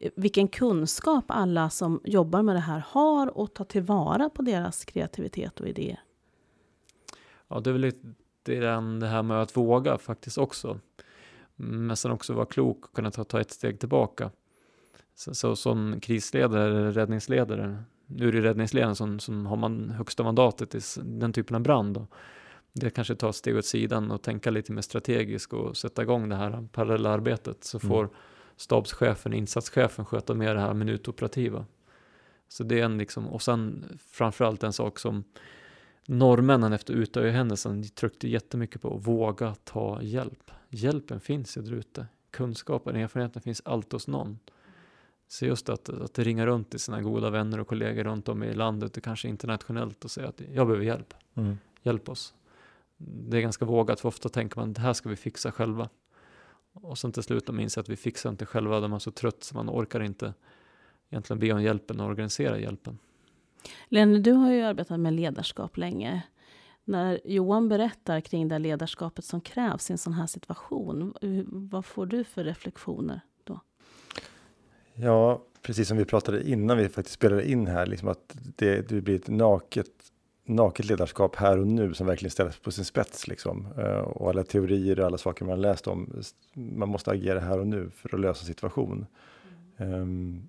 eh, 0.00 0.10
vilken 0.16 0.48
kunskap 0.48 1.24
alla 1.28 1.70
som 1.70 2.00
jobbar 2.04 2.42
med 2.42 2.56
det 2.56 2.60
här 2.60 2.84
har 2.88 3.38
och 3.38 3.54
ta 3.54 3.64
tillvara 3.64 4.30
på 4.30 4.42
deras 4.42 4.84
kreativitet 4.84 5.60
och 5.60 5.68
idéer. 5.68 6.00
Ja, 7.48 7.60
det 7.60 7.70
är 7.70 7.72
väl 7.72 7.80
lite 7.80 8.08
det 8.44 9.06
här 9.06 9.22
med 9.22 9.42
att 9.42 9.56
våga 9.56 9.98
faktiskt 9.98 10.38
också. 10.38 10.80
Men 11.56 11.96
sen 11.96 12.10
också 12.10 12.32
vara 12.32 12.46
klok 12.46 12.84
och 12.84 12.96
kunna 12.96 13.10
ta, 13.10 13.24
ta 13.24 13.40
ett 13.40 13.50
steg 13.50 13.80
tillbaka. 13.80 14.30
Så, 15.14 15.34
så 15.34 15.56
som 15.56 16.00
krisledare 16.00 16.64
eller 16.64 16.92
räddningsledare, 16.92 17.84
nu 18.06 18.28
är 18.28 18.32
det 18.32 18.40
räddningsledaren 18.40 18.96
som, 18.96 19.18
som 19.18 19.46
har 19.46 19.56
man 19.56 19.90
högsta 19.90 20.22
mandatet 20.22 20.74
i 20.74 20.80
den 21.02 21.32
typen 21.32 21.56
av 21.56 21.62
brand. 21.62 21.94
Då. 21.94 22.06
Det 22.72 22.90
kanske 22.90 23.14
tar 23.14 23.28
ett 23.28 23.36
steg 23.36 23.56
åt 23.56 23.64
sidan 23.64 24.10
och 24.10 24.22
tänka 24.22 24.50
lite 24.50 24.72
mer 24.72 24.82
strategiskt 24.82 25.52
och 25.52 25.76
sätta 25.76 26.02
igång 26.02 26.28
det 26.28 26.36
här 26.36 26.68
parallella 26.72 27.10
arbetet 27.10 27.64
så 27.64 27.78
mm. 27.78 27.88
får 27.88 28.08
stabschefen, 28.56 29.32
insatschefen 29.32 30.04
sköta 30.04 30.34
mer 30.34 30.54
det 30.54 30.60
här 30.60 30.74
minutoperativa. 30.74 31.66
Så 32.48 32.64
det 32.64 32.80
är 32.80 32.84
en 32.84 32.98
liksom, 32.98 33.28
och 33.28 33.42
sen 33.42 33.84
framförallt 34.10 34.62
en 34.62 34.72
sak 34.72 34.98
som 34.98 35.24
norrmännen 36.06 36.72
efter 36.72 36.94
Utöya-händelsen 36.94 37.88
tryckte 37.88 38.28
jättemycket 38.28 38.82
på, 38.82 38.96
våga 38.96 39.54
ta 39.64 40.02
hjälp. 40.02 40.50
Hjälpen 40.68 41.20
finns 41.20 41.56
ju 41.56 41.62
där 41.62 41.72
ute. 41.72 42.06
Kunskapen, 42.30 42.96
erfarenheten 42.96 43.42
finns 43.42 43.62
alltid 43.64 43.92
hos 43.92 44.08
någon. 44.08 44.38
Så 45.28 45.46
just 45.46 45.68
att, 45.68 45.88
att 45.88 46.18
ringa 46.18 46.46
runt 46.46 46.70
till 46.70 46.80
sina 46.80 47.02
goda 47.02 47.30
vänner 47.30 47.60
och 47.60 47.68
kollegor 47.68 48.04
runt 48.04 48.28
om 48.28 48.42
i 48.42 48.54
landet 48.54 48.96
och 48.96 49.02
kanske 49.02 49.28
internationellt 49.28 50.04
och 50.04 50.10
säga 50.10 50.28
att 50.28 50.40
jag 50.52 50.66
behöver 50.66 50.84
hjälp. 50.84 51.14
Mm. 51.34 51.58
Hjälp 51.82 52.08
oss. 52.08 52.34
Det 52.96 53.36
är 53.36 53.40
ganska 53.40 53.64
vågat 53.64 54.00
för 54.00 54.08
ofta 54.08 54.28
tänker 54.28 54.60
man 54.60 54.72
det 54.72 54.80
här 54.80 54.92
ska 54.92 55.08
vi 55.08 55.16
fixa 55.16 55.52
själva. 55.52 55.88
Och 56.72 56.98
sen 56.98 57.12
till 57.12 57.22
slut 57.22 57.46
de 57.46 57.60
inser 57.60 57.80
att 57.80 57.88
vi 57.88 57.96
fixar 57.96 58.30
inte 58.30 58.46
själva, 58.46 58.80
de 58.80 58.92
är 58.92 58.98
så 58.98 59.10
trött 59.10 59.44
så 59.44 59.54
man 59.56 59.70
orkar 59.70 60.02
inte 60.02 60.34
egentligen 61.10 61.40
be 61.40 61.52
om 61.52 61.62
hjälpen 61.62 62.00
och 62.00 62.06
organisera 62.06 62.58
hjälpen. 62.58 62.98
Lene, 63.88 64.18
du 64.18 64.32
har 64.32 64.52
ju 64.52 64.62
arbetat 64.62 65.00
med 65.00 65.12
ledarskap 65.12 65.76
länge. 65.76 66.22
När 66.84 67.20
Johan 67.24 67.68
berättar 67.68 68.20
kring 68.20 68.48
det 68.48 68.58
ledarskapet 68.58 69.24
som 69.24 69.40
krävs 69.40 69.90
i 69.90 69.92
en 69.92 69.98
sån 69.98 70.12
här 70.12 70.26
situation, 70.26 71.14
vad 71.46 71.84
får 71.84 72.06
du 72.06 72.24
för 72.24 72.44
reflektioner 72.44 73.20
då? 73.44 73.60
Ja, 74.94 75.42
precis 75.62 75.88
som 75.88 75.96
vi 75.96 76.04
pratade 76.04 76.50
innan 76.50 76.78
vi 76.78 76.88
faktiskt 76.88 77.14
spelade 77.14 77.50
in 77.50 77.66
här, 77.66 77.86
liksom 77.86 78.08
att 78.08 78.36
det, 78.56 78.88
det 78.88 79.00
blir 79.00 79.14
ett 79.14 79.28
naket, 79.28 79.90
naket 80.44 80.86
ledarskap 80.86 81.36
här 81.36 81.58
och 81.58 81.66
nu 81.66 81.94
som 81.94 82.06
verkligen 82.06 82.30
ställs 82.30 82.58
på 82.58 82.70
sin 82.70 82.84
spets. 82.84 83.28
Liksom. 83.28 83.66
Eh, 83.78 83.98
och 83.98 84.30
alla 84.30 84.44
teorier 84.44 85.00
och 85.00 85.06
alla 85.06 85.18
saker 85.18 85.44
man 85.44 85.60
läst 85.60 85.86
om, 85.86 86.22
man 86.54 86.88
måste 86.88 87.10
agera 87.10 87.40
här 87.40 87.58
och 87.58 87.66
nu 87.66 87.90
för 87.90 88.14
att 88.14 88.20
lösa 88.20 88.46
situation. 88.46 89.06
Mm. 89.76 90.00
Um, 90.00 90.48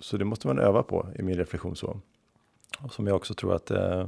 så 0.00 0.16
det 0.16 0.24
måste 0.24 0.46
man 0.46 0.58
öva 0.58 0.82
på 0.82 1.08
i 1.18 1.22
min 1.22 1.36
reflektion 1.36 1.76
så. 1.76 2.00
Och 2.80 2.92
som 2.92 3.06
jag 3.06 3.16
också 3.16 3.34
tror 3.34 3.54
att 3.54 3.70
eh, 3.70 4.06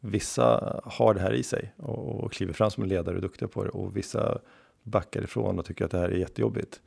vissa 0.00 0.80
har 0.84 1.14
det 1.14 1.20
här 1.20 1.32
i 1.32 1.42
sig 1.42 1.74
och, 1.76 2.24
och 2.24 2.32
kliver 2.32 2.52
fram 2.52 2.70
som 2.70 2.84
ledare 2.84 3.16
och 3.16 3.22
duktiga 3.22 3.48
på 3.48 3.64
det 3.64 3.70
och 3.70 3.96
vissa 3.96 4.40
backar 4.82 5.22
ifrån 5.22 5.58
och 5.58 5.64
tycker 5.64 5.84
att 5.84 5.90
det 5.90 5.98
här 5.98 6.08
är 6.08 6.16
jättejobbigt. 6.16 6.80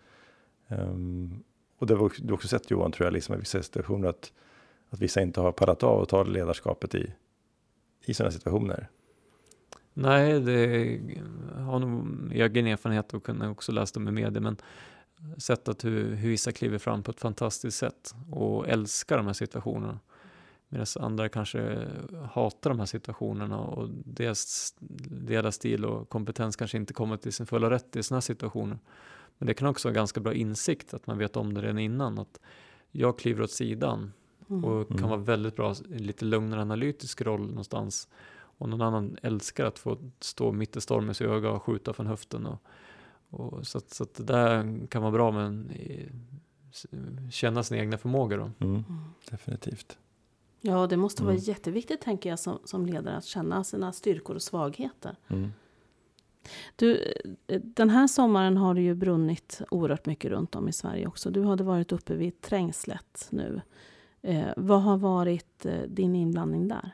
Um, 0.67 1.43
och 1.77 1.87
det 1.87 1.95
har 1.95 2.11
du 2.17 2.33
också 2.33 2.47
sett 2.47 2.71
Johan, 2.71 2.91
tror 2.91 3.05
jag, 3.05 3.13
liksom 3.13 3.35
i 3.35 3.37
vissa 3.37 3.63
situationer 3.63 4.07
att, 4.07 4.31
att 4.89 4.99
vissa 4.99 5.21
inte 5.21 5.41
har 5.41 5.51
parat 5.51 5.83
av 5.83 6.01
att 6.01 6.09
ta 6.09 6.23
ledarskapet 6.23 6.95
i, 6.95 7.13
i 8.05 8.13
sådana 8.13 8.31
situationer. 8.31 8.89
Nej, 9.93 10.39
det 10.39 10.99
har 11.57 11.79
nog 11.79 12.07
egen 12.33 12.67
erfarenhet 12.67 13.13
och 13.13 13.23
kunnat 13.23 13.51
också 13.51 13.71
läst 13.71 13.97
om 13.97 14.07
i 14.07 14.11
media, 14.11 14.41
men 14.41 14.57
sett 15.37 15.67
att 15.67 15.85
hur, 15.85 16.15
hur 16.15 16.29
vissa 16.29 16.51
kliver 16.51 16.77
fram 16.77 17.03
på 17.03 17.11
ett 17.11 17.19
fantastiskt 17.19 17.77
sätt 17.77 18.15
och 18.31 18.67
älskar 18.67 19.17
de 19.17 19.25
här 19.25 19.33
situationerna. 19.33 19.99
Medan 20.73 20.85
andra 20.99 21.29
kanske 21.29 21.87
hatar 22.31 22.69
de 22.69 22.79
här 22.79 22.85
situationerna 22.85 23.59
och 23.59 23.89
deras, 24.05 24.73
deras 25.09 25.55
stil 25.55 25.85
och 25.85 26.09
kompetens 26.09 26.55
kanske 26.55 26.77
inte 26.77 26.93
kommer 26.93 27.17
till 27.17 27.33
sin 27.33 27.45
fulla 27.45 27.69
rätt 27.69 27.95
i 27.95 28.03
sådana 28.03 28.17
här 28.17 28.21
situationer. 28.21 28.79
Men 29.37 29.47
det 29.47 29.53
kan 29.53 29.67
också 29.67 29.87
vara 29.87 29.95
ganska 29.95 30.19
bra 30.19 30.33
insikt 30.33 30.93
att 30.93 31.07
man 31.07 31.17
vet 31.17 31.37
om 31.37 31.53
det 31.53 31.61
redan 31.61 31.79
innan. 31.79 32.19
Att 32.19 32.39
jag 32.91 33.19
kliver 33.19 33.43
åt 33.43 33.51
sidan 33.51 34.13
Mm. 34.49 34.65
och 34.65 34.87
kan 34.87 34.97
Mm. 34.97 35.09
vara 35.09 35.19
väldigt 35.19 35.55
bra 35.55 35.75
i 35.89 35.99
lite 35.99 36.25
lugnare 36.25 36.61
analytisk 36.61 37.21
roll 37.21 37.47
någonstans. 37.47 38.07
Och 38.35 38.69
någon 38.69 38.81
annan 38.81 39.17
älskar 39.21 39.65
att 39.65 39.79
få 39.79 39.97
stå 40.19 40.51
mitt 40.51 40.75
i 40.75 40.81
stormens 40.81 41.21
öga 41.21 41.49
och 41.51 41.63
skjuta 41.63 41.93
från 41.93 42.07
höften. 42.07 42.45
Och, 42.45 42.61
och 43.29 43.67
så, 43.67 43.77
att, 43.77 43.89
så 43.93 44.03
att 44.03 44.13
det 44.15 44.23
där 44.23 44.87
kan 44.87 45.01
vara 45.01 45.11
bra 45.11 45.31
men 45.31 45.71
i- 45.71 46.09
s- 46.71 46.85
känna 47.31 47.63
sina 47.63 47.79
egna 47.81 47.97
förmågor. 47.97 48.37
Då. 48.37 48.65
Mm. 48.65 48.83
Definitivt. 49.31 49.97
Ja, 50.65 50.87
det 50.87 50.97
måste 50.97 51.23
vara 51.23 51.33
Mm. 51.33 51.43
jätteviktigt 51.43 52.01
tänker 52.01 52.29
jag 52.29 52.39
som, 52.39 52.59
som 52.65 52.85
ledare 52.85 53.17
att 53.17 53.25
känna 53.25 53.63
sina 53.63 53.93
styrkor 53.93 54.35
och 54.35 54.41
svagheter. 54.41 55.15
Mm. 55.27 55.51
Du, 56.75 57.13
eh, 57.47 57.61
den 57.63 57.89
här 57.89 58.07
sommaren 58.07 58.57
har 58.57 58.73
det 58.73 58.81
ju 58.81 58.95
brunnit 58.95 59.61
oerhört 59.71 60.05
mycket 60.05 60.31
runt 60.31 60.55
om 60.55 60.67
i 60.67 60.73
Sverige 60.73 61.07
också. 61.07 61.29
Du 61.31 61.43
hade 61.43 61.63
varit 61.63 61.91
uppe 61.91 62.15
vid 62.15 62.41
Trängslet 62.41 63.27
nu. 63.29 63.61
Eh, 64.21 64.47
vad 64.57 64.81
har 64.81 64.97
varit 64.97 65.65
eh, 65.65 65.81
din 65.87 66.15
inblandning 66.15 66.67
där? 66.67 66.91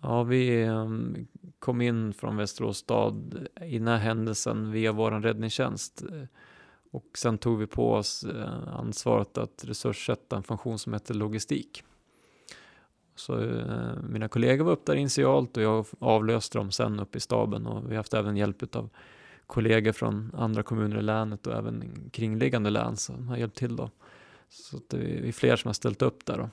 Ja, 0.00 0.22
vi 0.22 0.62
em, 0.62 1.26
kom 1.58 1.80
in 1.80 2.12
från 2.12 2.36
Västerås 2.36 2.78
stad 2.78 3.46
i 3.60 3.78
den 3.78 3.88
här 3.88 3.96
händelsen 3.98 4.70
via 4.72 4.92
vår 4.92 5.10
räddningstjänst. 5.10 6.04
Och 6.94 7.18
sen 7.18 7.38
tog 7.38 7.58
vi 7.58 7.66
på 7.66 7.92
oss 7.92 8.24
eh, 8.24 8.78
ansvaret 8.78 9.38
att 9.38 9.64
resurssätta 9.64 10.36
en 10.36 10.42
funktion 10.42 10.78
som 10.78 10.92
heter 10.92 11.14
logistik. 11.14 11.82
Så 13.16 13.40
eh, 13.40 14.02
mina 14.08 14.28
kollegor 14.28 14.64
var 14.64 14.72
upp 14.72 14.86
där 14.86 14.94
initialt 14.94 15.56
och 15.56 15.62
jag 15.62 15.86
avlöste 15.98 16.58
dem 16.58 16.70
sen 16.70 17.00
upp 17.00 17.16
i 17.16 17.20
staben 17.20 17.66
och 17.66 17.84
vi 17.84 17.88
har 17.88 17.96
haft 17.96 18.14
även 18.14 18.36
hjälp 18.36 18.76
av 18.76 18.90
kollegor 19.46 19.92
från 19.92 20.32
andra 20.34 20.62
kommuner 20.62 20.98
i 20.98 21.02
länet 21.02 21.46
och 21.46 21.54
även 21.54 22.10
kringliggande 22.12 22.70
län 22.70 22.96
som 22.96 23.28
har 23.28 23.36
hjälpt 23.36 23.58
till 23.58 23.76
då. 23.76 23.90
Så 24.48 24.80
det 24.88 25.28
är 25.28 25.32
fler 25.32 25.56
som 25.56 25.68
har 25.68 25.74
ställt 25.74 26.02
upp 26.02 26.26
där 26.26 26.38
då. 26.38 26.50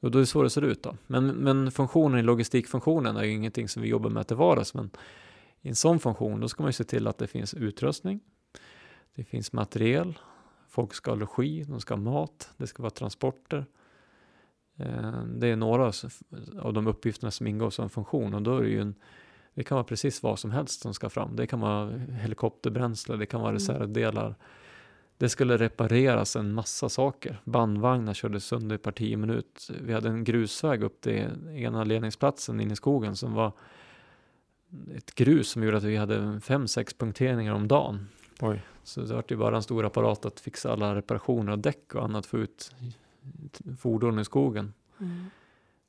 Och 0.00 0.10
då 0.10 0.18
är 0.18 0.20
det 0.20 0.26
så 0.26 0.42
det 0.42 0.50
ser 0.50 0.62
ut 0.62 0.82
då. 0.82 0.96
Men, 1.06 1.26
men 1.26 1.70
funktionen 1.70 2.20
i 2.20 2.22
logistikfunktionen 2.22 3.16
är 3.16 3.24
ju 3.24 3.32
ingenting 3.32 3.68
som 3.68 3.82
vi 3.82 3.88
jobbar 3.88 4.10
med 4.10 4.26
till 4.26 4.36
vardags. 4.36 4.74
Men 4.74 4.90
i 5.62 5.68
en 5.68 5.76
sån 5.76 5.98
funktion 5.98 6.40
då 6.40 6.48
ska 6.48 6.62
man 6.62 6.68
ju 6.68 6.72
se 6.72 6.84
till 6.84 7.06
att 7.06 7.18
det 7.18 7.26
finns 7.26 7.54
utrustning. 7.54 8.20
Det 9.16 9.24
finns 9.24 9.52
materiel. 9.52 10.18
Folk 10.68 10.94
ska 10.94 11.10
ha 11.10 11.16
logi, 11.16 11.64
de 11.64 11.80
ska 11.80 11.94
ha 11.94 12.00
mat, 12.00 12.50
det 12.56 12.66
ska 12.66 12.82
vara 12.82 12.90
transporter. 12.90 13.66
Eh, 14.76 15.22
Det 15.24 15.48
är 15.48 15.56
några 15.56 15.92
av 16.60 16.72
de 16.72 16.86
uppgifterna 16.86 17.30
som 17.30 17.46
ingår 17.46 17.70
som 17.70 17.90
funktion 17.90 18.34
och 18.34 18.42
då 18.42 18.56
är 18.56 18.62
det 18.62 18.68
ju 18.68 18.80
en 18.80 18.94
det 19.54 19.64
kan 19.64 19.74
vara 19.76 19.84
precis 19.84 20.22
vad 20.22 20.38
som 20.38 20.50
helst 20.50 20.80
som 20.80 20.94
ska 20.94 21.10
fram. 21.10 21.36
Det 21.36 21.46
kan 21.46 21.60
vara 21.60 21.98
helikopterbränsle, 21.98 23.16
det 23.16 23.26
kan 23.26 23.40
vara 23.40 23.50
Mm. 23.50 23.58
reservdelar. 23.58 24.34
Det 25.18 25.28
skulle 25.28 25.56
repareras 25.56 26.36
en 26.36 26.52
massa 26.52 26.88
saker. 26.88 27.40
Bandvagnar 27.44 28.14
körde 28.14 28.40
sönder 28.40 28.76
per 28.78 28.92
tio 28.92 29.16
minut. 29.16 29.70
Vi 29.80 29.92
hade 29.92 30.08
en 30.08 30.24
grusväg 30.24 30.82
upp 30.82 31.00
till 31.00 31.48
ena 31.48 31.84
ledningsplatsen 31.84 32.60
inne 32.60 32.72
i 32.72 32.76
skogen 32.76 33.16
som 33.16 33.32
var 33.34 33.52
ett 34.96 35.14
grus 35.14 35.48
som 35.50 35.62
gjorde 35.62 35.76
att 35.76 35.84
vi 35.84 35.96
hade 35.96 36.40
fem, 36.40 36.68
sex 36.68 36.94
punkteringar 36.94 37.54
om 37.54 37.68
dagen. 37.68 38.08
Oj. 38.40 38.62
Så 38.86 39.00
det 39.00 39.14
var 39.14 39.24
ju 39.28 39.36
bara 39.36 39.56
en 39.56 39.62
stor 39.62 39.84
apparat 39.84 40.24
att 40.24 40.40
fixa 40.40 40.72
alla 40.72 40.94
reparationer 40.94 41.52
av 41.52 41.58
däck 41.58 41.94
och 41.94 42.04
annat 42.04 42.26
för 42.26 42.38
ut 42.38 42.72
fordon 43.78 44.18
i 44.18 44.24
skogen. 44.24 44.74
Mm. 45.00 45.24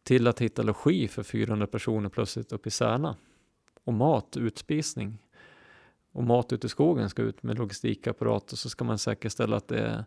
Till 0.04 0.28
att 0.28 0.42
hitta 0.42 0.64
logi 0.64 1.08
för 1.08 1.24
400 1.24 1.68
personer 1.68 2.10
plötsligt 2.10 2.52
uppe 2.52 2.68
i 2.68 2.72
Särna. 2.72 3.16
Och 3.84 3.94
mat, 3.94 4.38
utspisning. 4.38 5.18
Och 6.12 6.24
mat 6.24 6.54
ute 6.54 6.68
i 6.68 6.70
skogen 6.70 7.10
ska 7.10 7.22
ut 7.22 7.44
med 7.44 7.58
logistikapparat 7.58 8.52
och 8.52 8.58
så 8.58 8.70
ska 8.70 8.86
man 8.86 8.98
säkerställa 8.98 9.58
att 9.58 9.68
det 9.68 9.80
är, 9.80 10.06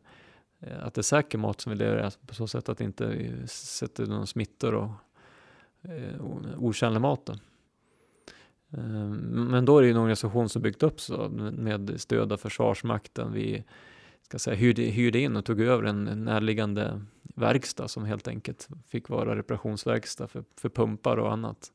att 0.80 0.94
det 0.94 1.00
är 1.00 1.02
säker 1.02 1.38
mat 1.38 1.60
som 1.60 1.70
vi 1.70 1.78
levererar 1.78 2.12
på 2.26 2.34
så 2.34 2.46
sätt 2.46 2.68
att 2.68 2.78
det 2.78 2.84
inte 2.84 3.28
sätter 3.48 4.06
någon 4.06 4.26
smittor 4.26 4.74
och 4.74 4.90
eh, 5.82 6.20
otjänlig 6.58 7.00
mat. 7.00 7.26
Då. 7.26 7.34
Ehm, 8.70 9.16
men 9.50 9.64
då 9.64 9.78
är 9.78 9.82
det 9.82 9.86
ju 9.86 9.92
en 9.92 9.96
organisation 9.96 10.48
som 10.48 10.62
byggt 10.62 10.82
upp 10.82 11.00
så 11.00 11.28
med 11.52 12.00
stöd 12.00 12.32
av 12.32 12.36
Försvarsmakten. 12.36 13.32
Vi 13.32 13.64
ska 14.22 14.38
säga, 14.38 14.56
hyrde, 14.56 14.82
hyrde 14.82 15.18
in 15.18 15.36
och 15.36 15.44
tog 15.44 15.60
över 15.60 15.84
en 15.84 16.04
närliggande 16.04 17.00
verkstad 17.22 17.88
som 17.88 18.04
helt 18.04 18.28
enkelt 18.28 18.68
fick 18.88 19.08
vara 19.08 19.36
reparationsverkstad 19.36 20.28
för, 20.28 20.44
för 20.56 20.68
pumpar 20.68 21.16
och 21.16 21.32
annat. 21.32 21.72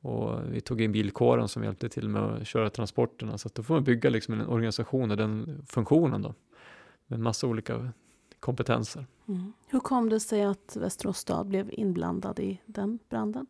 Och 0.00 0.40
vi 0.52 0.60
tog 0.60 0.80
in 0.80 0.92
bilkåren 0.92 1.48
som 1.48 1.64
hjälpte 1.64 1.88
till 1.88 2.08
med 2.08 2.22
att 2.22 2.46
köra 2.46 2.70
transporterna. 2.70 3.38
Så 3.38 3.48
att 3.48 3.54
då 3.54 3.62
får 3.62 3.74
man 3.74 3.84
bygga 3.84 4.10
liksom 4.10 4.34
en 4.34 4.46
organisation 4.46 5.10
och 5.10 5.16
den 5.16 5.62
funktionen 5.66 6.22
då. 6.22 6.34
Med 7.06 7.20
massa 7.20 7.46
olika 7.46 7.92
kompetenser. 8.40 9.06
Mm. 9.28 9.52
Hur 9.66 9.80
kom 9.80 10.08
det 10.08 10.20
sig 10.20 10.44
att 10.44 10.76
Västerås 10.80 11.18
stad 11.18 11.46
blev 11.46 11.70
inblandad 11.72 12.38
i 12.40 12.60
den 12.66 12.98
branden? 13.08 13.46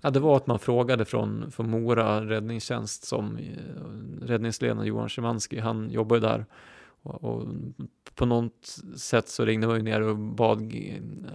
Ja, 0.00 0.10
det 0.10 0.20
var 0.20 0.36
att 0.36 0.46
man 0.46 0.58
frågade 0.58 1.04
från, 1.04 1.50
från 1.50 1.70
Mora 1.70 2.26
räddningstjänst 2.26 3.04
som 3.04 3.36
eh, 3.36 4.26
räddningsledaren 4.26 4.86
Johan 4.86 5.08
Szymanski, 5.08 5.58
han 5.58 5.90
jobbar 5.90 6.16
ju 6.16 6.20
där. 6.20 6.46
Och, 7.02 7.24
och 7.24 7.46
på 8.14 8.26
något 8.26 8.78
sätt 8.96 9.28
så 9.28 9.44
ringde 9.44 9.66
man 9.66 9.76
ju 9.76 9.82
ner 9.82 10.00
och 10.00 10.16
bad 10.16 10.72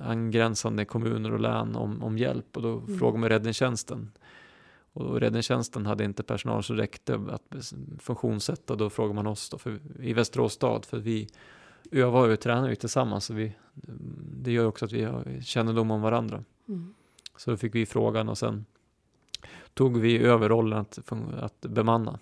angränsande 0.03 0.85
kommuner 0.85 1.33
och 1.33 1.39
län 1.39 1.75
om, 1.75 2.03
om 2.03 2.17
hjälp 2.17 2.57
och 2.57 2.61
då 2.61 2.77
Mm. 2.77 2.99
frågade 2.99 3.19
man 3.19 3.29
räddningstjänsten. 3.29 4.11
Och 4.93 5.19
räddningstjänsten 5.19 5.85
hade 5.85 6.03
inte 6.03 6.23
personal 6.23 6.63
som 6.63 6.75
räckte 6.75 7.15
att 7.29 7.73
funktionssätta, 7.99 8.75
då 8.75 8.89
frågade 8.89 9.15
man 9.15 9.27
oss 9.27 9.49
då 9.49 9.57
för, 9.57 9.79
i 9.99 10.13
Västerås 10.13 10.53
stad 10.53 10.85
för 10.85 10.97
vi 10.97 11.27
övar 11.91 12.29
och 12.29 12.39
tränar 12.39 12.69
ju 12.69 12.75
tillsammans 12.75 13.25
så 13.25 13.33
vi, 13.33 13.55
det 14.33 14.51
gör 14.51 14.65
också 14.65 14.85
att 14.85 14.91
vi 14.91 15.03
har 15.03 15.41
kännedom 15.41 15.91
om 15.91 16.01
varandra. 16.01 16.43
Mm. 16.67 16.93
Så 17.39 17.52
då 17.52 17.58
fick 17.58 17.75
vi 17.75 17.86
frågan 17.86 18.30
och 18.30 18.38
sen 18.38 18.65
tog 19.73 19.97
vi 19.97 20.17
över 20.17 20.49
rollen 20.49 20.80
att, 20.80 21.12
att 21.39 21.62
bemanna. 21.62 22.19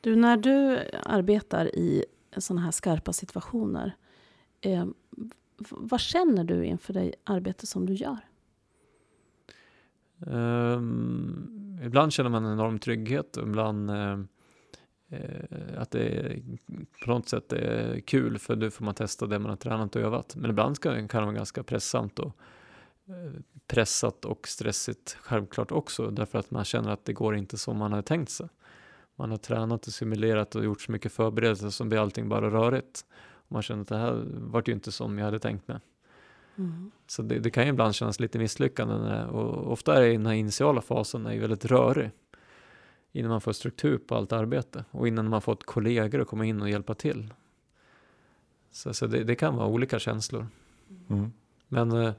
Du, 0.00 0.16
när 0.16 0.36
du 0.36 0.78
arbetar 1.04 1.66
i 1.76 2.04
sådana 2.36 2.62
här 2.62 2.70
skarpa 2.70 3.12
situationer, 3.12 3.96
eh, 4.60 4.86
vad 5.70 6.00
känner 6.00 6.44
du 6.44 6.64
inför 6.64 6.92
det 6.92 7.14
arbete 7.24 7.66
som 7.66 7.86
du 7.86 7.94
gör? 7.94 8.18
Ehm, 10.26 11.80
ibland 11.84 12.12
känner 12.12 12.30
man 12.30 12.44
en 12.44 12.52
enorm 12.52 12.78
trygghet 12.78 13.36
ibland 13.36 13.90
eh, 13.90 14.18
att 15.76 15.90
det 15.90 16.08
är, 16.08 16.42
på 17.04 17.10
något 17.10 17.28
sätt 17.28 17.52
är 17.52 18.00
kul 18.00 18.38
för 18.38 18.56
då 18.56 18.70
får 18.70 18.84
man 18.84 18.94
testa 18.94 19.26
det 19.26 19.38
man 19.38 19.50
har 19.50 19.56
tränat 19.56 19.96
och 19.96 20.02
övat. 20.02 20.36
Men 20.36 20.50
ibland 20.50 20.76
ska, 20.76 20.90
kan 21.08 21.20
det 21.20 21.26
vara 21.26 21.32
ganska 21.32 21.62
pressant 21.62 22.18
och 22.18 22.36
pressat 23.66 24.24
och 24.24 24.48
stressigt 24.48 25.16
självklart 25.20 25.72
också 25.72 26.10
därför 26.10 26.38
att 26.38 26.50
man 26.50 26.64
känner 26.64 26.90
att 26.90 27.04
det 27.04 27.12
går 27.12 27.36
inte 27.36 27.58
som 27.58 27.76
man 27.76 27.92
hade 27.92 28.02
tänkt 28.02 28.30
sig. 28.30 28.48
Man 29.16 29.30
har 29.30 29.36
tränat 29.36 29.86
och 29.86 29.92
simulerat 29.92 30.54
och 30.54 30.64
gjort 30.64 30.80
så 30.80 30.92
mycket 30.92 31.12
förberedelser 31.12 31.70
som 31.70 31.88
blir 31.88 31.98
allting 31.98 32.28
bara 32.28 32.50
rörigt. 32.50 33.04
Och 33.32 33.52
man 33.52 33.62
känner 33.62 33.82
att 33.82 33.88
det 33.88 33.96
här 33.96 34.24
vart 34.26 34.68
ju 34.68 34.72
inte 34.72 34.92
som 34.92 35.18
jag 35.18 35.24
hade 35.24 35.38
tänkt 35.38 35.68
mig. 35.68 35.78
Mm. 36.56 36.90
Så 37.06 37.22
det, 37.22 37.38
det 37.38 37.50
kan 37.50 37.64
ju 37.64 37.70
ibland 37.70 37.94
kännas 37.94 38.20
lite 38.20 38.38
misslyckande 38.38 38.94
när, 38.94 39.26
och 39.26 39.72
ofta 39.72 39.96
är 39.96 40.00
det 40.00 40.08
i 40.08 40.12
den 40.12 40.26
här 40.26 40.34
initiala 40.34 40.80
fasen 40.80 41.26
är 41.26 41.32
ju 41.32 41.40
väldigt 41.40 41.64
rörig. 41.64 42.10
Innan 43.12 43.30
man 43.30 43.40
får 43.40 43.52
struktur 43.52 43.98
på 43.98 44.14
allt 44.14 44.32
arbete 44.32 44.84
och 44.90 45.08
innan 45.08 45.28
man 45.28 45.42
fått 45.42 45.64
kollegor 45.64 46.20
att 46.20 46.28
komma 46.28 46.44
in 46.44 46.62
och 46.62 46.70
hjälpa 46.70 46.94
till. 46.94 47.34
Så, 48.70 48.94
så 48.94 49.06
det, 49.06 49.24
det 49.24 49.34
kan 49.34 49.56
vara 49.56 49.68
olika 49.68 49.98
känslor. 49.98 50.46
Mm. 51.08 51.32
Men 51.68 51.92
eh, 51.92 52.12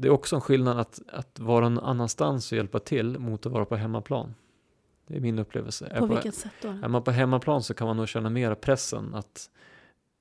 det 0.00 0.08
är 0.08 0.12
också 0.12 0.36
en 0.36 0.42
skillnad 0.42 0.78
att, 0.78 1.00
att 1.08 1.38
vara 1.38 1.68
någon 1.68 1.84
annanstans 1.84 2.52
och 2.52 2.56
hjälpa 2.56 2.78
till 2.78 3.18
mot 3.18 3.46
att 3.46 3.52
vara 3.52 3.64
på 3.64 3.76
hemmaplan. 3.76 4.34
Det 5.06 5.16
är 5.16 5.20
min 5.20 5.38
upplevelse. 5.38 5.86
Är 5.86 6.00
På 6.00 6.06
på- 6.08 6.14
vilket 6.14 6.34
sätt 6.34 6.52
då? 6.62 6.68
är 6.68 6.88
man 6.88 7.02
på 7.02 7.10
hemmaplan 7.10 7.62
så 7.62 7.74
kan 7.74 7.86
man 7.86 7.96
nog 7.96 8.08
känna 8.08 8.30
mer 8.30 8.54
pressen 8.54 9.14
att, 9.14 9.50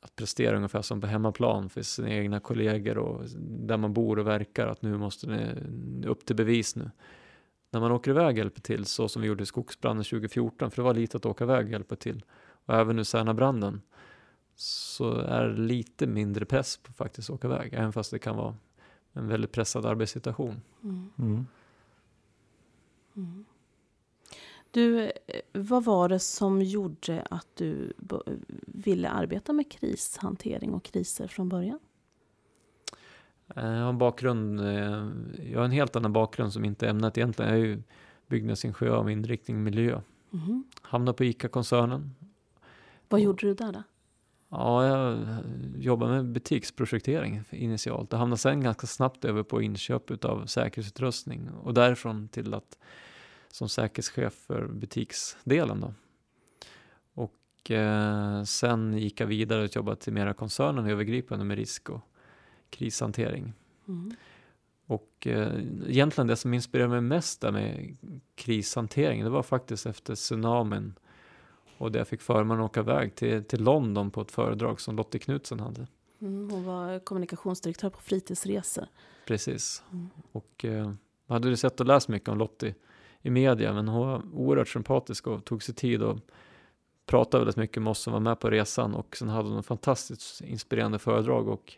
att 0.01 0.15
prestera 0.15 0.55
ungefär 0.55 0.81
som 0.81 1.01
på 1.01 1.07
hemmaplan 1.07 1.69
för 1.69 1.81
sina 1.81 2.09
egna 2.09 2.39
kollegor 2.39 2.97
och 2.97 3.23
där 3.39 3.77
man 3.77 3.93
bor 3.93 4.19
och 4.19 4.27
verkar 4.27 4.67
att 4.67 4.81
nu 4.81 4.97
måste 4.97 5.27
ni 5.27 6.07
upp 6.07 6.25
till 6.25 6.35
bevis 6.35 6.75
nu. 6.75 6.91
När 7.71 7.79
man 7.79 7.91
åker 7.91 8.11
iväg 8.11 8.25
och 8.27 8.37
hjälper 8.37 8.61
till 8.61 8.85
så 8.85 9.07
som 9.07 9.21
vi 9.21 9.27
gjorde 9.27 9.43
i 9.43 9.45
skogsbranden 9.45 10.03
2014 10.03 10.71
för 10.71 10.75
det 10.81 10.85
var 10.85 10.93
lite 10.93 11.17
att 11.17 11.25
åka 11.25 11.43
iväg 11.43 11.65
och 11.65 11.71
hjälpa 11.71 11.95
till 11.95 12.23
och 12.65 12.73
även 12.73 12.95
nu 12.95 13.03
Särnabranden 13.03 13.81
så 14.55 15.13
är 15.13 15.47
det 15.47 15.61
lite 15.61 16.07
mindre 16.07 16.45
press 16.45 16.77
på 16.77 16.89
att 16.89 16.97
faktiskt 16.97 17.29
åka 17.29 17.47
iväg 17.47 17.73
även 17.73 17.93
fast 17.93 18.11
det 18.11 18.19
kan 18.19 18.35
vara 18.35 18.55
en 19.19 19.27
väldigt 19.27 19.51
pressad 19.51 19.85
arbetssituation. 19.85 20.61
Mm. 20.83 21.09
Mm. 21.19 21.45
Mm. 23.15 23.45
Du, 24.71 25.03
eh, 25.03 25.11
vad 25.53 25.83
var 25.85 26.09
det 26.09 26.19
som 26.19 26.61
gjorde 26.61 27.21
att 27.29 27.47
du 27.53 27.93
ville 28.67 29.09
arbeta 29.09 29.53
med 29.53 29.71
krishantering 29.71 30.73
och 30.73 30.83
kriser 30.83 31.27
från 31.27 31.49
början? 31.49 31.79
Eh, 33.55 33.65
Jag 33.65 33.81
har 33.81 33.89
en 33.89 33.97
bakgrund, 33.97 34.59
eh, 34.59 35.07
jag 35.51 35.59
har 35.59 35.65
en 35.65 35.71
helt 35.71 35.95
annan 35.95 36.13
bakgrund 36.13 36.53
som 36.53 36.65
inte 36.65 36.85
är 36.85 36.89
ämnet 36.89 37.17
egentligen. 37.17 37.51
Jag 37.51 37.59
är 37.59 37.65
ju 37.65 37.83
byggnadsingenjör 38.27 39.03
med 39.03 39.13
inriktning 39.13 39.63
miljö. 39.63 40.01
Mhm. 40.29 40.63
Hamnade 40.81 41.17
på 41.17 41.23
ICA-koncernen. 41.23 42.15
Vad 43.09 43.21
gjorde 43.21 43.47
du 43.47 43.53
där 43.53 43.73
då? 43.73 43.83
Ja, 44.49 44.85
jag 44.87 45.25
jobbade 45.77 46.11
med 46.11 46.25
butiksprojektering 46.25 47.43
initialt. 47.49 48.11
Jag 48.11 48.19
hamnade 48.19 48.37
sen 48.37 48.61
ganska 48.61 48.87
snabbt 48.87 49.25
över 49.25 49.43
på 49.43 49.61
inköp 49.61 50.11
utav 50.11 50.45
säkerhetsutrustning 50.45 51.49
och 51.49 51.73
därifrån 51.73 52.27
till 52.27 52.53
att 52.53 52.77
som 53.51 53.69
säkerhetschef 53.69 54.33
för 54.33 54.67
butiksdelen 54.67 55.81
då. 55.81 55.93
Och 57.13 57.71
eh, 57.71 58.43
sen 58.43 58.97
gick 58.97 59.21
jag 59.21 59.27
vidare 59.27 59.63
och 59.63 59.75
jobbade 59.75 59.97
till 59.97 60.13
mera 60.13 60.33
koncernen 60.33 60.85
övergripande 60.85 61.45
med 61.45 61.57
risk 61.57 61.89
och 61.89 62.01
krishantering. 62.69 63.53
Mm. 63.87 64.15
Och 64.85 65.27
eh, 65.27 65.53
egentligen 65.87 66.27
det 66.27 66.35
som 66.35 66.53
inspirerade 66.53 66.89
mig 66.89 67.01
mest 67.01 67.41
där 67.41 67.51
med 67.51 67.97
krishantering, 68.35 69.23
det 69.23 69.29
var 69.29 69.43
faktiskt 69.43 69.85
efter 69.85 70.15
tsunamin 70.15 70.93
och 71.79 71.91
där 71.91 72.03
fick 72.03 72.21
förmånen 72.21 72.63
åka 72.63 72.79
iväg 72.79 73.15
till, 73.15 73.43
till 73.43 73.63
London 73.63 74.11
på 74.11 74.21
ett 74.21 74.31
föredrag 74.31 74.81
som 74.81 74.95
Lotte 74.95 75.19
Knutsen 75.19 75.59
hade. 75.59 75.87
Mm, 76.21 76.49
hon 76.49 76.63
var 76.63 76.99
kommunikationsdirektör 76.99 77.89
på 77.89 78.01
fritidsresor. 78.01 78.85
Precis. 79.27 79.83
Mm. 79.91 80.09
Och 80.31 80.65
eh, 80.65 80.91
hade 81.27 81.49
ju 81.49 81.55
sett 81.55 81.79
och 81.79 81.85
läst 81.85 82.07
mycket 82.07 82.29
om 82.29 82.37
Lottie 82.37 82.75
i 83.21 83.29
media, 83.29 83.73
men 83.73 83.87
hon 83.87 84.07
var 84.07 84.21
oerhört 84.33 84.67
sympatisk 84.67 85.27
och 85.27 85.45
tog 85.45 85.63
sig 85.63 85.75
tid 85.75 86.01
och 86.03 86.17
pratade 87.05 87.41
väldigt 87.41 87.57
mycket 87.57 87.83
med 87.83 87.91
oss 87.91 87.99
som 87.99 88.13
var 88.13 88.19
med 88.19 88.39
på 88.39 88.49
resan 88.49 88.95
och 88.95 89.17
sen 89.17 89.29
hade 89.29 89.49
hon 89.49 89.57
en 89.57 89.63
fantastiskt 89.63 90.41
inspirerande 90.41 90.99
föredrag 90.99 91.47
och 91.47 91.73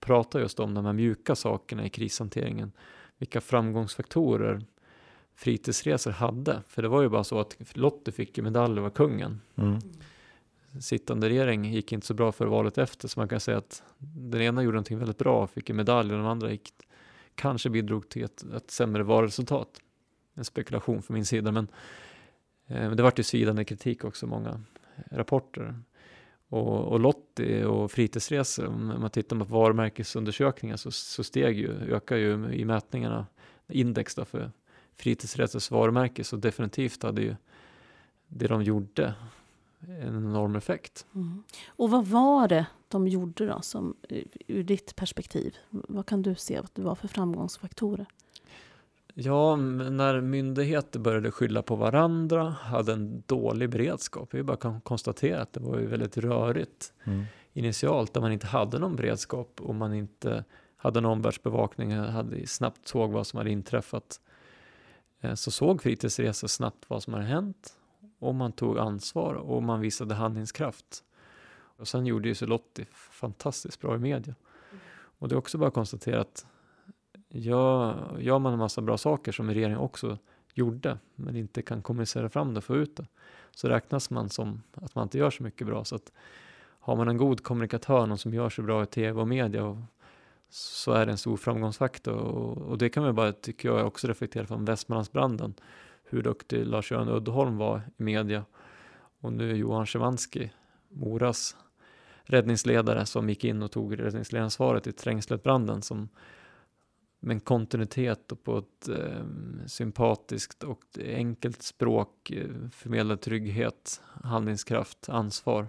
pratade 0.00 0.44
just 0.44 0.60
om 0.60 0.74
de 0.74 0.84
här 0.84 0.92
mjuka 0.92 1.34
sakerna 1.34 1.86
i 1.86 1.90
krishanteringen. 1.90 2.72
Vilka 3.18 3.40
framgångsfaktorer 3.40 4.64
fritidsresor 5.36 6.10
hade. 6.10 6.62
För 6.68 6.82
det 6.82 6.88
var 6.88 7.02
ju 7.02 7.08
bara 7.08 7.24
så 7.24 7.40
att 7.40 7.56
Lottie 7.72 8.12
fick 8.12 8.38
ju 8.38 8.44
medalj 8.44 8.80
var 8.80 8.90
kungen. 8.90 9.40
Mm. 9.56 9.78
Sittande 10.80 11.28
regering 11.28 11.64
gick 11.64 11.92
inte 11.92 12.06
så 12.06 12.14
bra 12.14 12.32
för 12.32 12.46
valet 12.46 12.78
efter, 12.78 13.08
så 13.08 13.20
man 13.20 13.28
kan 13.28 13.40
säga 13.40 13.58
att 13.58 13.82
den 13.98 14.40
ena 14.40 14.62
gjorde 14.62 14.74
någonting 14.74 14.98
väldigt 14.98 15.18
bra 15.18 15.42
och 15.42 15.50
fick 15.50 15.70
en 15.70 15.76
medalj 15.76 16.12
och 16.12 16.18
den 16.18 16.26
andra 16.26 16.50
gick, 16.50 16.72
kanske 17.34 17.70
bidrog 17.70 18.08
till 18.08 18.24
ett, 18.24 18.44
ett 18.56 18.70
sämre 18.70 19.02
valresultat. 19.02 19.80
En 20.34 20.44
spekulation 20.44 21.02
från 21.02 21.14
min 21.14 21.24
sida, 21.24 21.52
men 21.52 21.68
eh, 22.66 22.90
det 22.90 23.02
vart 23.02 23.18
ju 23.18 23.22
svidande 23.22 23.64
kritik 23.64 24.04
också, 24.04 24.26
många 24.26 24.60
rapporter. 25.10 25.80
Och, 26.48 26.84
och 26.84 27.00
Lottie 27.00 27.64
och 27.64 27.92
fritidsresor, 27.92 28.66
om 28.66 28.86
man 28.86 29.10
tittar 29.10 29.36
på 29.36 29.44
varumärkesundersökningar 29.44 30.76
så, 30.76 30.90
så 30.90 31.24
steg 31.24 31.58
ju, 31.58 31.94
ökar 31.94 32.16
ju 32.16 32.52
i 32.52 32.64
mätningarna 32.64 33.26
index 33.68 34.14
då 34.14 34.24
för 34.24 34.50
fritidsresors 34.96 35.70
varumärke, 35.70 36.24
så 36.24 36.36
definitivt 36.36 37.02
hade 37.02 37.22
ju 37.22 37.36
det 38.28 38.46
de 38.46 38.62
gjorde 38.62 39.14
en 39.80 40.16
enorm 40.16 40.56
effekt. 40.56 41.06
Mm. 41.14 41.42
Och 41.68 41.90
vad 41.90 42.06
var 42.06 42.48
det 42.48 42.66
de 42.88 43.08
gjorde 43.08 43.46
då, 43.46 43.60
som, 43.62 43.96
eh, 44.08 44.24
ur 44.46 44.62
ditt 44.62 44.96
perspektiv? 44.96 45.56
Vad 45.70 46.06
kan 46.06 46.22
du 46.22 46.34
se 46.34 46.56
att 46.56 46.74
det 46.74 46.82
var 46.82 46.94
för 46.94 47.08
framgångsfaktorer? 47.08 48.06
Ja, 49.14 49.56
när 49.56 50.20
myndigheter 50.20 51.00
började 51.00 51.30
skylla 51.30 51.62
på 51.62 51.76
varandra, 51.76 52.48
hade 52.48 52.92
en 52.92 53.22
dålig 53.26 53.70
beredskap. 53.70 54.34
Vi 54.34 54.42
bara 54.42 54.56
kan 54.56 54.80
konstatera 54.80 55.42
att 55.42 55.52
det 55.52 55.60
var 55.60 55.78
ju 55.78 55.86
väldigt 55.86 56.16
rörigt 56.16 56.92
Mm. 57.04 57.24
initialt, 57.52 58.14
där 58.14 58.20
man 58.20 58.32
inte 58.32 58.46
hade 58.46 58.78
någon 58.78 58.96
beredskap 58.96 59.60
och 59.60 59.74
man 59.74 59.94
inte 59.94 60.44
hade 60.76 61.00
någon 61.00 61.12
omvärldsbevakning, 61.12 61.92
hade 61.92 62.46
snabbt 62.46 62.88
såg 62.88 63.12
vad 63.12 63.26
som 63.26 63.36
hade 63.36 63.50
inträffat. 63.50 64.20
Eh, 65.26 65.34
Så 65.34 65.50
såg 65.50 65.82
fritidsresor 65.82 66.48
snabbt 66.48 66.84
vad 66.90 67.02
som 67.02 67.14
hade 67.14 67.26
hänt 67.26 67.78
och 68.18 68.34
man 68.34 68.52
tog 68.52 68.78
ansvar 68.78 69.34
och 69.34 69.62
man 69.62 69.80
visade 69.80 70.14
handlingskraft. 70.14 71.04
Och 71.78 71.88
sen 71.88 72.06
gjorde 72.06 72.28
ju 72.28 72.34
Celotti 72.34 72.86
fantastiskt 72.92 73.80
bra 73.80 73.94
i 73.94 73.98
media. 73.98 74.34
Och 75.18 75.28
det 75.28 75.34
är 75.34 75.38
också 75.38 75.58
bara 75.58 75.68
att 75.68 75.74
konstatera 75.74 76.20
att 76.20 76.46
gör, 77.28 78.16
gör 78.18 78.38
man 78.38 78.52
en 78.52 78.58
massa 78.58 78.80
bra 78.80 78.98
saker 78.98 79.32
som 79.32 79.50
regeringen 79.50 79.78
också 79.78 80.18
gjorde, 80.54 80.98
men 81.14 81.36
inte 81.36 81.62
kan 81.62 81.82
kommunicera 81.82 82.28
fram 82.28 82.54
det 82.54 82.58
och 82.58 82.64
få 82.64 82.76
ut 82.76 82.96
det, 82.96 83.06
så 83.50 83.68
räknas 83.68 84.10
man 84.10 84.28
som 84.28 84.62
att 84.74 84.94
man 84.94 85.02
inte 85.02 85.18
gör 85.18 85.30
så 85.30 85.42
mycket 85.42 85.66
bra. 85.66 85.84
Så 85.84 85.96
att 85.96 86.12
har 86.80 86.96
man 86.96 87.08
en 87.08 87.16
god 87.16 87.42
kommunikatör, 87.42 88.06
någon 88.06 88.18
som 88.18 88.34
gör 88.34 88.50
sig 88.50 88.64
bra 88.64 88.82
i 88.82 88.86
tv 88.86 89.20
och 89.20 89.28
media, 89.28 89.64
och, 89.64 89.76
så 90.50 90.92
är 90.92 91.06
det 91.06 91.12
en 91.12 91.18
stor 91.18 91.36
framgångsfaktor. 91.36 92.14
Och, 92.14 92.58
och 92.58 92.78
det 92.78 92.88
kan 92.88 93.02
man 93.02 93.14
bara, 93.14 93.32
tycker 93.32 93.68
jag, 93.68 93.86
också 93.86 94.08
reflektera 94.08 94.46
från 94.46 94.64
Västmanlandsbranden, 94.64 95.54
hur 96.04 96.22
duktig 96.22 96.66
Lars-Göran 96.66 97.08
Uddeholm 97.08 97.56
var 97.56 97.82
i 97.96 98.02
media. 98.02 98.44
Och 99.20 99.32
nu 99.32 99.50
är 99.50 99.54
Johan 99.54 99.86
Szymanski, 99.86 100.52
Moras 100.88 101.56
räddningsledare, 102.22 103.06
som 103.06 103.28
gick 103.28 103.44
in 103.44 103.62
och 103.62 103.70
tog 103.70 103.98
räddningsledaransvaret 103.98 104.86
i 104.86 104.92
Trängsletbranden, 104.92 105.82
som 105.82 106.08
med 107.20 107.34
en 107.34 107.40
kontinuitet 107.40 108.32
och 108.32 108.44
på 108.44 108.58
ett 108.58 108.88
eh, 108.88 109.24
sympatiskt 109.66 110.62
och 110.62 110.82
enkelt 111.04 111.62
språk 111.62 112.30
eh, 112.30 112.68
förmedlar 112.72 113.16
trygghet, 113.16 114.00
handlingskraft, 114.24 115.08
ansvar 115.08 115.68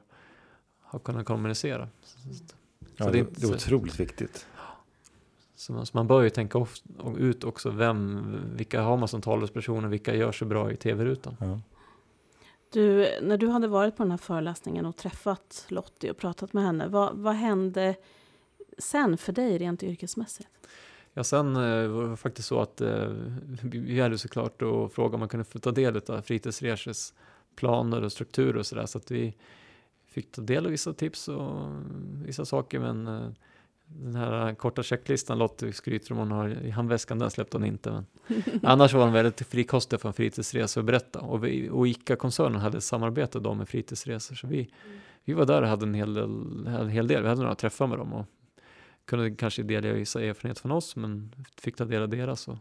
har 0.82 1.00
kunnat 1.00 1.26
kommunicera. 1.26 1.90
Så, 2.04 2.18
Ja, 2.98 3.06
Så 3.06 3.12
det, 3.12 3.24
det 3.24 3.44
är 3.44 3.48
det 3.48 3.56
otroligt 3.56 4.00
viktigt. 4.00 4.48
Så, 5.58 5.74
man, 5.74 5.86
så 5.86 5.98
man 5.98 6.08
bör 6.08 6.22
ju 6.22 6.30
tänka 6.30 6.58
of, 6.58 6.82
ut 7.18 7.44
också 7.44 7.70
vem, 7.70 8.26
vilka 8.56 8.82
har 8.82 8.98
man 8.98 9.08
som 9.08 9.22
talespersoner, 9.22 9.88
vilka 9.88 10.16
gör 10.16 10.32
sig 10.32 10.48
bra 10.48 10.72
i 10.72 10.76
tv-rutan. 10.76 11.38
Ja. 11.40 11.60
Du, 12.70 13.08
när 13.22 13.38
du 13.38 13.48
hade 13.48 13.68
varit 13.68 13.98
på 13.98 14.04
den 14.04 14.12
här 14.12 14.18
föreläsningen 14.18 14.86
och 14.86 14.96
träffat 14.96 15.66
Lottie 15.68 16.12
och 16.12 16.18
pratat 16.18 16.54
med 16.54 16.64
henne, 16.64 16.88
vad, 16.88 17.18
vad 17.18 17.36
hände 17.36 17.96
sen 18.78 19.18
för 19.18 19.34
dig 19.34 19.58
rent 19.58 19.84
yrkesmässigt? 19.84 20.50
Ja, 21.14 21.24
sen 21.24 21.56
eh, 21.56 21.88
var 21.88 22.10
det 22.10 22.18
faktiskt 22.18 22.48
så 22.48 22.60
att 22.60 22.82
eh, 22.82 23.08
vi 23.64 23.80
vi 23.80 24.00
hade 24.00 24.18
såklart 24.18 24.62
att 24.62 24.94
fråga 24.94 25.14
om 25.14 25.20
man 25.20 25.30
kunde 25.30 25.44
få 25.44 25.60
ta 25.60 25.72
del 25.72 26.02
av 26.08 26.22
fritidsresors 26.22 27.14
planer 27.56 28.04
och 28.04 28.12
strukturer 28.12 28.58
och 28.58 28.66
sådär, 28.66 28.86
så 28.86 28.98
att 28.98 29.12
vi 29.12 29.36
fick 30.06 30.32
ta 30.32 30.42
del 30.42 30.66
av 30.66 30.72
vissa 30.72 30.94
tips 30.94 31.28
och 31.28 31.70
vissa 32.26 32.46
saker, 32.46 32.80
men 32.80 33.08
eh, 33.08 33.30
den 33.90 34.16
här 34.16 34.56
korta 34.56 34.84
checklistan 34.84 35.38
Lottie 35.38 35.74
skryter 35.74 36.12
om 36.12 36.18
hon 36.18 36.32
har 36.32 36.50
i 36.50 36.70
handväskan, 36.70 37.20
den 37.20 37.32
släppte 37.32 37.58
hon 37.58 37.66
inte. 37.66 37.92
Men 37.92 38.06
annars 38.64 38.94
var 38.94 39.04
hon 39.04 39.14
väldigt 39.14 39.48
frikostig 39.48 40.02
från 40.02 40.14
fritidsresor 40.14 40.82
att 40.82 40.86
berätta. 40.86 41.20
Och, 41.20 41.44
vi, 41.44 41.70
och 41.70 41.88
ICA-koncernen 41.88 42.62
hade 42.62 42.82
samarbete 42.82 43.40
då 43.40 43.54
med 43.54 43.70
fritidsresor, 43.70 44.36
så 44.36 44.48
vi, 44.48 44.70
vi 45.24 45.34
var 45.34 45.46
där 45.46 45.62
och 45.62 45.68
hade 45.68 45.86
en 45.86 45.94
hel 45.94 46.14
del, 46.14 46.68
en 46.68 46.90
hel 46.90 47.08
del. 47.08 47.24
Vi 47.24 47.30
hade 47.30 47.42
några 47.42 47.56
träffar 47.56 47.88
med 47.88 47.98
dem 47.98 48.14
och 48.14 48.26
kunde 49.06 49.32
kanske 49.32 49.64
dela 49.64 49.94
vissa 49.94 50.24
erfarenheter 50.24 50.62
från 50.62 50.72
oss, 50.72 50.96
men 50.96 51.36
fick 51.62 51.76
ta 51.76 51.86
del 51.86 52.02
av 52.02 52.10
deras. 52.10 52.48
Och, 52.48 52.58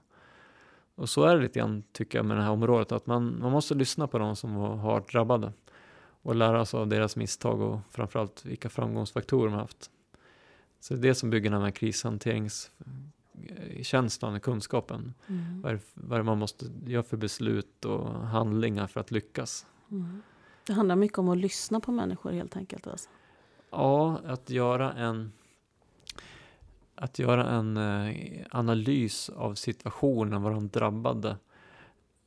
och 0.95 1.09
så 1.09 1.25
är 1.25 1.37
det 1.37 1.43
lite 1.43 1.59
grann, 1.59 1.83
tycker 1.93 2.19
jag, 2.19 2.27
med 2.27 2.37
det 2.37 2.43
här 2.43 2.51
området, 2.51 2.93
att 2.93 3.07
man, 3.07 3.39
man 3.41 3.53
måste 3.53 3.75
lyssna 3.75 4.07
på 4.07 4.19
de 4.19 4.37
som 4.37 4.55
har 4.55 4.77
har 4.77 4.93
varit 4.93 5.13
drabbade 5.13 5.53
och 6.23 6.35
lära 6.35 6.65
sig 6.65 6.81
av 6.81 6.89
deras 6.89 7.17
misstag 7.17 7.61
och 7.61 7.79
framförallt 7.91 8.45
vilka 8.45 8.69
framgångsfaktorer 8.69 9.45
de 9.45 9.53
har 9.53 9.61
haft. 9.61 9.91
Så 10.81 10.95
det 10.95 11.01
är 11.01 11.03
det 11.03 11.15
som 11.15 11.31
bygger 11.31 11.51
den 11.51 11.63
här 11.63 11.71
krishanteringskänslan 11.71 14.35
och 14.35 14.43
kunskapen. 14.43 15.15
Mm. 15.27 15.63
Vad 15.63 15.73
är, 15.73 15.81
vad 15.95 16.19
är 16.19 16.23
man 16.23 16.39
måste 16.39 16.67
göra 16.87 17.03
för 17.03 17.17
beslut 17.17 17.85
och 17.85 18.11
handlingar 18.11 18.87
för 18.87 19.01
att 19.01 19.11
lyckas? 19.11 19.67
Mm. 19.91 20.23
Det 20.67 20.73
handlar 20.73 20.97
mycket 20.97 21.19
om 21.19 21.29
att 21.29 21.39
lyssna 21.39 21.81
på 21.81 21.93
människor 21.93 22.33
helt 22.33 22.57
enkelt. 22.57 22.87
Alltså. 22.87 23.09
Ja, 23.71 24.21
att 24.25 24.51
göra 24.51 24.93
en 24.93 25.33
att 26.95 27.19
göra 27.19 27.51
en 27.51 27.77
eh, 27.77 28.47
analys 28.51 29.29
av 29.29 29.55
situationen, 29.55 30.43
vad 30.43 30.53
de 30.53 30.69
drabbade 30.69 31.37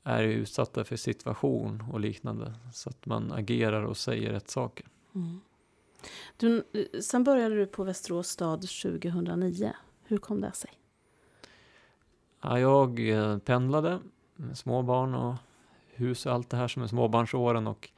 är 0.03 0.23
utsatta 0.23 0.83
för 0.83 0.95
situation 0.95 1.83
och 1.91 1.99
liknande. 1.99 2.53
Så 2.73 2.89
att 2.89 3.05
man 3.05 3.31
agerar 3.31 3.83
och 3.83 3.97
säger 3.97 4.31
rätt 4.31 4.49
saker. 4.49 4.85
Mm. 5.15 5.41
Du, 6.37 6.63
sen 7.01 7.23
började 7.23 7.55
du 7.55 7.65
på 7.65 7.83
Västerås 7.83 8.27
stad 8.27 8.61
2009. 8.61 9.73
Hur 10.03 10.17
kom 10.17 10.41
det 10.41 10.51
sig? 10.51 10.71
Ja, 12.41 12.59
jag 12.59 13.09
eh, 13.09 13.37
pendlade 13.37 13.99
med 14.35 14.57
småbarn 14.57 15.15
och 15.15 15.35
hus 15.87 16.25
och 16.25 16.33
allt 16.33 16.49
det 16.49 16.57
här 16.57 16.67
som 16.67 16.83
är 16.83 16.87
småbarnsåren 16.87 17.67
och 17.67 17.89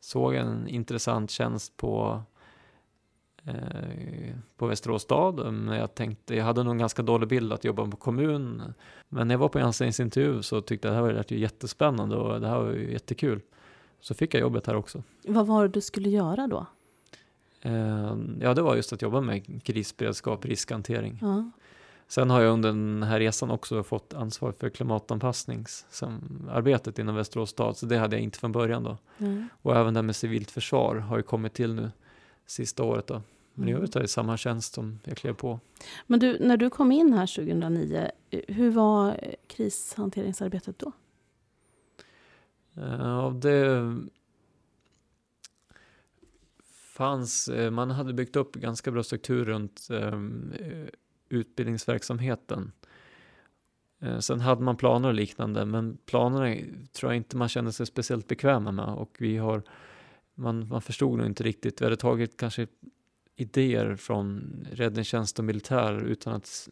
såg 0.00 0.34
en 0.34 0.68
intressant 0.68 1.30
tjänst 1.30 1.76
på 1.76 2.22
eh, 3.44 4.36
på 4.56 4.66
Västerås 4.66 5.02
stad. 5.02 5.52
Men 5.52 5.76
jag 5.76 5.94
tänkte, 5.94 6.34
jag 6.34 6.44
hade 6.44 6.62
nog 6.62 6.72
en 6.72 6.78
ganska 6.78 7.02
dålig 7.02 7.28
bild 7.28 7.52
att 7.52 7.64
jobba 7.64 7.86
på 7.86 7.96
kommun. 7.96 8.74
Men 9.08 9.28
när 9.28 9.34
jag 9.34 9.38
var 9.38 9.48
på 9.48 9.58
anställningsintervju 9.58 10.42
så 10.42 10.60
tyckte 10.60 10.88
jag 10.88 10.92
det 10.92 10.96
här 10.96 11.14
var 11.14 11.24
ju 11.28 11.38
jättespännande 11.38 12.16
och 12.16 12.40
det 12.40 12.48
här 12.48 12.58
var 12.58 12.72
ju 12.72 12.92
jättekul. 12.92 13.40
Så 14.00 14.14
fick 14.14 14.34
jag 14.34 14.40
jobbet 14.40 14.66
här 14.66 14.76
också. 14.76 15.02
Vad 15.26 15.46
var 15.46 15.62
det 15.62 15.68
du 15.68 15.80
skulle 15.80 16.08
göra 16.08 16.46
då? 16.46 16.66
Eh, 17.62 18.16
ja, 18.40 18.54
det 18.54 18.62
var 18.62 18.76
just 18.76 18.92
att 18.92 19.02
jobba 19.02 19.20
med 19.20 19.64
krisberedskap, 19.64 20.44
riskhantering. 20.44 21.18
Ja. 21.20 21.50
Sen 22.08 22.30
har 22.30 22.40
jag 22.40 22.52
under 22.52 22.68
den 22.68 23.02
här 23.02 23.20
resan 23.20 23.50
också 23.50 23.82
fått 23.82 24.14
ansvar 24.14 24.52
för 24.52 24.70
klimatanpassningsarbetet 24.70 26.98
inom 26.98 27.14
Västerås 27.14 27.50
stad, 27.50 27.76
så 27.76 27.86
det 27.86 27.98
hade 27.98 28.16
jag 28.16 28.22
inte 28.22 28.38
från 28.38 28.52
början 28.52 28.82
då. 28.82 28.98
Mm. 29.18 29.48
Och 29.62 29.76
även 29.76 29.94
det 29.94 29.98
här 29.98 30.02
med 30.02 30.16
civilt 30.16 30.50
försvar 30.50 30.96
har 30.96 31.16
ju 31.16 31.22
kommit 31.22 31.54
till 31.54 31.74
nu 31.74 31.90
sista 32.46 32.82
året 32.84 33.06
då. 33.06 33.22
Men 33.54 33.68
i 33.68 33.70
Mm. 33.70 33.78
övrigt 33.82 33.96
är 33.96 34.00
det 34.00 34.08
samma 34.08 34.36
tjänst 34.36 34.74
som 34.74 34.98
jag 35.04 35.16
klev 35.16 35.32
på. 35.34 35.60
Men 36.06 36.20
du, 36.20 36.38
när 36.40 36.56
du 36.56 36.70
kom 36.70 36.92
in 36.92 37.12
här 37.12 37.26
2009, 37.26 38.10
hur 38.48 38.70
var 38.70 39.08
eh, 39.08 39.14
krishanteringsarbetet 39.46 40.78
då? 40.78 40.92
Ja, 42.74 43.34
det 43.42 43.56
fanns, 47.02 47.48
eh, 47.48 47.70
man 47.70 47.90
hade 47.90 48.12
byggt 48.12 48.36
upp 48.36 48.54
ganska 48.54 48.90
bra 48.90 49.02
struktur 49.02 49.44
runt 49.44 49.88
ehm, 49.90 50.52
eh, 50.60 50.88
utbildningsverksamheten. 51.28 52.72
Eh, 54.02 54.18
sen 54.18 54.40
hade 54.40 54.62
man 54.62 54.76
planer 54.76 55.08
och 55.08 55.14
liknande, 55.14 55.64
men 55.64 55.98
planerna 56.06 56.56
tror 56.92 57.12
jag 57.12 57.16
inte 57.16 57.36
man 57.36 57.48
kände 57.48 57.72
sig 57.72 57.86
speciellt 57.86 58.28
bekväma 58.28 58.72
med 58.72 58.84
och 58.84 59.16
vi 59.18 59.36
har, 59.36 59.62
man, 60.34 60.68
man 60.68 60.82
förstod 60.82 61.18
nog 61.18 61.26
inte 61.26 61.44
riktigt, 61.44 61.80
vi 61.80 61.84
hade 61.84 61.96
tagit 61.96 62.36
kanske 62.36 62.66
idéer 63.36 63.96
från 63.96 64.54
räddningstjänst 64.72 65.38
och 65.38 65.44
militär 65.44 66.04
utan 66.04 66.34
att 66.34 66.68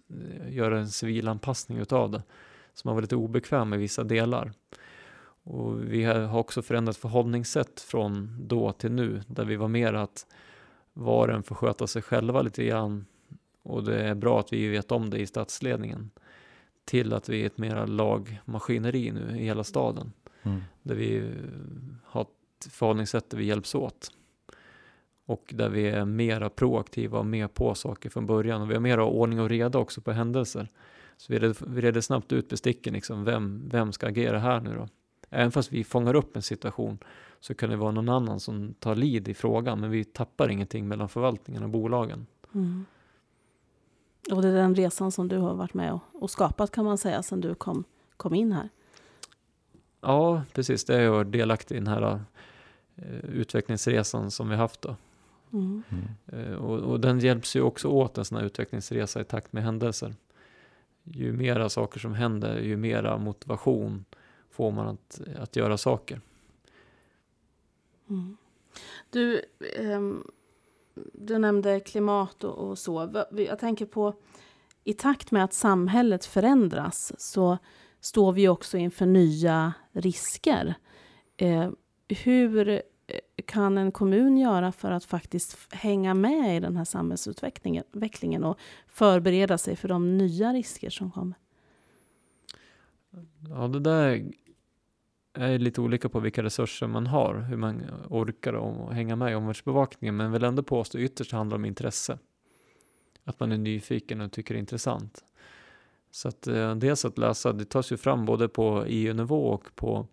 göra 0.49 0.78
en 0.78 0.91
civil 0.91 1.28
anpassning 1.28 1.78
utav 1.78 2.11
det. 2.11 2.22
Så 2.74 2.89
man 2.89 2.95
var 2.95 3.03
lite 3.03 3.16
obekväm 3.16 3.68
med 3.68 3.78
vissa 3.78 4.05
delar. 4.05 4.53
Och 5.43 5.93
vi 5.93 6.05
har 6.05 6.36
också 6.36 6.62
förändrat 6.62 6.97
förhållningssätt 6.97 7.80
från 7.80 8.36
då 8.49 8.72
till 8.72 8.93
nu, 8.93 9.22
där 9.26 9.45
vi 9.45 9.57
var 9.57 9.68
mer 9.68 9.93
att 9.93 10.26
var 10.93 11.28
och 11.28 11.34
en 11.34 11.43
får 11.43 11.55
sköta 11.55 11.86
sig 11.86 12.03
själva 12.03 12.43
lite 12.43 12.64
grann 12.64 13.07
och 13.62 13.84
det 13.84 14.03
är 14.03 14.14
bra 14.14 14.41
att 14.41 14.53
vi 14.53 14.68
vet 14.68 14.93
om 14.93 15.11
det 15.11 15.18
i 15.18 15.26
statsledningen 15.26 16.11
till 16.84 17.12
att 17.12 17.28
vi 17.28 17.43
är 17.43 17.47
ett 17.47 17.59
mera 17.59 17.86
lagmaskineri 17.86 19.11
nu 19.11 19.38
i 19.38 19.45
hela 19.45 19.64
staden 19.64 20.12
Mm. 20.43 20.61
där 20.82 20.95
vi 20.95 21.32
har 22.05 22.22
ett 22.22 22.72
förhållningssätt 22.72 23.30
där 23.30 23.38
vi 23.38 23.45
hjälps 23.45 23.74
åt 23.74 24.12
och 25.26 25.55
där 25.55 25.68
vi 25.68 25.88
är 25.88 26.05
mera 26.05 26.51
proaktiva 26.51 27.18
och 27.18 27.26
mer 27.26 27.49
på 27.49 27.74
saker 27.74 28.11
från 28.11 28.26
början 28.26 28.62
och 28.62 28.70
vi 28.70 28.74
har 28.74 28.80
mera 28.80 29.05
ordning 29.05 29.41
och 29.41 29.49
reda 29.49 29.78
också 29.78 30.01
på 30.01 30.12
händelser. 30.12 30.68
Så 31.16 31.32
vi 31.32 31.38
reder, 31.38 31.57
vi 31.66 31.80
reder 31.80 32.01
snabbt 32.01 32.32
ut 32.32 32.49
besticken, 32.49 32.95
liksom, 32.95 33.24
vem, 33.24 33.68
vem 33.68 33.93
ska 33.93 34.07
agera 34.07 34.38
här 34.38 34.61
nu 34.61 34.74
då? 34.74 34.88
Även 35.31 35.53
fast 35.53 35.72
vi 35.72 35.85
fångar 35.85 36.14
upp 36.14 36.37
en 36.37 36.43
situation 36.43 36.99
så 37.41 37.55
kan 37.55 37.70
det 37.70 37.76
vara 37.76 37.91
någon 37.91 38.09
annan 38.09 38.41
som 38.41 38.74
tar 38.74 38.95
lid 38.95 39.28
i 39.28 39.35
frågan 39.35 39.81
men 39.81 39.91
vi 39.91 40.05
tappar 40.05 40.49
ingenting 40.49 40.89
mellan 40.89 41.09
förvaltningen 41.09 41.62
och 41.62 41.70
bolagen. 41.70 42.26
Mm. 42.55 42.85
Och 44.31 44.43
det 44.43 44.49
är 44.49 44.53
den 44.53 44.74
resan 44.74 45.12
som 45.12 45.28
du 45.28 45.39
har 45.39 45.55
varit 45.55 45.74
med 45.74 45.93
och, 45.93 46.03
och 46.12 46.31
skapat 46.31 46.70
kan 46.70 46.85
man 46.85 46.99
säga 46.99 47.22
sedan 47.22 47.41
du 47.41 47.55
kom, 47.55 47.85
kom 48.16 48.35
in 48.35 48.53
här. 48.53 48.68
Ja, 50.01 50.43
precis. 50.53 50.85
Det 50.85 50.97
är 50.97 51.01
jag 51.01 51.26
delaktig 51.26 51.74
i 51.74 51.78
den 51.78 51.87
här 51.87 52.20
eh, 52.97 53.24
utvecklingsresan 53.24 54.31
som 54.31 54.49
vi 54.49 54.57
haft 54.57 54.83
då. 54.83 54.97
Mm. 55.53 55.83
Eh, 56.26 56.55
och, 56.55 56.78
och 56.78 57.01
den 57.01 57.18
hjälps 57.18 57.57
ju 57.57 57.62
också 57.62 57.89
åt 57.89 58.18
en 58.18 58.24
sån 58.24 58.39
här 58.39 58.45
utvecklingsresa 58.45 59.20
i 59.20 59.24
takt 59.24 59.53
med 59.53 59.62
händelser. 59.62 60.14
Ju 61.03 61.33
mera 61.33 61.68
saker 61.68 62.01
som 62.01 62.14
händer, 62.14 62.59
ju 62.61 62.76
mera 62.76 63.18
motivation 63.18 64.05
får 64.51 64.70
man 64.70 64.88
att, 64.88 65.20
att 65.38 65.57
göra 65.57 65.78
saker. 65.78 66.20
Mm. 68.11 68.36
Du, 69.11 69.42
um, 69.78 70.30
du 71.12 71.38
nämnde 71.38 71.80
klimat 71.80 72.44
och, 72.44 72.68
och 72.68 72.78
så. 72.78 73.24
Jag 73.30 73.59
tänker 73.59 73.86
på 73.86 74.14
i 74.84 74.94
takt 74.94 75.30
med 75.30 75.44
att 75.44 75.53
samhället 75.53 76.24
förändras 76.24 77.12
så 77.18 77.59
står 78.01 78.32
vi 78.32 78.48
också 78.48 78.76
inför 78.78 79.07
nya 79.07 79.72
risker. 79.92 80.74
Eh, 81.36 81.70
hur 82.09 82.68
eh, 82.68 82.80
kan 83.44 83.78
en 83.78 83.92
kommun 83.92 84.38
göra 84.38 84.72
för 84.72 84.90
att 84.90 85.05
faktiskt 85.05 85.74
hänga 85.74 86.14
med 86.14 86.57
i 86.57 86.61
den 86.61 86.76
här 86.76 86.84
samhällsutvecklingen 86.84 88.44
och 88.44 88.59
förbereda 88.88 89.59
sig 89.59 89.76
för 89.76 89.88
de 89.88 90.18
nya 90.18 90.53
risker 90.53 90.90
som 90.90 91.11
kommer? 91.11 91.34
Ja, 93.49 93.69
det 93.69 93.81
där 93.81 94.31
är 95.33 95.59
lite 95.59 95.81
olika 95.81 96.09
på 96.09 96.21
vilka 96.21 96.43
resurser 96.43 96.87
man 96.87 97.07
har, 97.07 97.35
hur 97.35 97.57
man 97.57 97.83
orkar 98.09 98.53
och 98.53 98.95
hänga 98.95 99.17
med 99.17 99.33
i 99.33 99.35
omvärldsbevakningen, 99.35 100.17
men 100.17 100.33
vill 100.33 100.45
ändå 100.45 100.63
påstå 100.63 100.99
ytterst 100.99 101.33
handlar 101.33 101.57
om 101.57 101.65
intresse. 101.65 102.19
Att 103.25 103.41
man 103.41 103.53
är 103.53 103.59
nyfiken 103.59 104.21
och 104.21 104.33
tycker 104.33 104.55
det 104.55 104.59
är 104.59 104.61
intressant. 104.61 105.25
Så 106.11 106.29
att 106.29 106.47
eh, 106.47 106.75
dels 106.75 107.05
att 107.05 107.19
läsa, 107.19 107.53
det 107.53 107.65
tas 107.65 107.93
ju 107.93 107.97
fram 107.97 108.25
både 108.25 108.49
på 108.49 108.85
EU-nivå 108.87 109.47
och 109.47 109.75
på, 109.75 110.07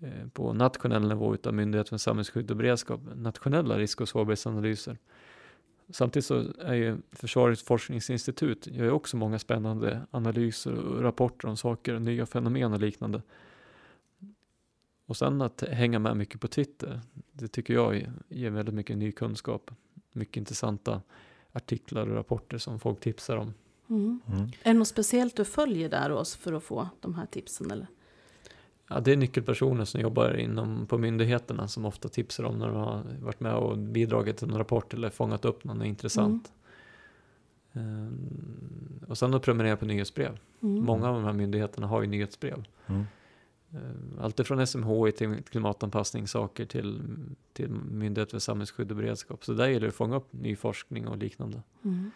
eh, 0.00 0.28
på 0.32 0.52
nationell 0.52 1.08
nivå 1.08 1.34
utav 1.34 1.54
Myndigheten 1.54 1.88
för 1.88 1.96
samhällsskydd 1.96 2.50
och 2.50 2.56
beredskap, 2.56 3.00
nationella 3.14 3.78
risk 3.78 4.00
och 4.00 4.08
sårbarhetsanalyser. 4.08 4.98
Samtidigt 5.90 6.26
så 6.26 6.44
är 6.58 6.74
ju 6.74 6.98
Försvarets 7.12 7.62
forskningsinstitut 7.62 8.66
gör 8.66 8.84
ju 8.84 8.90
också 8.90 9.16
många 9.16 9.38
spännande 9.38 10.00
analyser 10.10 10.72
och 10.72 11.02
rapporter 11.02 11.48
om 11.48 11.56
saker, 11.56 11.98
nya 11.98 12.26
fenomen 12.26 12.72
och 12.72 12.80
liknande. 12.80 13.22
Och 15.06 15.16
sen 15.16 15.42
att 15.42 15.60
hänga 15.60 15.98
med 15.98 16.16
mycket 16.16 16.40
på 16.40 16.48
Twitter, 16.48 17.00
det 17.32 17.48
tycker 17.48 17.74
jag 17.74 18.06
ger 18.28 18.50
väldigt 18.50 18.74
mycket 18.74 18.98
ny 18.98 19.12
kunskap. 19.12 19.70
Mycket 20.12 20.36
intressanta 20.36 21.02
artiklar 21.52 22.06
och 22.06 22.14
rapporter 22.14 22.58
som 22.58 22.80
folk 22.80 23.00
tipsar 23.00 23.36
om. 23.36 23.54
Mm. 23.88 24.20
Mm. 24.28 24.42
Är 24.42 24.72
det 24.72 24.78
något 24.78 24.88
speciellt 24.88 25.36
du 25.36 25.44
följer 25.44 25.88
där 25.88 26.10
oss 26.12 26.36
för 26.36 26.52
att 26.52 26.62
få 26.62 26.88
de 27.00 27.14
här 27.14 27.26
tipsen? 27.26 27.70
Eller? 27.70 27.86
Ja, 28.92 29.00
det 29.00 29.12
är 29.12 29.16
nyckelpersoner 29.16 29.84
som 29.84 30.00
jobbar 30.00 30.36
inom, 30.36 30.86
på 30.86 30.98
myndigheterna 30.98 31.68
som 31.68 31.84
ofta 31.84 32.08
tipsar 32.08 32.44
om 32.44 32.58
när 32.58 32.66
de 32.66 32.76
har 32.76 33.02
varit 33.20 33.40
med 33.40 33.54
och 33.54 33.78
bidragit 33.78 34.36
till 34.36 34.50
en 34.50 34.58
rapport 34.58 34.94
eller 34.94 35.10
fångat 35.10 35.44
upp 35.44 35.64
något 35.64 35.84
intressant. 35.84 36.52
Ehm, 37.72 39.00
och 39.08 39.18
sen 39.18 39.34
att 39.34 39.42
prenumerera 39.42 39.76
på 39.76 39.84
nyhetsbrev. 39.84 40.38
Mm. 40.62 40.84
Många 40.84 41.08
av 41.08 41.14
de 41.14 41.24
här 41.24 41.32
myndigheterna 41.32 41.86
har 41.86 42.02
ju 42.02 42.06
nyhetsbrev. 42.08 42.64
Mm. 42.86 43.04
Eh, 43.70 44.24
Allt 44.24 44.46
från 44.46 44.66
SMHI 44.66 45.12
till 45.12 45.42
klimatanpassningssaker 45.50 46.66
till, 46.66 47.02
till 47.52 47.70
Myndighet 47.70 48.30
för 48.30 48.38
samhällsskydd 48.38 48.90
och 48.90 48.96
beredskap. 48.96 49.44
Så 49.44 49.52
där 49.52 49.68
gäller 49.68 49.80
det 49.80 49.88
att 49.88 49.94
fånga 49.94 50.16
upp 50.16 50.32
ny 50.32 50.56
forskning 50.56 51.08
och 51.08 51.16
liknande. 51.16 51.62
Mm. 51.84 52.10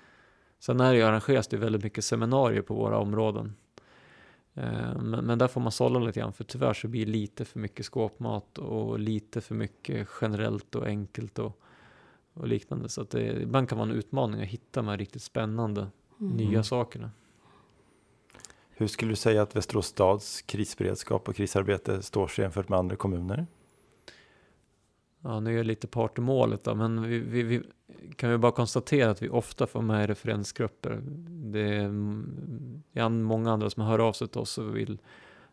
Sen 0.58 0.80
är 0.80 0.94
det 0.94 1.02
arrangeras 1.02 1.48
det 1.48 1.56
väldigt 1.56 1.82
mycket 1.84 2.04
seminarier 2.04 2.62
på 2.62 2.74
våra 2.74 2.98
områden. 2.98 3.54
Eh, 4.54 5.00
Men, 5.02 5.26
men 5.26 5.38
där 5.38 5.48
får 5.48 5.60
man 5.60 5.72
sålla 5.72 5.98
lite 5.98 6.20
grann 6.20 6.32
för 6.32 6.44
tyvärr 6.44 6.74
så 6.74 6.88
blir 6.88 7.06
det 7.06 7.12
lite 7.12 7.44
för 7.44 7.58
mycket 7.58 7.86
skåpmat 7.86 8.58
och 8.58 8.98
lite 8.98 9.40
för 9.40 9.54
mycket 9.54 10.08
generellt 10.20 10.74
och 10.74 10.86
enkelt 10.86 11.38
och, 11.38 11.60
och 12.34 12.48
liknande. 12.48 12.88
Så 12.88 13.00
att 13.02 13.10
det, 13.10 13.42
ibland 13.42 13.68
kan 13.68 13.78
vara 13.78 13.88
en 13.90 13.94
utmaning 13.94 14.40
att 14.42 14.48
hitta 14.48 14.80
de 14.80 14.88
här 14.88 14.98
riktigt 14.98 15.22
spännande 15.22 15.86
Mm. 16.20 16.36
nya 16.36 16.62
sakerna. 16.62 17.10
Hur 18.70 18.86
skulle 18.86 19.12
du 19.12 19.16
säga 19.16 19.42
att 19.42 19.56
Västerås 19.56 19.86
stads 19.86 20.42
krisberedskap 20.42 21.28
och 21.28 21.36
krisarbete 21.36 22.02
står 22.02 22.26
sig 22.28 22.42
jämfört 22.42 22.68
med 22.68 22.78
andra 22.78 22.96
kommuner? 22.96 23.46
Ja, 25.20 25.40
nu 25.40 25.52
är 25.52 25.56
jag 25.56 25.66
lite 25.66 25.86
part 25.86 26.18
i 26.18 26.20
målet 26.20 26.64
då, 26.64 26.74
men 26.74 27.02
vi, 27.02 27.18
vi, 27.18 27.42
vi 27.42 27.62
kan 28.16 28.30
ju 28.30 28.38
bara 28.38 28.52
konstatera 28.52 29.10
att 29.10 29.22
vi 29.22 29.28
ofta 29.28 29.66
får 29.66 29.82
med 29.82 30.04
i 30.04 30.06
referensgrupper. 30.06 31.00
Det 31.28 31.60
är, 31.60 31.88
det 32.92 33.00
är 33.00 33.08
många 33.08 33.52
andra 33.52 33.70
som 33.70 33.82
hör 33.82 33.98
av 33.98 34.12
sig 34.12 34.28
till 34.28 34.40
oss 34.40 34.58
och 34.58 34.76
vill 34.76 34.98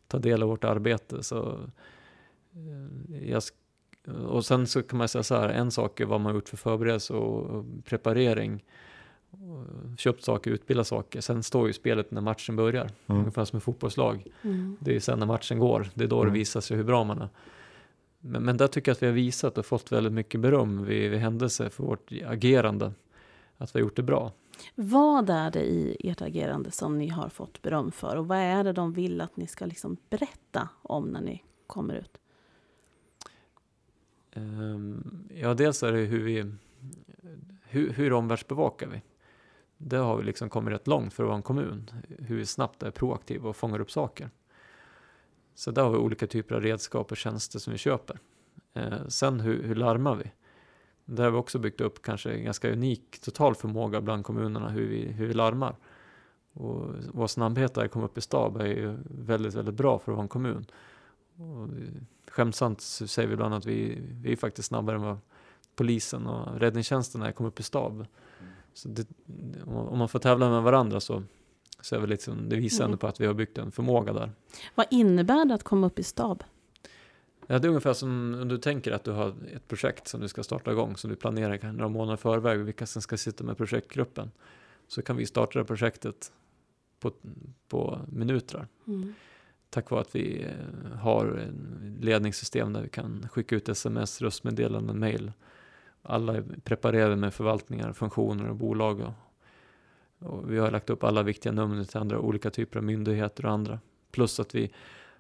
ta 0.08 0.20
del 0.20 0.44
av 0.44 0.50
vårt 0.50 0.64
arbete. 0.64 1.24
Så, 1.24 1.60
eh, 2.54 3.30
jag, 3.30 3.44
och 4.28 4.46
sen 4.46 4.68
så 4.68 4.84
kan 4.84 4.98
man 4.98 5.08
säga 5.08 5.24
så 5.24 5.36
här, 5.36 5.50
en 5.50 5.72
sak 5.72 6.00
är 6.00 6.06
vad 6.06 6.22
man 6.22 6.26
har 6.32 6.34
gjort 6.34 6.50
för 6.50 6.58
förberedelse 6.58 7.14
och 7.14 7.66
preparering. 7.86 8.64
Och 9.32 9.66
Köpt 10.00 10.24
saker, 10.24 10.52
utbildat 10.52 10.88
saker. 10.88 11.22
Sen 11.22 11.44
står 11.44 11.68
ju 11.68 11.74
spelet 11.74 12.12
när 12.12 12.22
matchen 12.22 12.56
börjar, 12.56 12.90
Mm. 13.08 13.20
ungefär 13.22 13.46
som 13.46 13.58
ett 13.58 13.64
fotbollslag. 13.64 14.26
Mm. 14.42 14.78
Det 14.80 14.96
är 14.96 15.00
sen 15.00 15.20
när 15.20 15.26
matchen 15.26 15.60
går, 15.60 15.90
det 15.94 16.04
är 16.04 16.08
då 16.08 16.22
Mm. 16.22 16.34
det 16.34 16.40
visar 16.40 16.62
sig 16.62 16.78
hur 16.78 16.84
bra 16.84 17.04
man 17.04 17.22
är. 17.22 17.30
Men, 18.22 18.44
men 18.44 18.58
där 18.58 18.68
tycker 18.68 18.92
jag 18.92 18.96
att 18.96 19.04
vi 19.04 19.08
har 19.08 19.14
visat 19.14 19.58
och 19.58 19.66
fått 19.66 19.92
väldigt 19.92 20.14
mycket 20.14 20.40
beröm 20.40 20.86
vid, 20.86 21.12
vid 21.12 21.20
händelser 21.20 21.70
för 21.70 21.84
vårt 21.84 22.12
agerande. 22.26 22.94
Att 23.58 23.76
vi 23.76 23.80
har 23.80 23.82
gjort 23.82 23.96
det 23.96 24.04
bra. 24.04 24.32
Vad 24.76 25.30
är 25.30 25.52
det 25.52 25.64
i 25.64 25.98
ert 26.10 26.22
agerande 26.22 26.72
som 26.72 26.98
ni 26.98 27.08
har 27.08 27.30
fått 27.30 27.62
beröm 27.62 27.92
för? 27.92 28.16
Och 28.16 28.28
vad 28.28 28.38
är 28.38 28.64
det 28.64 28.74
de 28.74 28.94
vill 28.94 29.22
att 29.22 29.38
ni 29.38 29.48
ska 29.48 29.66
liksom 29.66 29.98
berätta 30.10 30.70
om 30.82 31.06
när 31.06 31.22
ni 31.22 31.44
kommer 31.68 31.96
ut? 31.96 32.18
Ehm, 34.34 35.28
ja, 35.36 35.54
dels 35.54 35.84
är 35.84 35.92
det 35.92 36.00
hur 36.00 36.24
vi, 36.24 36.54
hur, 37.64 37.90
hur 37.90 38.14
omvärldsbevakar 38.14 38.88
vi? 38.88 39.02
Det 39.78 39.98
har 39.98 40.18
vi 40.18 40.24
liksom 40.24 40.50
kommit 40.50 40.74
rätt 40.74 40.88
långt 40.88 41.14
för 41.14 41.24
att 41.24 41.28
vara 41.28 41.38
en 41.38 41.44
kommun. 41.44 41.92
Hur 42.20 42.36
vi 42.36 42.46
snabbt 42.46 42.84
är 42.84 42.92
proaktiva 42.92 43.50
och 43.50 43.56
fångar 43.56 43.80
upp 43.80 43.92
saker. 43.92 44.30
Så 45.62 45.72
där 45.72 45.84
har 45.84 45.92
vi 45.92 45.98
olika 45.98 46.28
typer 46.28 46.56
av 46.56 46.62
redskap 46.62 47.12
och 47.12 47.18
tjänster 47.18 47.60
som 47.60 47.74
vi 47.74 47.78
köper. 47.80 48.20
Eh, 48.74 49.08
sen 49.08 49.40
hur, 49.40 49.64
hur 49.64 49.76
larmar 49.76 50.16
vi? 50.16 50.32
Där 51.06 51.24
har 51.24 51.32
vi 51.32 51.38
också 51.38 51.60
byggt 51.60 51.82
upp 51.82 52.02
kanske 52.02 52.32
en 52.32 52.44
ganska 52.44 52.72
unik 52.72 53.20
total 53.22 53.56
förmåga 53.56 54.02
bland 54.02 54.26
kommunerna 54.26 54.70
hur 54.70 54.88
vi, 54.88 55.06
hur 55.06 55.28
vi 55.28 55.34
larmar. 55.34 55.76
Och 56.54 56.96
vår 57.14 57.28
snabbhet 57.28 57.74
där 57.74 57.88
kom 57.88 58.04
upp 58.04 58.18
i 58.18 58.22
stab 58.22 58.58
är 58.58 58.66
ju 58.66 58.98
väldigt, 59.04 59.54
väldigt 59.54 59.76
bra 59.76 60.00
för 60.00 60.12
att 60.12 60.16
vara 60.16 60.24
en 60.24 60.30
kommun. 60.30 60.66
Och 61.36 61.68
skämtsamt 62.32 62.82
så 62.82 63.08
säger 63.08 63.28
vi 63.28 63.34
ibland 63.34 63.54
att 63.54 63.66
vi, 63.66 64.02
vi 64.22 64.32
är 64.32 64.36
faktiskt 64.36 64.68
snabbare 64.68 64.96
än 64.96 65.04
vad 65.04 65.18
polisen 65.76 66.28
och 66.28 66.60
räddningstjänsten 66.60 67.22
är 67.22 67.32
kom 67.32 67.46
upp 67.46 67.60
i 67.60 67.64
stab. 67.64 68.06
Så 68.74 68.90
det, 68.90 69.08
om 69.66 69.98
man 69.98 70.10
får 70.10 70.20
tävla 70.20 70.50
med 70.50 70.64
varandra 70.64 71.00
så, 71.00 71.24
så 71.82 71.96
är 71.96 72.00
det, 72.00 72.08
liksom, 72.08 72.50
det 72.50 72.56
visar 72.56 72.84
ändå 72.84 72.92
Mm. 72.94 72.98
på 73.00 73.08
att 73.08 73.22
vi 73.22 73.26
har 73.26 73.34
byggt 73.34 73.58
en 73.58 73.72
förmåga 73.72 74.14
där. 74.14 74.32
Vad 74.76 74.86
innebär 74.92 75.46
det 75.46 75.54
att 75.54 75.64
komma 75.64 75.88
upp 75.88 76.00
i 76.00 76.04
stab? 76.04 76.44
Ja, 77.48 77.60
det 77.60 77.68
är 77.68 77.70
ungefär 77.70 77.94
som 77.94 78.38
om 78.42 78.48
du 78.48 78.58
tänker 78.58 78.92
att 78.92 79.04
du 79.04 79.12
har 79.12 79.34
ett 79.56 79.68
projekt 79.68 80.08
som 80.08 80.22
du 80.22 80.28
ska 80.28 80.44
starta 80.44 80.72
igång, 80.72 80.98
som 80.98 81.10
du 81.10 81.16
planerar 81.16 81.58
kanske 81.58 81.78
några 81.78 81.90
månader 81.90 82.14
i 82.14 82.22
förväg, 82.22 82.60
vilka 82.60 82.86
som 82.86 83.02
ska 83.02 83.18
sitta 83.18 83.44
med 83.44 83.58
projektgruppen. 83.58 84.32
Så 84.88 85.02
kan 85.02 85.16
vi 85.18 85.26
starta 85.26 85.60
det 85.60 85.66
projektet 85.66 86.32
på, 87.00 87.12
på 87.68 88.00
minuter. 88.12 88.68
Mm. 88.88 89.14
Tack 89.70 89.90
vare 89.92 90.02
att 90.02 90.16
vi 90.16 90.44
eh, 90.44 90.98
har 90.98 91.48
ledningssystem 92.00 92.74
där 92.74 92.82
vi 92.82 92.90
kan 92.90 93.28
skicka 93.32 93.56
ut 93.56 93.70
sms, 93.70 94.22
röstmeddelanden, 94.22 95.00
mail. 95.00 95.32
Alla 96.02 96.36
är 96.38 96.44
preparerade 96.64 97.16
med 97.16 97.34
förvaltningar, 97.34 97.94
funktioner 97.94 98.50
och 98.50 98.56
bolag. 98.56 99.00
Och, 99.00 99.14
och 100.22 100.52
vi 100.52 100.58
har 100.58 100.72
lagt 100.72 100.90
upp 100.90 101.04
alla 101.04 101.24
viktiga 101.24 101.52
nummer 101.52 101.84
till 101.84 101.98
andra 101.98 102.20
olika 102.20 102.50
typer 102.50 102.78
av 102.80 102.84
myndigheter 102.84 103.46
och 103.46 103.52
andra. 103.52 103.80
Plus 104.12 104.40
att 104.40 104.56
vi 104.56 104.72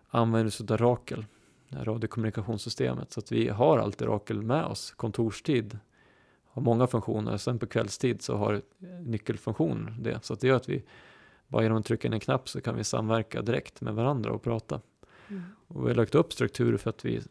använder 0.09 0.47
oss 0.47 0.71
av 0.71 0.77
Rakel, 0.77 1.25
det 1.69 1.77
här 1.77 1.85
radiokommunikationssystemet. 1.85 3.11
Så 3.11 3.19
att 3.19 3.31
vi 3.31 3.49
har 3.49 3.77
alltid 3.77 4.07
Rakel 4.07 4.41
med 4.41 4.65
oss 4.65 4.91
kontorstid. 4.91 5.79
Har 6.45 6.61
många 6.61 6.87
funktioner. 6.87 7.37
Sen 7.37 7.59
på 7.59 7.65
kvällstid 7.65 8.21
så 8.21 8.35
har 8.35 8.61
nyckelfunktion 9.05 9.95
det. 9.99 10.25
Så 10.25 10.33
att 10.33 10.39
det 10.39 10.47
gör 10.47 10.55
att 10.55 10.69
vi 10.69 10.83
bara 11.47 11.63
genom 11.63 11.77
att 11.77 11.85
trycka 11.85 12.07
in 12.07 12.13
en 12.13 12.19
knapp 12.19 12.49
så 12.49 12.61
kan 12.61 12.75
vi 12.75 12.83
samverka 12.83 13.41
direkt 13.41 13.81
med 13.81 13.93
varandra 13.95 14.31
och 14.31 14.43
prata. 14.43 14.81
Mm. 15.27 15.43
Och 15.67 15.85
vi 15.85 15.89
har 15.89 15.95
lagt 15.95 16.15
upp 16.15 16.33
strukturer 16.33 16.77
för 16.77 16.89
att 16.89 17.05
vi 17.05 17.21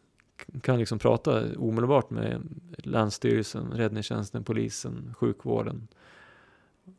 kan 0.61 0.79
liksom 0.79 0.99
prata 0.99 1.43
omedelbart 1.57 2.09
med 2.09 2.41
Länsstyrelsen, 2.77 3.71
Räddningstjänsten, 3.71 4.43
Polisen, 4.43 5.13
sjukvården 5.17 5.87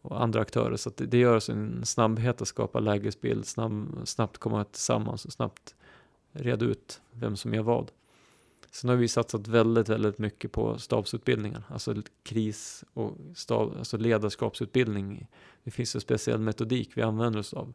och 0.03 0.23
andra 0.23 0.41
aktörer. 0.41 0.77
Så 0.77 0.89
att 0.89 0.97
det, 0.97 1.07
det 1.07 1.19
gör 1.19 1.37
oss 1.37 1.49
en 1.49 1.87
snabbhet 1.87 2.43
att 2.43 2.49
skapa 2.49 2.81
lägesbild, 2.81 3.47
snabb, 3.47 3.99
snabbt 4.05 4.39
komma 4.39 4.65
tillsammans 4.65 5.25
och 5.25 5.33
snabbt 5.33 5.75
reda 6.33 6.65
ut 6.65 7.01
vem 7.13 7.37
som 7.37 7.55
gör 7.55 7.63
vad. 7.63 7.91
Sen 8.71 8.91
har 8.91 8.97
vi 8.97 9.09
satsat 9.09 9.49
väldigt, 9.49 9.89
väldigt 9.89 10.19
mycket 10.19 10.53
på 10.53 10.79
stabsutbildningar, 10.79 11.63
alltså 11.69 11.95
kris 12.23 12.85
och 12.95 13.17
stab, 13.35 13.75
alltså 13.79 13.97
ledarskapsutbildning. 13.97 15.27
Det 15.65 15.71
finns 15.71 15.95
en 15.95 16.01
speciell 16.01 16.41
metodik 16.41 16.91
vi 16.95 17.03
använder 17.03 17.41
oss 17.41 17.55
av. 17.55 17.75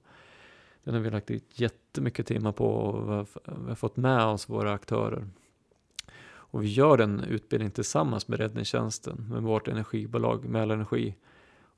Den 0.84 0.94
har 0.94 1.02
vi 1.02 1.10
lagt 1.10 1.32
jättemycket 1.54 2.28
timmar 2.28 2.52
på 2.52 2.68
och 2.68 3.08
vi 3.08 3.12
har, 3.12 3.28
vi 3.46 3.68
har 3.68 3.76
fått 3.76 3.98
med 3.98 4.26
oss 4.26 4.50
våra 4.50 4.74
aktörer. 4.74 5.28
Och 6.28 6.64
vi 6.64 6.68
gör 6.68 6.98
den 6.98 7.24
utbildningen 7.24 7.72
tillsammans 7.72 8.28
med 8.28 8.40
räddningstjänsten, 8.40 9.26
med 9.30 9.42
vårt 9.42 9.68
energibolag 9.68 10.46
Mälarenergi 10.46 11.16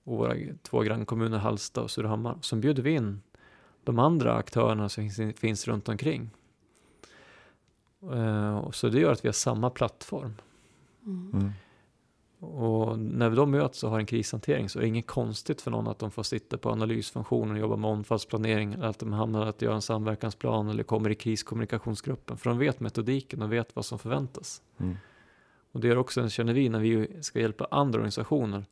och 0.10 0.18
våra 0.18 0.36
två 0.64 0.80
grannkommuner 0.80 1.38
Hallsta 1.38 1.82
och 1.82 1.92
Surahammar. 1.92 2.38
Som 2.42 2.62
bjuder 2.62 2.84
vi 2.84 2.92
in 2.92 3.22
de 3.84 4.00
andra 4.00 4.34
aktörerna 4.34 4.90
som 4.90 5.10
finns, 5.10 5.40
finns 5.40 5.68
runt 5.68 5.90
omkring. 5.90 6.30
Och 8.64 8.76
så 8.76 8.90
det 8.90 9.00
gör 9.00 9.12
att 9.12 9.26
vi 9.26 9.28
har 9.28 9.34
samma 9.34 9.70
plattform. 9.70 10.34
Mm. 11.06 11.32
Mm. 11.34 11.52
Och 12.40 13.00
när 13.00 13.30
vi 13.30 13.36
då 13.36 13.46
möts 13.46 13.84
och 13.84 13.90
har 13.90 14.00
en 14.00 14.06
krishantering 14.06 14.70
så 14.70 14.80
är 14.80 14.82
det 14.82 14.88
inget 14.88 15.08
konstigt 15.08 15.62
för 15.62 15.72
någon 15.72 15.88
att 15.88 16.00
de 16.00 16.12
får 16.12 16.24
sitta 16.24 16.58
på 16.58 16.70
analysfunktionen 16.70 17.56
och 17.56 17.60
jobba 17.60 17.76
med 17.76 17.90
omfallsplanering 17.90 18.74
eller 18.74 18.88
att 18.88 19.00
de 19.00 19.14
hamnar 19.14 19.46
att 19.46 19.62
göra 19.62 19.76
en 19.76 19.82
samverkansplan 19.82 20.70
eller 20.70 20.84
kommer 20.84 21.10
i 21.10 21.16
kriskommunikationsgruppen. 21.16 22.38
För 22.38 22.50
de 22.50 22.60
vet 22.60 22.80
metodiken 22.80 23.42
och 23.42 23.54
vet 23.54 23.76
vad 23.76 23.86
som 23.86 24.00
förväntas. 24.00 24.62
Mm. 24.78 24.98
Och 25.72 25.80
det 25.80 25.90
är 25.90 25.98
också, 25.98 26.30
känner 26.30 26.54
vi, 26.54 26.70
när 26.70 26.80
vi 26.80 27.24
ska 27.24 27.40
hjälpa 27.40 27.68
andra 27.72 27.98
organisationer 27.98 28.66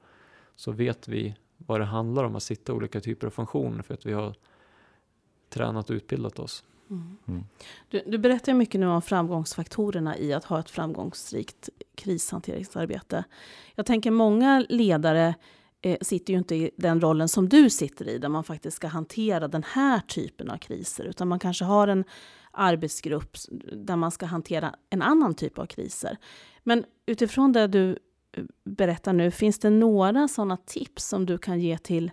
så 0.58 0.72
vet 0.72 1.08
vi 1.08 1.36
vad 1.58 1.82
det 1.82 1.86
handlar 1.86 2.24
om 2.24 2.36
att 2.36 2.43
sitta 2.43 2.72
i 2.72 2.76
olika 2.76 3.01
typer 3.01 3.28
av 3.28 3.32
funktioner 3.32 3.84
för 3.84 3.93
att 3.93 4.05
vi 4.05 4.14
har 4.14 4.36
tränat 5.49 5.89
och 5.89 5.93
utbildat 5.93 6.39
oss. 6.39 6.64
Mm. 6.89 7.18
Mm. 7.28 7.43
Du, 7.89 8.03
du 8.08 8.18
berättar 8.18 8.51
ju 8.51 8.58
mycket 8.58 8.80
nu 8.80 8.88
om 8.88 9.01
framgångsfaktorerna 9.01 10.18
i 10.18 10.34
att 10.34 10.45
ha 10.45 10.60
ett 10.60 10.70
framgångsrikt 10.70 11.70
krishanteringsarbete. 11.95 13.24
Jag 13.76 13.86
tänker 13.86 14.12
många 14.12 14.66
ledare 14.70 15.36
eh, 15.82 15.97
sitter 16.01 16.34
ju 16.34 16.39
inte 16.39 16.55
i 16.55 16.72
den 16.76 17.01
rollen 17.01 17.30
som 17.30 17.49
du 17.49 17.70
sitter 17.70 18.10
i, 18.10 18.18
där 18.18 18.30
man 18.30 18.43
faktiskt 18.43 18.78
ska 18.78 18.88
hantera 18.88 19.47
den 19.47 19.64
här 19.64 19.99
typen 19.99 20.49
av 20.49 20.58
kriser, 20.58 21.03
utan 21.03 21.28
man 21.28 21.39
kanske 21.39 21.66
har 21.66 21.88
en 21.88 22.03
arbetsgrupp 22.51 23.38
där 23.74 23.95
man 23.95 24.12
ska 24.12 24.26
hantera 24.26 24.76
en 24.89 25.01
annan 25.01 25.36
typ 25.36 25.60
av 25.60 25.66
kriser. 25.66 26.18
Men 26.64 26.86
utifrån 27.05 27.51
det 27.51 27.68
du 27.68 27.97
berättar 28.64 29.14
nu, 29.14 29.32
finns 29.32 29.60
det 29.60 29.70
några 29.70 30.28
sådana 30.28 30.58
tips 30.58 31.06
som 31.06 31.26
du 31.26 31.38
kan 31.38 31.60
ge 31.60 31.78
till 31.78 32.12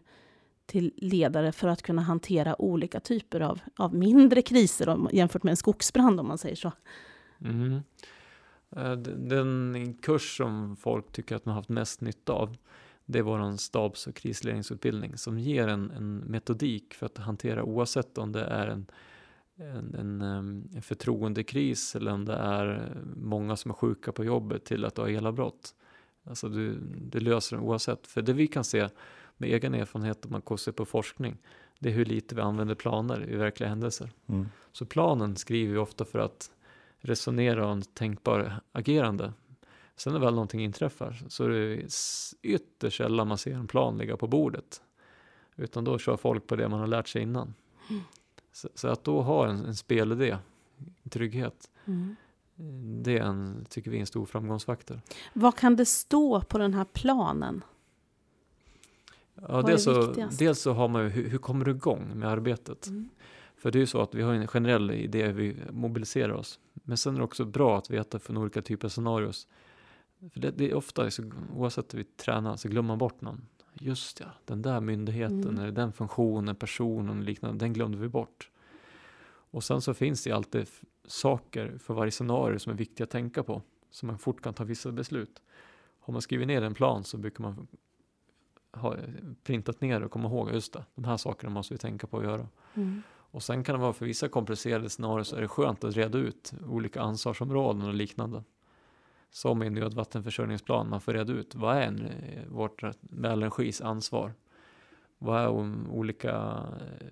till 0.67 0.93
ledare 0.97 1.53
för 1.53 1.69
att 1.69 1.83
kunna 1.83 2.03
hantera 2.03 2.63
olika 2.63 3.01
typer 3.01 3.41
av, 3.41 3.61
av 3.77 3.95
mindre 3.95 4.43
kriser 4.43 4.89
om, 4.89 5.09
jämfört 5.13 5.43
med 5.43 5.51
en 5.51 5.57
skogsbrand 5.57 6.21
om 6.21 6.29
man 6.29 6.39
säger 6.39 6.57
så. 6.57 6.73
Mm. 7.41 7.81
Den 9.17 9.99
kurs 10.03 10.37
som 10.37 10.77
folk 10.77 11.13
tycker 11.13 11.37
att 11.37 11.45
man 11.45 11.55
haft 11.55 11.69
mest 11.69 12.01
nytta 12.01 12.33
av 12.33 12.57
det 13.07 13.19
är 13.19 13.23
vår 13.23 13.57
stabs 13.57 14.07
och 14.07 14.15
krisledningsutbildning 14.15 15.17
som 15.17 15.39
ger 15.39 15.69
en, 15.69 15.91
en 15.91 16.17
metodik 16.17 16.95
för 16.95 17.07
att 17.07 17.19
hantera 17.19 17.63
oavsett 17.63 18.19
om 18.19 18.33
det 18.33 18.45
är 18.45 18.67
en, 18.67 18.87
en, 19.57 19.95
en, 19.95 20.23
ehm, 20.23 20.69
en 20.75 20.83
förtroendekris 20.83 21.97
eller 21.97 22.13
om 22.13 22.25
det 22.25 22.35
är 22.35 22.93
många 23.17 23.57
som 23.57 23.71
är 23.71 23.75
sjuka 23.75 24.13
på 24.13 24.25
jobbet 24.25 24.65
till 24.65 24.85
att 24.85 24.97
ha 24.97 25.09
elavbrott. 25.09 25.75
Alltså 26.25 26.49
du, 26.49 26.79
du 27.11 27.21
löser 27.21 27.57
den 27.57 27.67
oavsett. 27.67 28.07
För 28.07 28.23
det 28.23 28.33
vi 28.33 28.47
kan 28.47 28.65
se 28.65 28.89
med 29.37 29.51
egen 29.51 29.75
erfarenhet 29.75 30.25
om 30.25 30.33
man 30.33 30.43
kollar 30.43 30.73
på 30.73 30.85
forskning 30.85 31.39
det 31.79 31.89
är 31.89 31.93
hur 31.93 32.05
lite 32.05 32.35
vi 32.35 32.41
använder 32.41 32.75
planer 32.75 33.31
i 33.31 33.37
verkliga 33.37 33.69
händelser. 33.69 34.13
Mm. 34.27 34.49
Så 34.73 34.87
planen 34.87 35.37
skriver 35.37 35.73
vi 35.73 35.79
ofta 35.79 36.05
för 36.05 36.19
att 36.19 36.51
resonera 36.99 37.67
om 37.67 37.83
tänkbar 37.83 38.61
agerande. 38.73 39.33
Sen 39.97 40.13
när 40.13 40.21
väl 40.21 40.35
någonting 40.35 40.65
inträffar 40.65 41.25
så 41.29 41.45
är 41.45 41.49
det 41.49 41.89
ytterst 42.43 42.97
sällan 42.97 43.29
man 43.29 43.39
ser 43.39 43.55
en 43.55 43.67
plan 43.67 43.99
ligga 43.99 44.17
på 44.17 44.27
bordet. 44.27 44.83
Utan 45.57 45.85
då 45.85 45.99
kör 45.99 46.17
folk 46.17 46.47
på 46.47 46.57
det 46.57 46.69
man 46.69 46.81
har 46.81 46.87
lärt 46.87 47.09
sig 47.09 47.23
innan. 47.23 47.55
Mm. 47.91 48.03
Så, 48.53 48.69
så 48.75 48.89
att 48.89 49.05
då 49.05 49.23
ha 49.23 49.49
en, 49.49 49.65
en 49.65 49.77
spelidé, 49.77 50.37
en 51.03 51.11
trygghet, 51.11 51.71
Mm. 51.87 52.17
Det 53.03 53.19
är 53.19 53.23
en, 53.23 53.67
tycker 53.69 53.91
vi 53.91 53.97
är 53.97 54.01
en 54.01 54.07
stor 54.07 54.27
framgångsfaktor. 54.27 55.01
Vad 55.33 55.57
kan 55.57 55.77
det 55.77 55.87
stå 55.87 56.41
på 56.41 56.59
den 56.59 56.75
här 56.75 56.85
planen? 56.85 57.65
Ja, 59.49 59.63
dels, 59.63 59.85
så, 59.85 60.13
dels 60.39 60.61
så 60.61 60.73
har 60.73 60.89
man 60.89 61.03
ju, 61.03 61.09
hur, 61.09 61.29
hur 61.29 61.39
kommer 61.39 61.65
du 61.65 61.71
igång 61.71 62.19
med 62.19 62.29
arbetet? 62.29 62.87
Mm. 62.87 63.09
För 63.57 63.71
det 63.71 63.79
är 63.79 63.81
ju 63.81 63.87
så 63.87 64.01
att 64.01 64.15
vi 64.15 64.23
har 64.23 64.35
en 64.35 64.47
generell 64.47 64.91
idé 64.91 65.27
hur 65.27 65.33
vi 65.33 65.57
mobiliserar 65.71 66.33
oss. 66.33 66.59
Men 66.73 66.97
sen 66.97 67.15
är 67.15 67.19
det 67.19 67.25
också 67.25 67.45
bra 67.45 67.79
att 67.79 67.91
veta 67.91 68.19
från 68.19 68.37
olika 68.37 68.63
typer 68.63 68.87
av 68.87 68.91
scenarios. 68.91 69.47
För 70.33 70.41
det, 70.41 70.51
det 70.51 70.71
är 70.71 70.75
ofta, 70.75 71.11
så, 71.11 71.31
oavsett 71.57 71.95
hur 71.95 71.99
vi 71.99 72.05
tränar, 72.05 72.57
så 72.57 72.69
glömmer 72.69 72.89
man 72.89 72.99
bort 72.99 73.21
någon. 73.21 73.47
Just 73.73 74.21
ja, 74.21 74.27
den 74.45 74.63
där 74.63 74.81
myndigheten, 74.81 75.43
Mm. 75.43 75.59
eller 75.59 75.73
den 75.73 75.93
funktionen, 75.93 76.57
personen 76.57 77.25
liknande, 77.25 77.65
den 77.65 77.73
glömde 77.73 77.99
vi 77.99 78.09
bort. 78.09 78.51
Och 79.51 79.65
sen 79.65 79.81
så 79.81 79.95
finns 79.95 80.25
det 80.25 80.33
alltid 80.33 80.69
saker 81.05 81.79
för 81.79 81.95
varje 81.95 82.11
scenario 82.11 82.59
som 82.59 82.73
är 82.73 82.77
viktiga 82.77 83.05
att 83.05 83.11
tänka 83.11 83.43
på. 83.43 83.63
Så 83.91 84.07
man 84.07 84.19
fort 84.19 84.41
kan 84.41 84.55
ta 84.55 84.65
vissa 84.65 84.93
beslut. 84.93 85.43
Har 86.01 86.13
man 86.13 86.23
skrivit 86.23 86.47
ner 86.47 86.63
en 86.63 86.75
plan 86.75 87.05
så 87.05 87.19
brukar 87.19 87.43
man 87.43 87.67
ha 88.73 88.97
printat 89.43 89.81
ner 89.81 90.03
och 90.03 90.11
komma 90.11 90.29
ihåg, 90.29 90.51
just 90.53 90.73
det, 90.73 90.85
de 90.95 91.05
här 91.05 91.17
sakerna 91.17 91.51
måste 91.51 91.75
vi 91.75 91.79
tänka 91.79 92.07
på 92.07 92.19
att 92.19 92.25
göra. 92.25 92.49
Mm. 92.75 93.03
Och 93.35 93.43
sen 93.43 93.65
kan 93.65 93.75
det 93.75 93.81
vara 93.81 93.93
för 93.93 94.07
vissa 94.07 94.29
komplicerade 94.29 94.91
scenarier 94.91 95.25
så 95.25 95.37
är 95.37 95.41
det 95.41 95.49
skönt 95.49 95.85
att 95.85 95.97
reda 95.97 96.19
ut 96.19 96.53
olika 96.67 97.01
ansvarsområden 97.01 97.83
och 97.83 97.95
liknande. 97.95 98.43
Som 99.31 99.63
i 99.63 99.71
nödvattenförsörjningsplan, 99.71 100.89
man 100.89 101.01
får 101.01 101.13
reda 101.13 101.33
ut 101.33 101.55
vad 101.55 101.77
är 101.77 101.83
en, 101.83 102.07
eh, 102.07 102.47
vårt 102.49 102.83
Mälarenergis 103.01 103.81
ansvar? 103.81 104.35
Vad 105.19 105.41
är 105.41 105.49
olika 105.91 106.33
eh, 106.81 107.07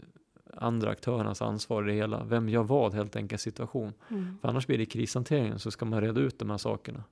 andra 0.56 0.90
aktörernas 0.90 1.42
ansvar 1.42 1.82
i 1.82 1.86
det 1.86 1.98
hela? 1.98 2.24
Vem 2.24 2.48
gör 2.48 2.62
vad 2.62 2.94
helt 2.94 3.16
enkelt 3.16 3.40
situation? 3.40 3.92
Mm. 4.08 4.38
För 4.40 4.48
annars 4.48 4.66
blir 4.66 4.78
det 4.78 4.86
krishanteringen 4.86 5.58
så 5.58 5.70
ska 5.70 5.84
man 5.84 6.00
reda 6.00 6.20
ut 6.20 6.38
de 6.38 6.50
här 6.50 6.58
sakerna. 6.58 7.04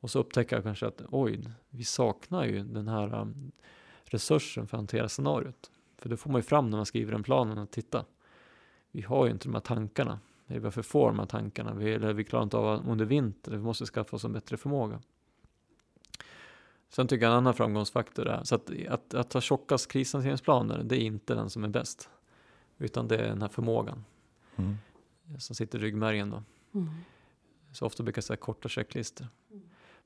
Och 0.00 0.10
så 0.10 0.18
upptäcker 0.18 0.56
jag 0.56 0.62
kanske 0.62 0.86
att 0.86 1.02
oj, 1.10 1.40
vi 1.70 1.84
saknar 1.84 2.44
ju 2.44 2.64
den 2.64 2.88
här 2.88 3.20
um, 3.20 3.52
resursen 4.04 4.66
för 4.66 4.76
att 4.76 4.78
hantera 4.78 5.08
scenariot. 5.08 5.70
För 5.98 6.08
det 6.08 6.16
får 6.16 6.30
man 6.30 6.38
ju 6.38 6.42
fram 6.42 6.70
när 6.70 6.76
man 6.76 6.86
skriver 6.86 7.12
en 7.12 7.22
plan 7.22 7.58
att 7.58 7.72
titta. 7.72 8.04
Vi 8.90 9.02
har 9.02 9.26
ju 9.26 9.32
inte 9.32 9.48
de 9.48 9.54
här 9.54 9.60
tankarna. 9.60 10.18
Vi 10.46 10.64
har 10.64 10.70
för 10.70 10.82
få 10.82 11.02
av 11.02 11.08
de 11.08 11.18
här 11.18 11.26
tankarna. 11.26 11.74
Vi, 11.74 11.92
eller 11.92 12.12
vi 12.12 12.24
klarar 12.24 12.42
inte 12.42 12.56
av 12.56 12.68
att 12.68 12.86
under 12.86 13.04
vinter. 13.04 13.52
Vi 13.52 13.58
måste 13.58 13.86
skaffa 13.86 14.16
oss 14.16 14.24
en 14.24 14.32
bättre 14.32 14.56
förmåga. 14.56 15.00
Sen 16.88 17.08
tycker 17.08 17.24
jag 17.24 17.32
en 17.32 17.38
annan 17.38 17.54
framgångsfaktor 17.54 18.28
är, 18.28 18.44
så 18.44 18.54
att, 18.54 18.70
att, 18.88 19.14
att 19.14 19.32
ha 19.32 19.40
tjockast 19.40 19.92
krishanteringsplaner, 19.92 20.82
det 20.84 20.96
är 20.96 21.00
inte 21.00 21.34
den 21.34 21.50
som 21.50 21.64
är 21.64 21.68
bäst. 21.68 22.10
Utan 22.78 23.08
det 23.08 23.16
är 23.16 23.28
den 23.28 23.42
här 23.42 23.48
förmågan 23.48 24.04
Mm. 24.56 24.76
som 25.38 25.56
sitter 25.56 25.78
i 25.78 25.82
ryggmärgen 25.82 26.30
då. 26.30 26.42
Mm. 26.74 26.88
Så 27.72 27.86
ofta 27.86 28.02
brukar 28.02 28.18
jag 28.18 28.24
säga 28.24 28.36
korta 28.36 28.68
checklistor. 28.68 29.26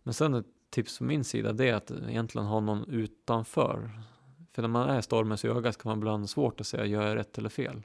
Men 0.03 0.15
sen 0.15 0.35
ett 0.35 0.47
tips 0.71 0.99
från 0.99 1.09
min 1.09 1.25
sida 1.25 1.53
det 1.53 1.69
är 1.69 1.75
att 1.75 1.91
egentligen 1.91 2.47
ha 2.47 2.61
någon 2.61 2.85
utanför. 2.85 3.91
För 4.53 4.63
när 4.63 4.69
man 4.69 4.89
är 4.89 5.01
stormens 5.01 5.45
öga 5.45 5.73
så 5.73 5.79
kan 5.81 5.91
man 5.91 5.99
ibland 5.99 6.31
svårt 6.31 6.61
att 6.61 6.67
säga 6.67 6.85
gör 6.85 7.07
jag 7.07 7.17
rätt 7.17 7.39
eller 7.39 7.49
fel. 7.49 7.83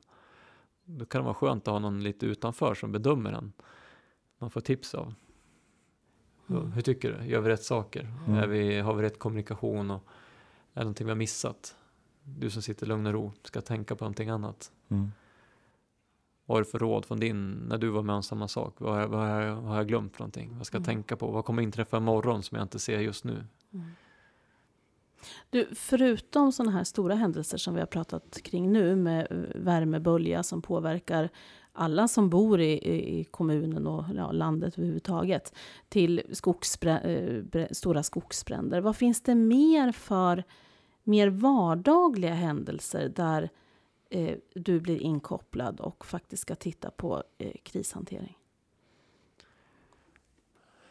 Då 0.86 1.06
kan 1.06 1.22
det 1.22 1.26
vara 1.26 1.34
skönt 1.36 1.68
att 1.68 1.72
ha 1.72 1.80
någon 1.80 2.04
lite 2.04 2.26
utanför 2.26 2.76
som 2.76 2.92
bedömer 2.92 3.32
en. 3.34 3.54
Man 4.38 4.50
får 4.50 4.62
tips 4.62 4.96
av. 4.96 5.14
Mm. 6.50 6.72
Hur 6.72 6.82
tycker 6.82 7.12
du? 7.12 7.26
Gör 7.26 7.42
vi 7.42 7.50
rätt 7.50 7.64
saker? 7.64 8.14
Mm. 8.28 8.40
Är 8.40 8.48
vi, 8.48 8.80
har 8.80 8.94
vi 8.94 9.04
rätt 9.04 9.20
kommunikation? 9.20 9.92
Och 9.92 10.04
är 10.74 10.80
det 10.80 10.84
någonting 10.84 11.08
vi 11.08 11.12
har 11.12 11.18
missat? 11.18 11.76
Du 12.26 12.50
som 12.50 12.62
sitter 12.62 12.86
lugn 12.86 13.06
och 13.08 13.14
ro 13.14 13.32
ska 13.44 13.62
tänka 13.62 13.96
på 13.96 14.04
någonting 14.04 14.30
annat. 14.30 14.72
Mm. 14.90 15.12
Vad 16.46 16.56
har 16.58 16.62
du 16.62 16.66
för 16.70 16.80
råd 16.80 17.06
från 17.06 17.20
din, 17.20 17.52
när 17.52 17.78
du 17.78 17.90
var 17.90 18.02
med 18.04 18.16
om 18.16 18.24
samma 18.24 18.48
sak? 18.48 18.76
Vad, 18.78 18.96
har- 18.96 19.08
vad, 19.08 19.20
har 19.20 19.42
jag- 19.42 19.56
vad 19.56 19.64
har 19.64 19.76
jag 19.78 19.88
glömt 19.88 20.14
för 20.16 20.20
någonting? 20.20 20.58
Vad 20.58 20.66
ska 20.68 20.76
jag 20.78 20.88
Mm. 20.88 20.96
tänka 20.96 21.16
på? 21.18 21.28
Vad 21.32 21.46
kommer 21.46 21.62
inträffa 21.64 21.98
imorgon 21.98 22.44
som 22.44 22.56
jag 22.58 22.66
inte 22.66 22.80
ser 22.80 23.00
just 23.00 23.24
nu? 23.24 23.44
Mm. 23.74 23.86
Du, 25.50 25.68
förutom 25.76 26.52
sådana 26.52 26.72
här 26.72 26.84
stora 26.84 27.16
händelser 27.16 27.58
som 27.58 27.74
vi 27.74 27.80
har 27.80 27.88
pratat 27.88 28.42
kring 28.44 28.72
nu 28.72 28.96
med 28.96 29.52
värmebölja 29.56 30.44
som 30.44 30.62
påverkar 30.62 31.30
alla 31.74 32.08
som 32.08 32.30
bor 32.30 32.62
i, 32.62 32.72
i, 33.20 33.24
kommunen 33.24 33.88
och 33.88 34.06
ja, 34.16 34.32
landet 34.32 34.78
överhuvudtaget 34.78 35.54
till 35.90 36.22
skogsbrä, 36.32 37.00
eh, 37.00 37.68
stora 37.72 38.04
skogsbränder. 38.04 38.82
Vad 38.82 38.96
finns 38.96 39.22
det 39.22 39.36
mer 39.36 39.92
för 39.92 40.44
mer 41.04 41.28
vardagliga 41.28 42.34
händelser 42.34 43.10
där 43.10 43.50
eh, 44.10 44.38
du 44.56 44.80
blir 44.80 45.02
inkopplad 45.02 45.80
och 45.80 46.06
faktiskt 46.06 46.42
ska 46.42 46.56
titta 46.56 46.92
på 46.92 47.24
eh, 47.38 47.52
krishantering? 47.64 48.38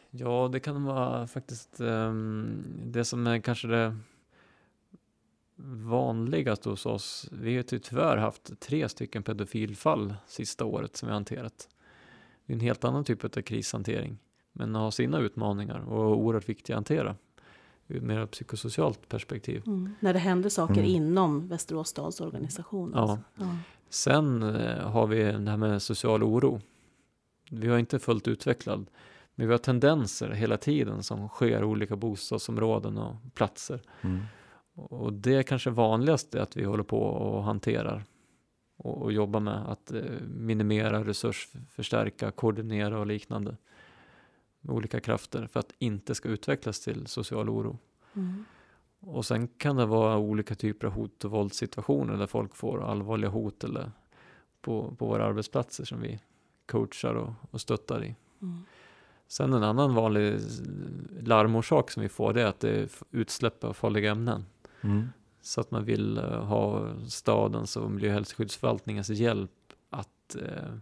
Ja, 0.09 0.49
det 0.51 0.59
kan 0.59 0.83
vara 0.83 1.27
faktiskt 1.27 1.81
um, 1.81 2.63
det 2.85 3.05
som 3.05 3.27
är 3.27 3.39
kanske 3.39 3.67
det 3.67 3.97
vanligaste 5.85 6.69
hos 6.69 6.85
oss. 6.85 7.29
Vi 7.31 7.49
har 7.49 7.55
ju 7.55 7.63
typ 7.63 7.83
tyvärr 7.83 8.17
haft 8.17 8.59
tre 8.59 8.89
stycken 8.89 9.23
pedofilfall 9.23 10.15
sista 10.27 10.65
året 10.65 10.95
som 10.95 11.07
vi 11.07 11.11
har 11.11 11.15
hanterat. 11.15 11.69
Det 12.45 12.53
är 12.53 12.55
en 12.55 12.59
helt 12.59 12.83
annan 12.83 13.03
typ 13.03 13.23
av 13.23 13.41
krishantering, 13.41 14.17
men 14.51 14.75
har 14.75 14.91
sina 14.91 15.19
utmaningar 15.19 15.79
och 15.79 16.03
är 16.03 16.07
oerhört 16.07 16.49
viktiga 16.49 16.75
att 16.75 16.77
hantera 16.77 17.15
ur 17.87 17.97
ett 17.97 18.03
mer 18.03 18.25
psykosocialt 18.25 19.09
perspektiv. 19.09 19.63
När 19.99 20.13
det 20.13 20.19
händer 20.19 20.49
saker 20.49 20.73
Mm. 20.73 20.85
inom 20.85 21.47
Västerås 21.47 21.89
stads 21.89 22.21
organisation. 22.21 22.91
Ja. 22.95 23.01
alltså. 23.01 23.19
ja. 23.35 23.57
Sen 23.89 24.43
eh, 24.43 24.89
har 24.89 25.07
vi 25.07 25.23
det 25.23 25.49
här 25.49 25.57
med 25.57 25.81
social 25.81 26.23
oro. 26.23 26.61
Vi 27.49 27.67
har 27.67 27.77
inte 27.77 27.99
fullt 27.99 28.27
utvecklad, 28.27 28.85
men 29.35 29.47
vi 29.47 29.53
har 29.53 29.57
tendenser 29.57 30.29
hela 30.29 30.57
tiden 30.57 31.03
som 31.03 31.27
sker 31.27 31.61
i 31.61 31.63
olika 31.63 31.95
bostadsområden 31.95 32.97
och 32.97 33.15
platser. 33.33 33.81
Mm. 34.01 34.21
Och 34.75 35.13
det 35.13 35.35
är 35.35 35.43
kanske 35.43 35.69
vanligast 35.69 36.35
att 36.35 36.57
vi 36.57 36.63
håller 36.63 36.83
på 36.83 36.99
och 36.99 37.43
hanterar 37.43 38.03
och, 38.77 39.01
och 39.01 39.11
jobbar 39.11 39.39
med 39.39 39.71
att 39.71 39.91
eh, 39.91 40.01
minimera, 40.27 41.03
resursförstärka, 41.03 42.31
koordinera 42.31 42.99
och 42.99 43.07
liknande 43.07 43.57
olika 44.67 44.99
krafter 44.99 45.47
för 45.47 45.59
att 45.59 45.73
inte 45.79 46.15
ska 46.15 46.29
utvecklas 46.29 46.79
till 46.79 47.07
social 47.07 47.49
oro. 47.49 47.77
Mm. 48.13 48.45
Och 48.99 49.25
sen 49.25 49.47
kan 49.47 49.75
det 49.75 49.85
vara 49.85 50.17
olika 50.17 50.55
typer 50.55 50.87
av 50.87 50.93
hot 50.93 51.25
och 51.25 51.31
våldssituationer 51.31 52.17
där 52.17 52.27
folk 52.27 52.55
får 52.55 52.83
allvarliga 52.83 53.29
hot 53.29 53.63
eller 53.63 53.91
på, 54.61 54.95
på 54.97 55.05
våra 55.05 55.25
arbetsplatser 55.25 55.85
som 55.85 56.01
vi 56.01 56.19
coachar 56.65 57.13
och, 57.13 57.33
och 57.51 57.61
stöttar 57.61 58.03
i. 58.03 58.15
Mm. 58.41 58.65
Sen 59.27 59.53
en 59.53 59.63
annan 59.63 59.95
vanlig 59.95 60.39
larmorsak 61.21 61.91
som 61.91 62.03
vi 62.03 62.09
får 62.09 62.33
det 62.33 62.41
är 62.41 62.45
att 62.45 62.59
det 62.59 62.69
är 62.69 62.89
utsläpp 63.11 63.63
av 63.63 63.73
farliga 63.73 64.11
ämnen. 64.11 64.45
Mm. 64.81 65.07
Så 65.41 65.61
att 65.61 65.71
man 65.71 65.85
vill 65.85 66.17
eh, 66.17 66.43
ha 66.43 66.87
stadens 67.07 67.77
och 67.77 67.91
miljö 67.91 68.09
och 68.09 68.13
hälsoskyddsförvaltningens 68.13 69.09
hjälp 69.09 69.51
att, 69.89 70.35
eh, 70.35 70.75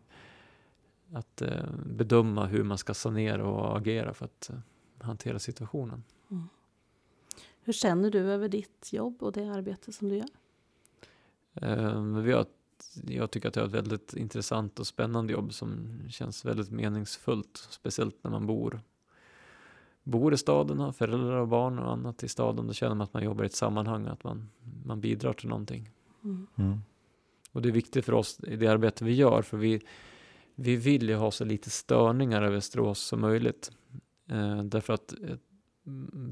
att 1.13 1.41
eh, 1.41 1.65
bedöma 1.85 2.45
hur 2.45 2.63
man 2.63 2.77
ska 2.77 2.93
sanera 2.93 3.45
och 3.45 3.77
agera 3.77 4.13
för 4.13 4.25
att 4.25 4.49
eh, 4.49 4.55
hantera 5.05 5.39
situationen. 5.39 6.03
Hur 7.63 7.73
känner 7.73 8.11
du 8.11 8.19
över 8.19 8.49
ditt 8.49 8.93
jobb 8.93 9.23
och 9.23 9.31
det 9.31 9.49
arbete 9.49 9.93
som 9.93 10.09
du 10.09 10.17
gör? 10.17 10.29
Eh, 11.53 12.01
men 12.01 12.23
vi 12.23 12.31
har, 12.31 12.45
jag 13.07 13.31
tycker 13.31 13.49
att 13.49 13.55
jag 13.55 13.63
har 13.63 13.67
ett 13.67 13.75
väldigt 13.75 14.13
intressant 14.13 14.79
och 14.79 14.87
spännande 14.87 15.33
jobb 15.33 15.53
som 15.53 15.99
känns 16.09 16.45
väldigt 16.45 16.71
meningsfullt, 16.71 17.67
speciellt 17.69 18.23
när 18.23 18.31
man 18.31 18.47
bor 18.47 18.81
bor 20.03 20.33
i 20.33 20.37
staden, 20.37 20.79
har 20.79 20.91
föräldrar 20.91 21.37
och 21.37 21.47
barn 21.47 21.79
och 21.79 21.91
annat 21.91 22.23
i 22.23 22.27
staden, 22.27 22.67
då 22.67 22.73
känner 22.73 22.95
man 22.95 23.03
att 23.03 23.13
man 23.13 23.23
jobbar 23.23 23.43
i 23.43 23.47
ett 23.47 23.53
sammanhang, 23.53 24.05
att 24.05 24.23
man, 24.23 24.49
man 24.85 25.01
bidrar 25.01 25.33
till 25.33 25.49
någonting. 25.49 25.89
Mm. 26.23 26.47
Mm. 26.55 26.79
Och 27.51 27.61
det 27.61 27.69
är 27.69 27.73
viktigt 27.73 28.05
för 28.05 28.13
oss 28.13 28.39
i 28.39 28.55
det 28.55 28.67
arbete 28.67 29.05
vi 29.05 29.13
gör, 29.13 29.41
för 29.41 29.57
vi, 29.57 29.81
vi 30.61 30.75
vill 30.75 31.09
ju 31.09 31.15
ha 31.15 31.31
så 31.31 31.45
lite 31.45 31.69
störningar 31.69 32.41
över 32.41 32.55
Västerås 32.55 32.99
som 32.99 33.21
möjligt. 33.21 33.71
Eh, 34.29 34.63
därför 34.63 34.93
att 34.93 35.13
ett 35.13 35.41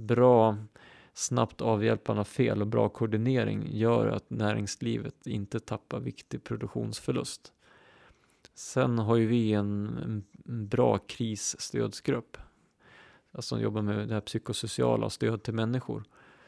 bra, 0.07 0.57
snabbt 1.13 1.61
avhjälpande 1.61 2.19
av 2.19 2.25
fel 2.25 2.61
och 2.61 2.67
bra 2.67 2.89
koordinering 2.89 3.67
gör 3.77 4.07
att 4.07 4.29
näringslivet 4.29 5.27
inte 5.27 5.59
tappar 5.59 5.99
viktig 5.99 6.43
produktionsförlust. 6.43 7.53
Sen 8.53 8.99
har 8.99 9.15
ju 9.15 9.27
vi 9.27 9.53
en, 9.53 9.97
en, 10.45 10.67
bra 10.67 10.97
krisstödsgrupp 10.97 12.37
alltså 13.31 13.55
som 13.55 13.61
jobbar 13.61 13.81
med 13.81 14.07
det 14.07 14.13
här 14.13 14.21
psykosociala 14.21 15.05
och 15.05 15.13
stöd 15.13 15.43
till 15.43 15.53
människor. 15.53 16.03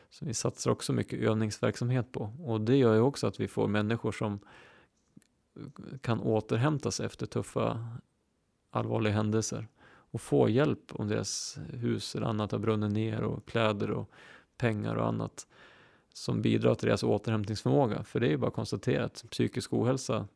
Så 0.10 0.26
vi 0.26 0.34
satsar 0.34 0.72
också 0.72 0.94
mycket 0.94 1.20
övningsverksamhet 1.20 2.12
på. 2.12 2.34
Och 2.44 2.62
det 2.62 2.76
gör 2.76 2.94
ju 2.94 3.02
också 3.02 3.28
att 3.28 3.40
vi 3.40 3.48
får 3.48 3.68
människor 3.68 4.12
som 4.12 4.40
kan 6.02 6.20
återhämta 6.20 6.92
sig 6.92 7.06
efter 7.06 7.26
tuffa 7.26 7.88
allvarliga 8.70 9.14
händelser 9.14 9.68
och 9.84 10.22
få 10.22 10.50
hjälp 10.50 10.92
om 10.92 11.08
deras 11.08 11.60
hus 11.74 12.16
eller 12.16 12.28
annat 12.28 12.52
har 12.52 12.60
brunnit 12.60 12.92
ner 12.92 13.22
och 13.22 13.46
kläder 13.46 13.92
och 13.92 14.12
pengar 14.58 14.96
och 14.96 15.08
annat 15.08 15.48
som 16.14 16.42
bidrar 16.42 16.76
till 16.76 16.88
deras 16.88 17.04
återhämtningsförmåga. 17.04 18.04
För 18.04 18.20
det 18.20 18.28
är 18.28 18.30
ju 18.30 18.38
bara 18.38 18.48
att 18.48 18.54
konstatera 18.54 19.06
att 19.06 19.26
psykisk 19.30 19.74
ohälsa 19.74 20.28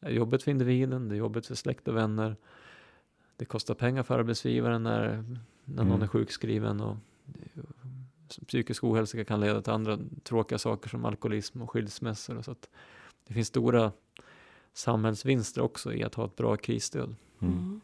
är 0.00 0.10
jobbigt 0.10 0.42
för 0.42 0.50
individen, 0.50 1.08
det 1.08 1.14
är 1.14 1.18
jobbigt 1.18 1.46
för 1.46 1.54
släkt 1.54 1.88
och 1.88 1.96
vänner. 1.96 2.36
Det 3.36 3.44
kostar 3.44 3.74
pengar 3.74 4.02
för 4.02 4.18
arbetsgivaren 4.18 4.82
när, 4.82 5.24
när 5.64 5.84
någon 5.84 5.86
Mm. 5.86 6.02
är 6.02 6.06
sjukskriven 6.06 6.80
och 6.80 6.96
psykisk 8.46 8.84
ohälsa 8.84 9.24
kan 9.24 9.40
leda 9.40 9.62
till 9.62 9.72
andra 9.72 9.98
tråkiga 10.22 10.58
saker 10.58 10.88
som 10.88 11.04
alkoholism 11.04 11.62
och 11.62 11.70
skilsmässor. 11.70 12.36
och 12.36 12.44
Så 12.44 12.54
det 13.26 13.34
finns 13.34 13.48
stora 13.48 13.92
samhällsvinster 14.74 15.60
också 15.60 15.92
i 15.92 16.04
att 16.04 16.14
ha 16.14 16.24
ett 16.24 16.36
bra 16.36 16.56
krisstöd. 16.56 17.16
Mm. 17.42 17.54
Mm. 17.54 17.80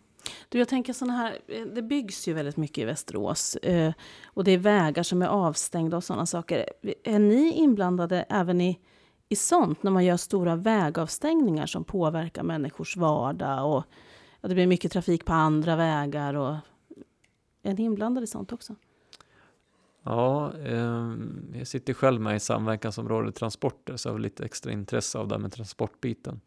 Du, 0.49 0.59
jag 0.59 0.69
tänker 0.69 0.93
såna 0.93 1.13
här, 1.13 1.39
eh, 1.47 1.67
det 1.67 1.83
byggs 1.83 2.29
ju 2.29 2.33
väldigt 2.33 2.57
mycket 2.57 2.79
i 2.79 2.85
Västerås 2.85 3.57
eh, 3.57 3.93
och 4.25 4.45
det 4.45 4.51
är 4.51 4.59
vägar 4.59 5.03
som 5.03 5.23
är 5.23 5.27
avstängda 5.27 5.97
och 5.97 6.05
sådana 6.05 6.27
saker. 6.27 6.69
Är 7.05 7.19
ni 7.19 7.53
inblandade 7.53 8.23
även 8.29 8.61
i, 8.61 8.79
i 9.29 9.37
sånt 9.37 9.83
när 9.83 9.91
man 9.91 10.05
gör 10.05 10.17
stora 10.17 10.57
vägavstängningar 10.57 11.67
som 11.67 11.85
påverkar 11.85 12.43
människors 12.43 12.97
vardag 12.97 13.77
och 13.77 13.85
ja, 14.41 14.49
det 14.49 14.55
blir 14.55 14.67
mycket 14.67 14.93
trafik 14.93 15.25
på 15.25 15.33
andra 15.33 15.77
vägar 15.77 16.35
och 16.35 16.57
är 17.63 17.75
ni 17.75 17.83
inblandade 17.83 18.25
i 18.25 18.27
sånt 18.27 18.53
också? 18.53 18.75
Ja, 20.03 20.53
eh, 20.59 21.15
jag 21.55 21.67
sitter 21.67 21.95
själv 21.95 22.21
med 22.21 22.37
i 22.37 22.41
samverkansområdet 22.41 23.35
transporter 23.35 23.97
så 23.97 24.09
jag 24.09 24.15
har 24.15 24.19
lite 24.19 24.45
extra 24.45 24.73
intresse 24.73 25.19
av 25.19 25.29
det 25.29 25.35
här 25.35 25.41
med 25.41 25.53
transportbiten. 25.53 26.41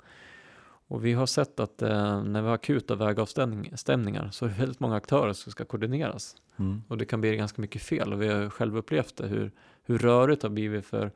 Och 0.87 1.05
vi 1.05 1.13
har 1.13 1.25
sett 1.25 1.59
att 1.59 1.81
eh, 1.81 2.23
när 2.23 2.41
vi 2.41 2.47
har 2.47 2.55
akuta 2.55 2.95
vägavstämningar 2.95 4.29
så 4.31 4.45
är 4.45 4.49
det 4.49 4.55
väldigt 4.55 4.79
många 4.79 4.95
aktörer 4.95 5.33
som 5.33 5.51
ska 5.51 5.65
koordineras. 5.65 6.35
Mm. 6.57 6.83
Och 6.87 6.97
det 6.97 7.05
kan 7.05 7.21
bli 7.21 7.35
ganska 7.35 7.61
mycket 7.61 7.81
fel 7.81 8.13
och 8.13 8.21
vi 8.21 8.27
har 8.27 8.49
själv 8.49 8.77
upplevt 8.77 9.15
det 9.15 9.27
hur, 9.27 9.51
hur 9.83 9.97
rörigt 9.97 10.41
det 10.41 10.47
har 10.47 10.53
blivit 10.53 10.85
för 10.85 11.11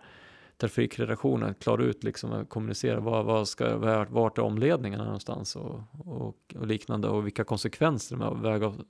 trafikredaktionen 0.58 1.50
att 1.50 1.60
klara 1.60 1.84
ut 1.84 2.04
liksom 2.04 2.32
att 2.32 2.50
kommunicera 2.50 3.00
vad, 3.00 3.26
vad 3.26 3.48
ska, 3.48 3.78
vart, 3.78 4.10
vart 4.10 4.38
är 4.38 4.42
omledningarna 4.42 5.04
någonstans 5.04 5.56
och, 5.56 5.82
och, 6.06 6.56
och 6.56 6.68
liknande 6.68 7.08
och 7.08 7.26
vilka 7.26 7.44
konsekvenser 7.44 8.16
de 8.16 8.24
här 8.24 8.34
vägav, 8.34 8.84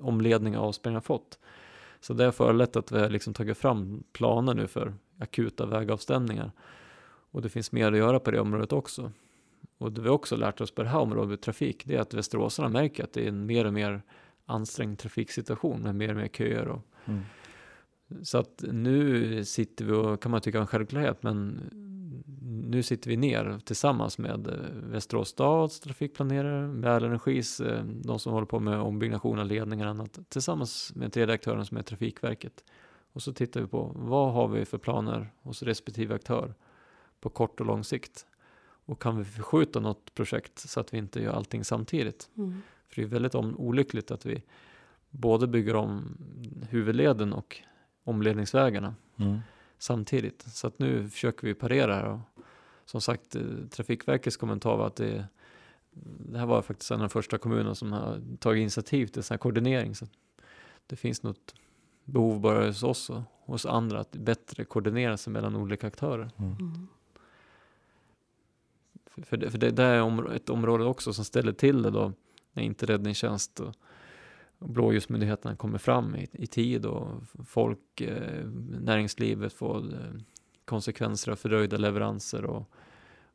omledningar 0.00 0.58
och 0.58 0.66
avspärrningar 0.66 0.96
har 0.96 1.02
fått. 1.02 1.38
Så 2.00 2.14
det 2.14 2.24
har 2.24 2.32
föranlett 2.32 2.76
att 2.76 2.92
vi 2.92 3.00
har 3.00 3.08
liksom 3.08 3.34
tagit 3.34 3.58
fram 3.58 4.04
planer 4.12 4.54
nu 4.54 4.66
för 4.66 4.94
akuta 5.18 5.66
vägavstämningar. 5.66 6.52
Och 7.30 7.42
det 7.42 7.48
finns 7.48 7.72
mer 7.72 7.92
att 7.92 7.98
göra 7.98 8.20
på 8.20 8.30
det 8.30 8.40
området 8.40 8.72
också. 8.72 9.12
Och 9.78 9.92
det 9.92 10.00
vi 10.00 10.08
också 10.08 10.36
lärt 10.36 10.60
oss 10.60 10.70
på 10.70 10.82
det 10.82 10.88
här 10.88 10.98
området 10.98 11.42
trafik, 11.42 11.82
det 11.86 11.96
är 11.96 12.00
att 12.00 12.14
västeråsarna 12.14 12.68
märker 12.68 13.04
att 13.04 13.12
det 13.12 13.24
är 13.24 13.28
en 13.28 13.46
mer 13.46 13.64
och 13.64 13.72
mer 13.72 14.02
ansträngd 14.46 14.98
trafiksituation 14.98 15.82
med 15.82 15.94
mer 15.94 16.10
och 16.10 16.16
mer 16.16 16.28
köer 16.28 16.68
och 16.68 16.86
Mm. 17.04 17.22
Så 18.22 18.38
att 18.38 18.64
nu 18.68 19.44
sitter 19.44 19.84
vi 19.84 19.92
och 19.92 20.22
kan 20.22 20.30
man 20.30 20.40
tycka 20.40 20.60
en 20.60 20.66
självklarhet, 20.66 21.22
men 21.22 21.60
nu 22.70 22.82
sitter 22.82 23.10
vi 23.10 23.16
ner 23.16 23.60
tillsammans 23.64 24.18
med 24.18 24.46
eh, 24.46 24.54
Västerås 24.72 25.28
stads 25.28 25.80
trafikplanerare, 25.80 26.66
Mälarenergis, 26.68 27.60
eh, 27.60 27.84
de 27.84 28.18
som 28.18 28.32
håller 28.32 28.46
på 28.46 28.60
med 28.60 28.80
ombyggnation 28.80 29.38
av 29.38 29.46
ledningar 29.46 29.84
och 29.84 29.90
annat, 29.90 30.18
tillsammans 30.28 30.92
med 30.94 31.12
tredje 31.12 31.34
aktören 31.34 31.66
som 31.66 31.76
är 31.76 31.82
Trafikverket. 31.82 32.64
Och 33.12 33.22
så 33.22 33.32
tittar 33.32 33.60
vi 33.60 33.66
på 33.66 33.92
vad 33.94 34.32
har 34.32 34.48
vi 34.48 34.64
för 34.64 34.78
planer 34.78 35.32
hos 35.42 35.62
respektive 35.62 36.14
aktör 36.14 36.54
på 37.20 37.30
kort 37.30 37.60
och 37.60 37.66
lång 37.66 37.84
sikt. 37.84 38.26
Och 38.84 39.02
kan 39.02 39.18
vi 39.18 39.24
förskjuta 39.24 39.80
något 39.80 40.14
projekt 40.14 40.58
så 40.58 40.80
att 40.80 40.94
vi 40.94 40.98
inte 40.98 41.22
gör 41.22 41.32
allting 41.32 41.64
samtidigt? 41.64 42.30
Mm. 42.36 42.62
För 42.88 42.96
det 42.96 43.02
är 43.02 43.06
väldigt 43.06 43.34
om, 43.34 43.56
olyckligt 43.58 44.10
att 44.10 44.26
vi 44.26 44.42
både 45.10 45.46
bygger 45.46 45.76
om 45.76 46.16
huvudleden 46.70 47.32
och 47.32 47.62
omledningsvägarna 48.04 48.94
Mm. 49.16 49.38
samtidigt. 49.78 50.42
Så 50.42 50.66
att 50.66 50.78
nu 50.78 51.08
försöker 51.08 51.46
vi 51.46 51.54
parera 51.54 51.94
här. 51.94 52.08
Och 52.08 52.18
som 52.84 53.00
sagt, 53.00 53.36
eh, 53.36 53.42
Trafikverkets 53.70 54.36
kommentar 54.36 54.76
var 54.76 54.86
att 54.86 54.96
det, 54.96 55.26
det 56.30 56.38
här 56.38 56.46
var 56.46 56.62
faktiskt 56.62 56.90
en 56.90 56.94
av 56.94 57.00
de 57.00 57.08
första 57.08 57.38
kommunerna 57.38 57.74
som 57.74 57.92
har 57.92 58.20
tagit 58.38 58.60
initiativ 58.60 59.06
till 59.06 59.22
sån 59.22 59.34
här 59.34 59.38
koordinering. 59.38 59.94
Så 59.94 60.06
det 60.86 60.96
finns 60.96 61.22
något 61.22 61.54
behov 62.04 62.40
bara 62.40 62.66
hos 62.66 62.82
oss 62.82 63.10
och 63.10 63.22
hos 63.44 63.66
andra 63.66 64.00
att 64.00 64.12
bättre 64.12 64.64
koordinera 64.64 65.16
sig 65.16 65.32
mellan 65.32 65.56
olika 65.56 65.86
aktörer. 65.86 66.30
Mm. 66.38 66.88
Mm. 69.16 69.26
För, 69.26 69.36
det, 69.36 69.50
för 69.50 69.58
det 69.58 69.70
där 69.70 69.94
är 69.94 70.32
ett 70.32 70.50
område 70.50 70.84
också 70.84 71.12
som 71.12 71.24
ställer 71.24 71.52
till 71.52 71.82
det 71.82 71.90
då 71.90 72.12
när 72.52 72.62
inte 72.62 72.86
räddningstjänst 72.86 73.60
och, 73.60 73.74
och 74.58 74.68
blåljusmyndigheterna 74.68 75.56
kommer 75.56 75.78
fram 75.78 76.16
i, 76.16 76.28
i 76.32 76.46
tid 76.46 76.86
och 76.86 77.22
folk, 77.46 78.00
eh, 78.00 78.46
näringslivet 78.80 79.52
får 79.52 79.94
eh, 79.94 80.20
konsekvenser 80.64 81.32
av 81.32 81.36
fördröjda 81.36 81.76
leveranser 81.76 82.44
och, 82.44 82.70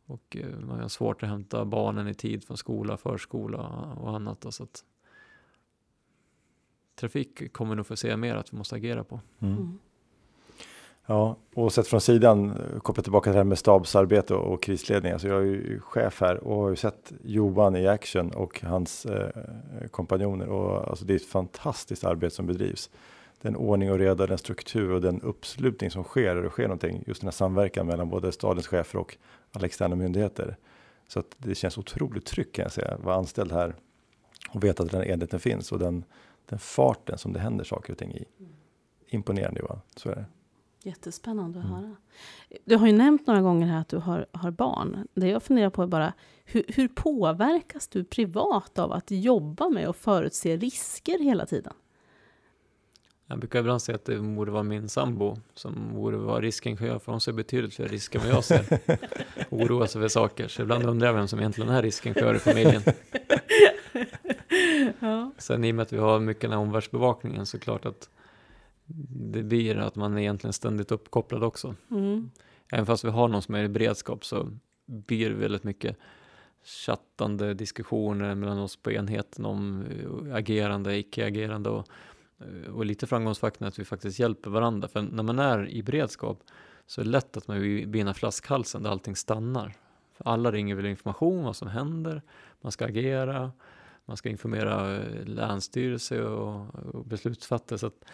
och 0.06 0.38
eh, 0.40 0.60
man 0.60 0.80
har 0.80 0.88
svårt 0.88 1.24
att 1.24 1.30
hämta 1.30 1.66
barnen 1.66 2.08
i 2.08 2.14
tid 2.14 2.44
från 2.44 2.58
skola, 2.58 2.98
förskola 2.98 3.58
och 4.02 4.16
annat. 4.16 4.42
då, 4.42 4.52
Så 4.52 4.64
att 4.64 4.84
trafik 6.96 7.54
kommer 7.54 7.76
nog 7.76 7.88
få 7.88 7.96
se 7.96 8.18
mer 8.18 8.36
att 8.36 8.54
vi 8.54 8.58
måste 8.58 8.76
agera 8.76 9.04
på. 9.04 9.22
Mm. 9.40 9.80
Ja, 11.10 11.36
och 11.54 11.74
sett 11.74 11.88
från 11.88 12.02
sidan, 12.02 12.50
eh, 12.50 12.80
kopplat 12.80 13.06
tillbaka 13.06 13.24
till 13.24 13.32
det 13.32 13.40
här 13.40 13.44
med 13.44 13.58
stabsarbete 13.58 14.34
och, 14.34 14.54
och 14.54 14.64
krisledning. 14.64 15.12
Alltså 15.12 15.28
jag 15.28 15.42
är 15.42 15.46
ju 15.46 15.80
chef 15.80 16.22
här 16.22 16.38
och 16.38 16.62
har 16.62 16.70
ju 16.70 16.76
sett 16.76 17.12
Johan 17.24 17.76
i 17.76 17.88
action 17.88 18.32
och 18.32 18.62
hans 18.62 19.06
eh, 19.06 19.30
kompanjoner. 19.92 20.48
Och 20.48 20.90
alltså 20.90 21.06
det 21.06 21.14
är 21.14 21.16
ett 21.16 21.26
fantastiskt 21.26 22.04
arbete 22.04 22.36
som 22.36 22.48
bedrivs. 22.48 22.90
Den 23.42 23.56
ordning 23.56 23.92
och 23.92 24.00
reda, 24.00 24.28
den 24.28 24.38
struktur 24.38 24.92
och 24.92 25.02
den 25.02 25.22
uppslutning 25.22 25.92
som 25.92 26.04
sker, 26.04 26.36
och 26.36 26.44
det 26.44 26.50
sker 26.50 26.64
någonting, 26.64 27.04
just 27.08 27.22
den 27.22 27.28
här 27.28 27.32
samverkan 27.32 27.88
mellan 27.88 28.10
både 28.10 28.32
stadens 28.32 28.68
chefer 28.68 29.00
och 29.00 29.18
alla 29.52 29.66
externa 29.66 29.96
myndigheter. 29.96 30.58
Så 31.08 31.20
att 31.20 31.36
det 31.38 31.56
känns 31.56 31.78
otroligt 31.78 32.26
tryggt 32.26 32.56
kan 32.56 32.64
jag 32.64 32.72
säga, 32.72 32.88
att 32.88 33.04
vara 33.04 33.16
anställd 33.16 33.52
här 33.52 33.76
och 34.50 34.64
veta 34.64 34.84
att 34.84 34.92
den 34.92 35.02
här 35.02 35.08
enheten 35.08 35.40
finns 35.40 35.72
och 35.72 35.80
den, 35.80 36.04
den 36.46 36.60
farten 36.60 37.18
som 37.18 37.34
det 37.34 37.40
händer 37.40 37.64
saker 37.64 37.94
och 37.94 38.00
ting 38.00 38.12
i. 38.12 38.26
Imponerande 39.10 39.60
Johan, 39.60 39.80
så 39.96 40.10
är 40.10 40.16
det. 40.16 40.26
Jättespännande 40.84 41.60
att 41.60 41.66
Mm. 41.66 41.78
höra. 41.78 41.96
Du 42.66 42.76
har 42.76 42.88
ju 42.88 42.94
nämnt 42.94 43.28
några 43.28 43.42
gånger 43.42 43.68
här 43.68 43.82
att 43.82 43.90
du 43.90 43.98
har, 43.98 44.26
har 44.32 44.52
barn. 44.52 45.08
Det 45.14 45.28
jag 45.28 45.44
funderar 45.44 45.70
på 45.70 45.84
är 45.84 45.88
bara, 45.88 46.14
hur, 46.46 46.64
hur 46.68 46.88
påverkas 46.88 47.88
du 47.88 48.04
privat 48.04 48.80
av 48.80 48.92
att 48.92 49.12
jobba 49.12 49.70
med 49.70 49.90
och 49.90 49.96
förutse 49.96 50.58
risker 50.58 51.20
hela 51.20 51.46
tiden? 51.46 51.74
Jag 53.30 53.40
brukar 53.40 53.60
ibland 53.60 53.82
säga 53.82 53.96
att 53.96 54.06
det 54.06 54.20
borde 54.20 54.52
vara 54.52 54.64
min 54.64 54.90
sambo 54.90 55.38
som 55.54 55.94
borde 55.94 56.18
vara 56.18 56.42
riskingenjör 56.42 57.00
för 57.00 57.12
hon 57.12 57.22
ser 57.22 57.32
betydligt 57.32 57.74
fler 57.74 57.88
risker 57.88 58.20
än 58.20 58.26
vad 58.26 58.36
jag 58.36 58.44
ser. 58.44 58.66
Oroar 59.50 59.86
sig 59.86 60.02
för 60.02 60.08
saker. 60.08 60.48
Så 60.48 60.62
ibland 60.62 60.86
undrar 60.86 61.08
jag 61.08 61.14
vem 61.14 61.28
som 61.28 61.40
egentligen 61.40 61.70
är 61.70 61.82
riskingenjör 61.82 62.36
i 62.36 62.40
familjen. 62.40 62.82
Ja. 65.00 65.32
Sen 65.38 65.64
i 65.64 65.72
och 65.72 65.76
med 65.76 65.84
att 65.84 65.94
vi 65.94 65.98
har 65.98 66.20
mycket 66.20 66.42
den 66.42 66.52
här 66.52 66.58
omvärldsbevakningen 66.60 67.46
så 67.46 67.60
klart 67.60 67.86
att 67.86 68.10
det 69.10 69.44
blir 69.44 69.78
att 69.78 69.96
man 69.96 70.14
är 70.14 70.22
egentligen 70.22 70.54
ständigt 70.54 70.92
uppkopplad 70.92 71.44
också. 71.44 71.76
Mm. 71.92 72.32
Även 72.72 72.86
fast 72.86 73.06
vi 73.06 73.10
har 73.10 73.28
någon 73.28 73.42
som 73.42 73.56
är 73.56 73.64
i 73.64 73.70
beredskap 73.70 74.26
så 74.26 74.50
blir 74.86 75.30
det 75.30 75.36
väldigt 75.36 75.64
mycket 75.64 75.98
chattande 76.64 77.54
diskussioner 77.54 78.36
mellan 78.36 78.60
oss 78.60 78.76
på 78.76 78.92
enheten 78.92 79.46
om 79.46 79.86
eh, 79.86 80.36
agerande, 80.36 80.98
icke-agerande 80.98 81.70
och, 81.70 81.88
eh, 82.40 82.74
och 82.74 82.86
lite 82.86 83.08
framgångsfaktorn 83.08 83.66
är 83.66 83.68
att 83.68 83.80
vi 83.80 83.86
faktiskt 83.86 84.20
hjälper 84.20 84.50
varandra. 84.50 84.88
För 84.88 85.02
när 85.02 85.24
man 85.24 85.40
är 85.40 85.70
i 85.70 85.84
beredskap 85.84 86.44
så 86.86 87.02
är 87.02 87.06
det 87.06 87.12
lätt 87.12 87.38
att 87.38 87.48
man 87.48 87.92
den 87.92 88.08
här 88.08 88.14
flaskhalsen 88.14 88.84
där 88.84 88.90
allting 88.90 89.16
stannar. 89.16 89.74
För 90.18 90.30
alla 90.30 90.52
ringer 90.52 90.76
väl 90.76 90.86
information 90.86 91.44
vad 91.44 91.56
som 91.56 91.68
händer, 91.68 92.22
man 92.62 92.72
ska 92.72 92.86
agera, 92.86 93.52
man 94.06 94.18
ska 94.18 94.30
informera 94.30 94.96
eh, 94.96 95.26
länsstyrelse 95.26 96.24
och, 96.24 96.76
och 96.76 97.06
beslutsfattare. 97.06 97.80
Så 97.80 97.88
att 97.88 98.06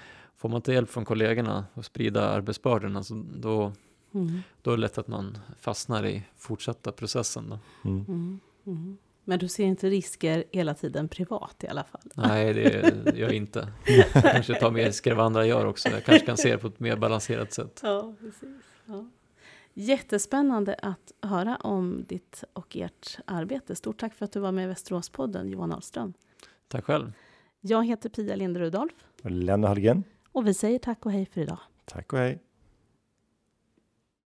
får 0.43 0.49
man 0.49 0.55
inte 0.55 0.73
hjälp 0.73 0.89
från 0.89 1.05
kollegorna 1.05 1.65
och 1.73 1.85
sprida 1.85 2.29
arbetsbördorna 2.29 3.03
så 3.03 3.25
då, 3.35 3.71
Mm. 4.13 4.39
då 4.61 4.71
är 4.71 4.75
det 4.75 4.81
lätt 4.81 4.97
att 4.97 5.07
man 5.07 5.37
fastnar 5.59 6.05
i 6.05 6.23
fortsatta 6.37 6.91
processen. 6.91 7.49
Då. 7.49 7.59
Mm. 7.89 8.05
Mm. 8.07 8.39
Mm. 8.65 8.97
Men 9.23 9.39
du 9.39 9.47
ser 9.47 9.63
inte 9.63 9.89
risker 9.89 10.43
hela 10.51 10.73
tiden 10.73 11.07
privat 11.07 11.63
i 11.63 11.67
alla 11.67 11.83
fall? 11.83 12.01
Nej, 12.15 12.53
det 12.53 12.61
gör 13.05 13.27
jag 13.27 13.33
inte. 13.33 13.67
Jag 14.13 14.23
kanske 14.23 14.59
tar 14.59 14.71
mer 14.71 14.85
risker 14.85 15.11
än 15.11 15.17
vad 15.17 15.25
andra 15.25 15.45
gör 15.45 15.65
också. 15.65 15.89
Jag 15.89 16.03
kanske 16.05 16.25
kan 16.25 16.37
se 16.37 16.51
det 16.51 16.57
på 16.57 16.67
ett 16.67 16.79
mer 16.79 16.95
balanserat 16.95 17.53
sätt. 17.53 17.79
Ja, 17.83 18.13
precis. 18.19 18.61
Ja. 18.85 19.05
Jättespännande 19.73 20.75
att 20.81 21.11
höra 21.21 21.55
om 21.55 22.05
ditt 22.07 22.43
och 22.53 22.77
ert 22.77 23.17
arbete. 23.25 23.75
Stort 23.75 23.99
tack 23.99 24.13
för 24.13 24.25
att 24.25 24.31
du 24.31 24.39
var 24.39 24.51
med 24.51 24.63
i 24.63 24.67
Västeråspodden, 24.67 25.49
Johan 25.49 25.71
Ahlström. 25.71 26.13
Tack 26.67 26.85
själv. 26.85 27.13
Jag 27.61 27.85
heter 27.85 28.09
Pia 28.09 28.35
Linde 28.35 28.59
Rudolf 28.59 28.93
Och 29.23 29.29
Hallgren, 29.63 30.03
och 30.34 30.47
vi 30.47 30.53
säger 30.53 30.79
tack 30.79 31.05
och 31.05 31.11
hej 31.11 31.25
för 31.25 31.41
idag. 31.41 31.59
tack 31.86 32.13
och 32.13 32.19
hej. 32.19 32.39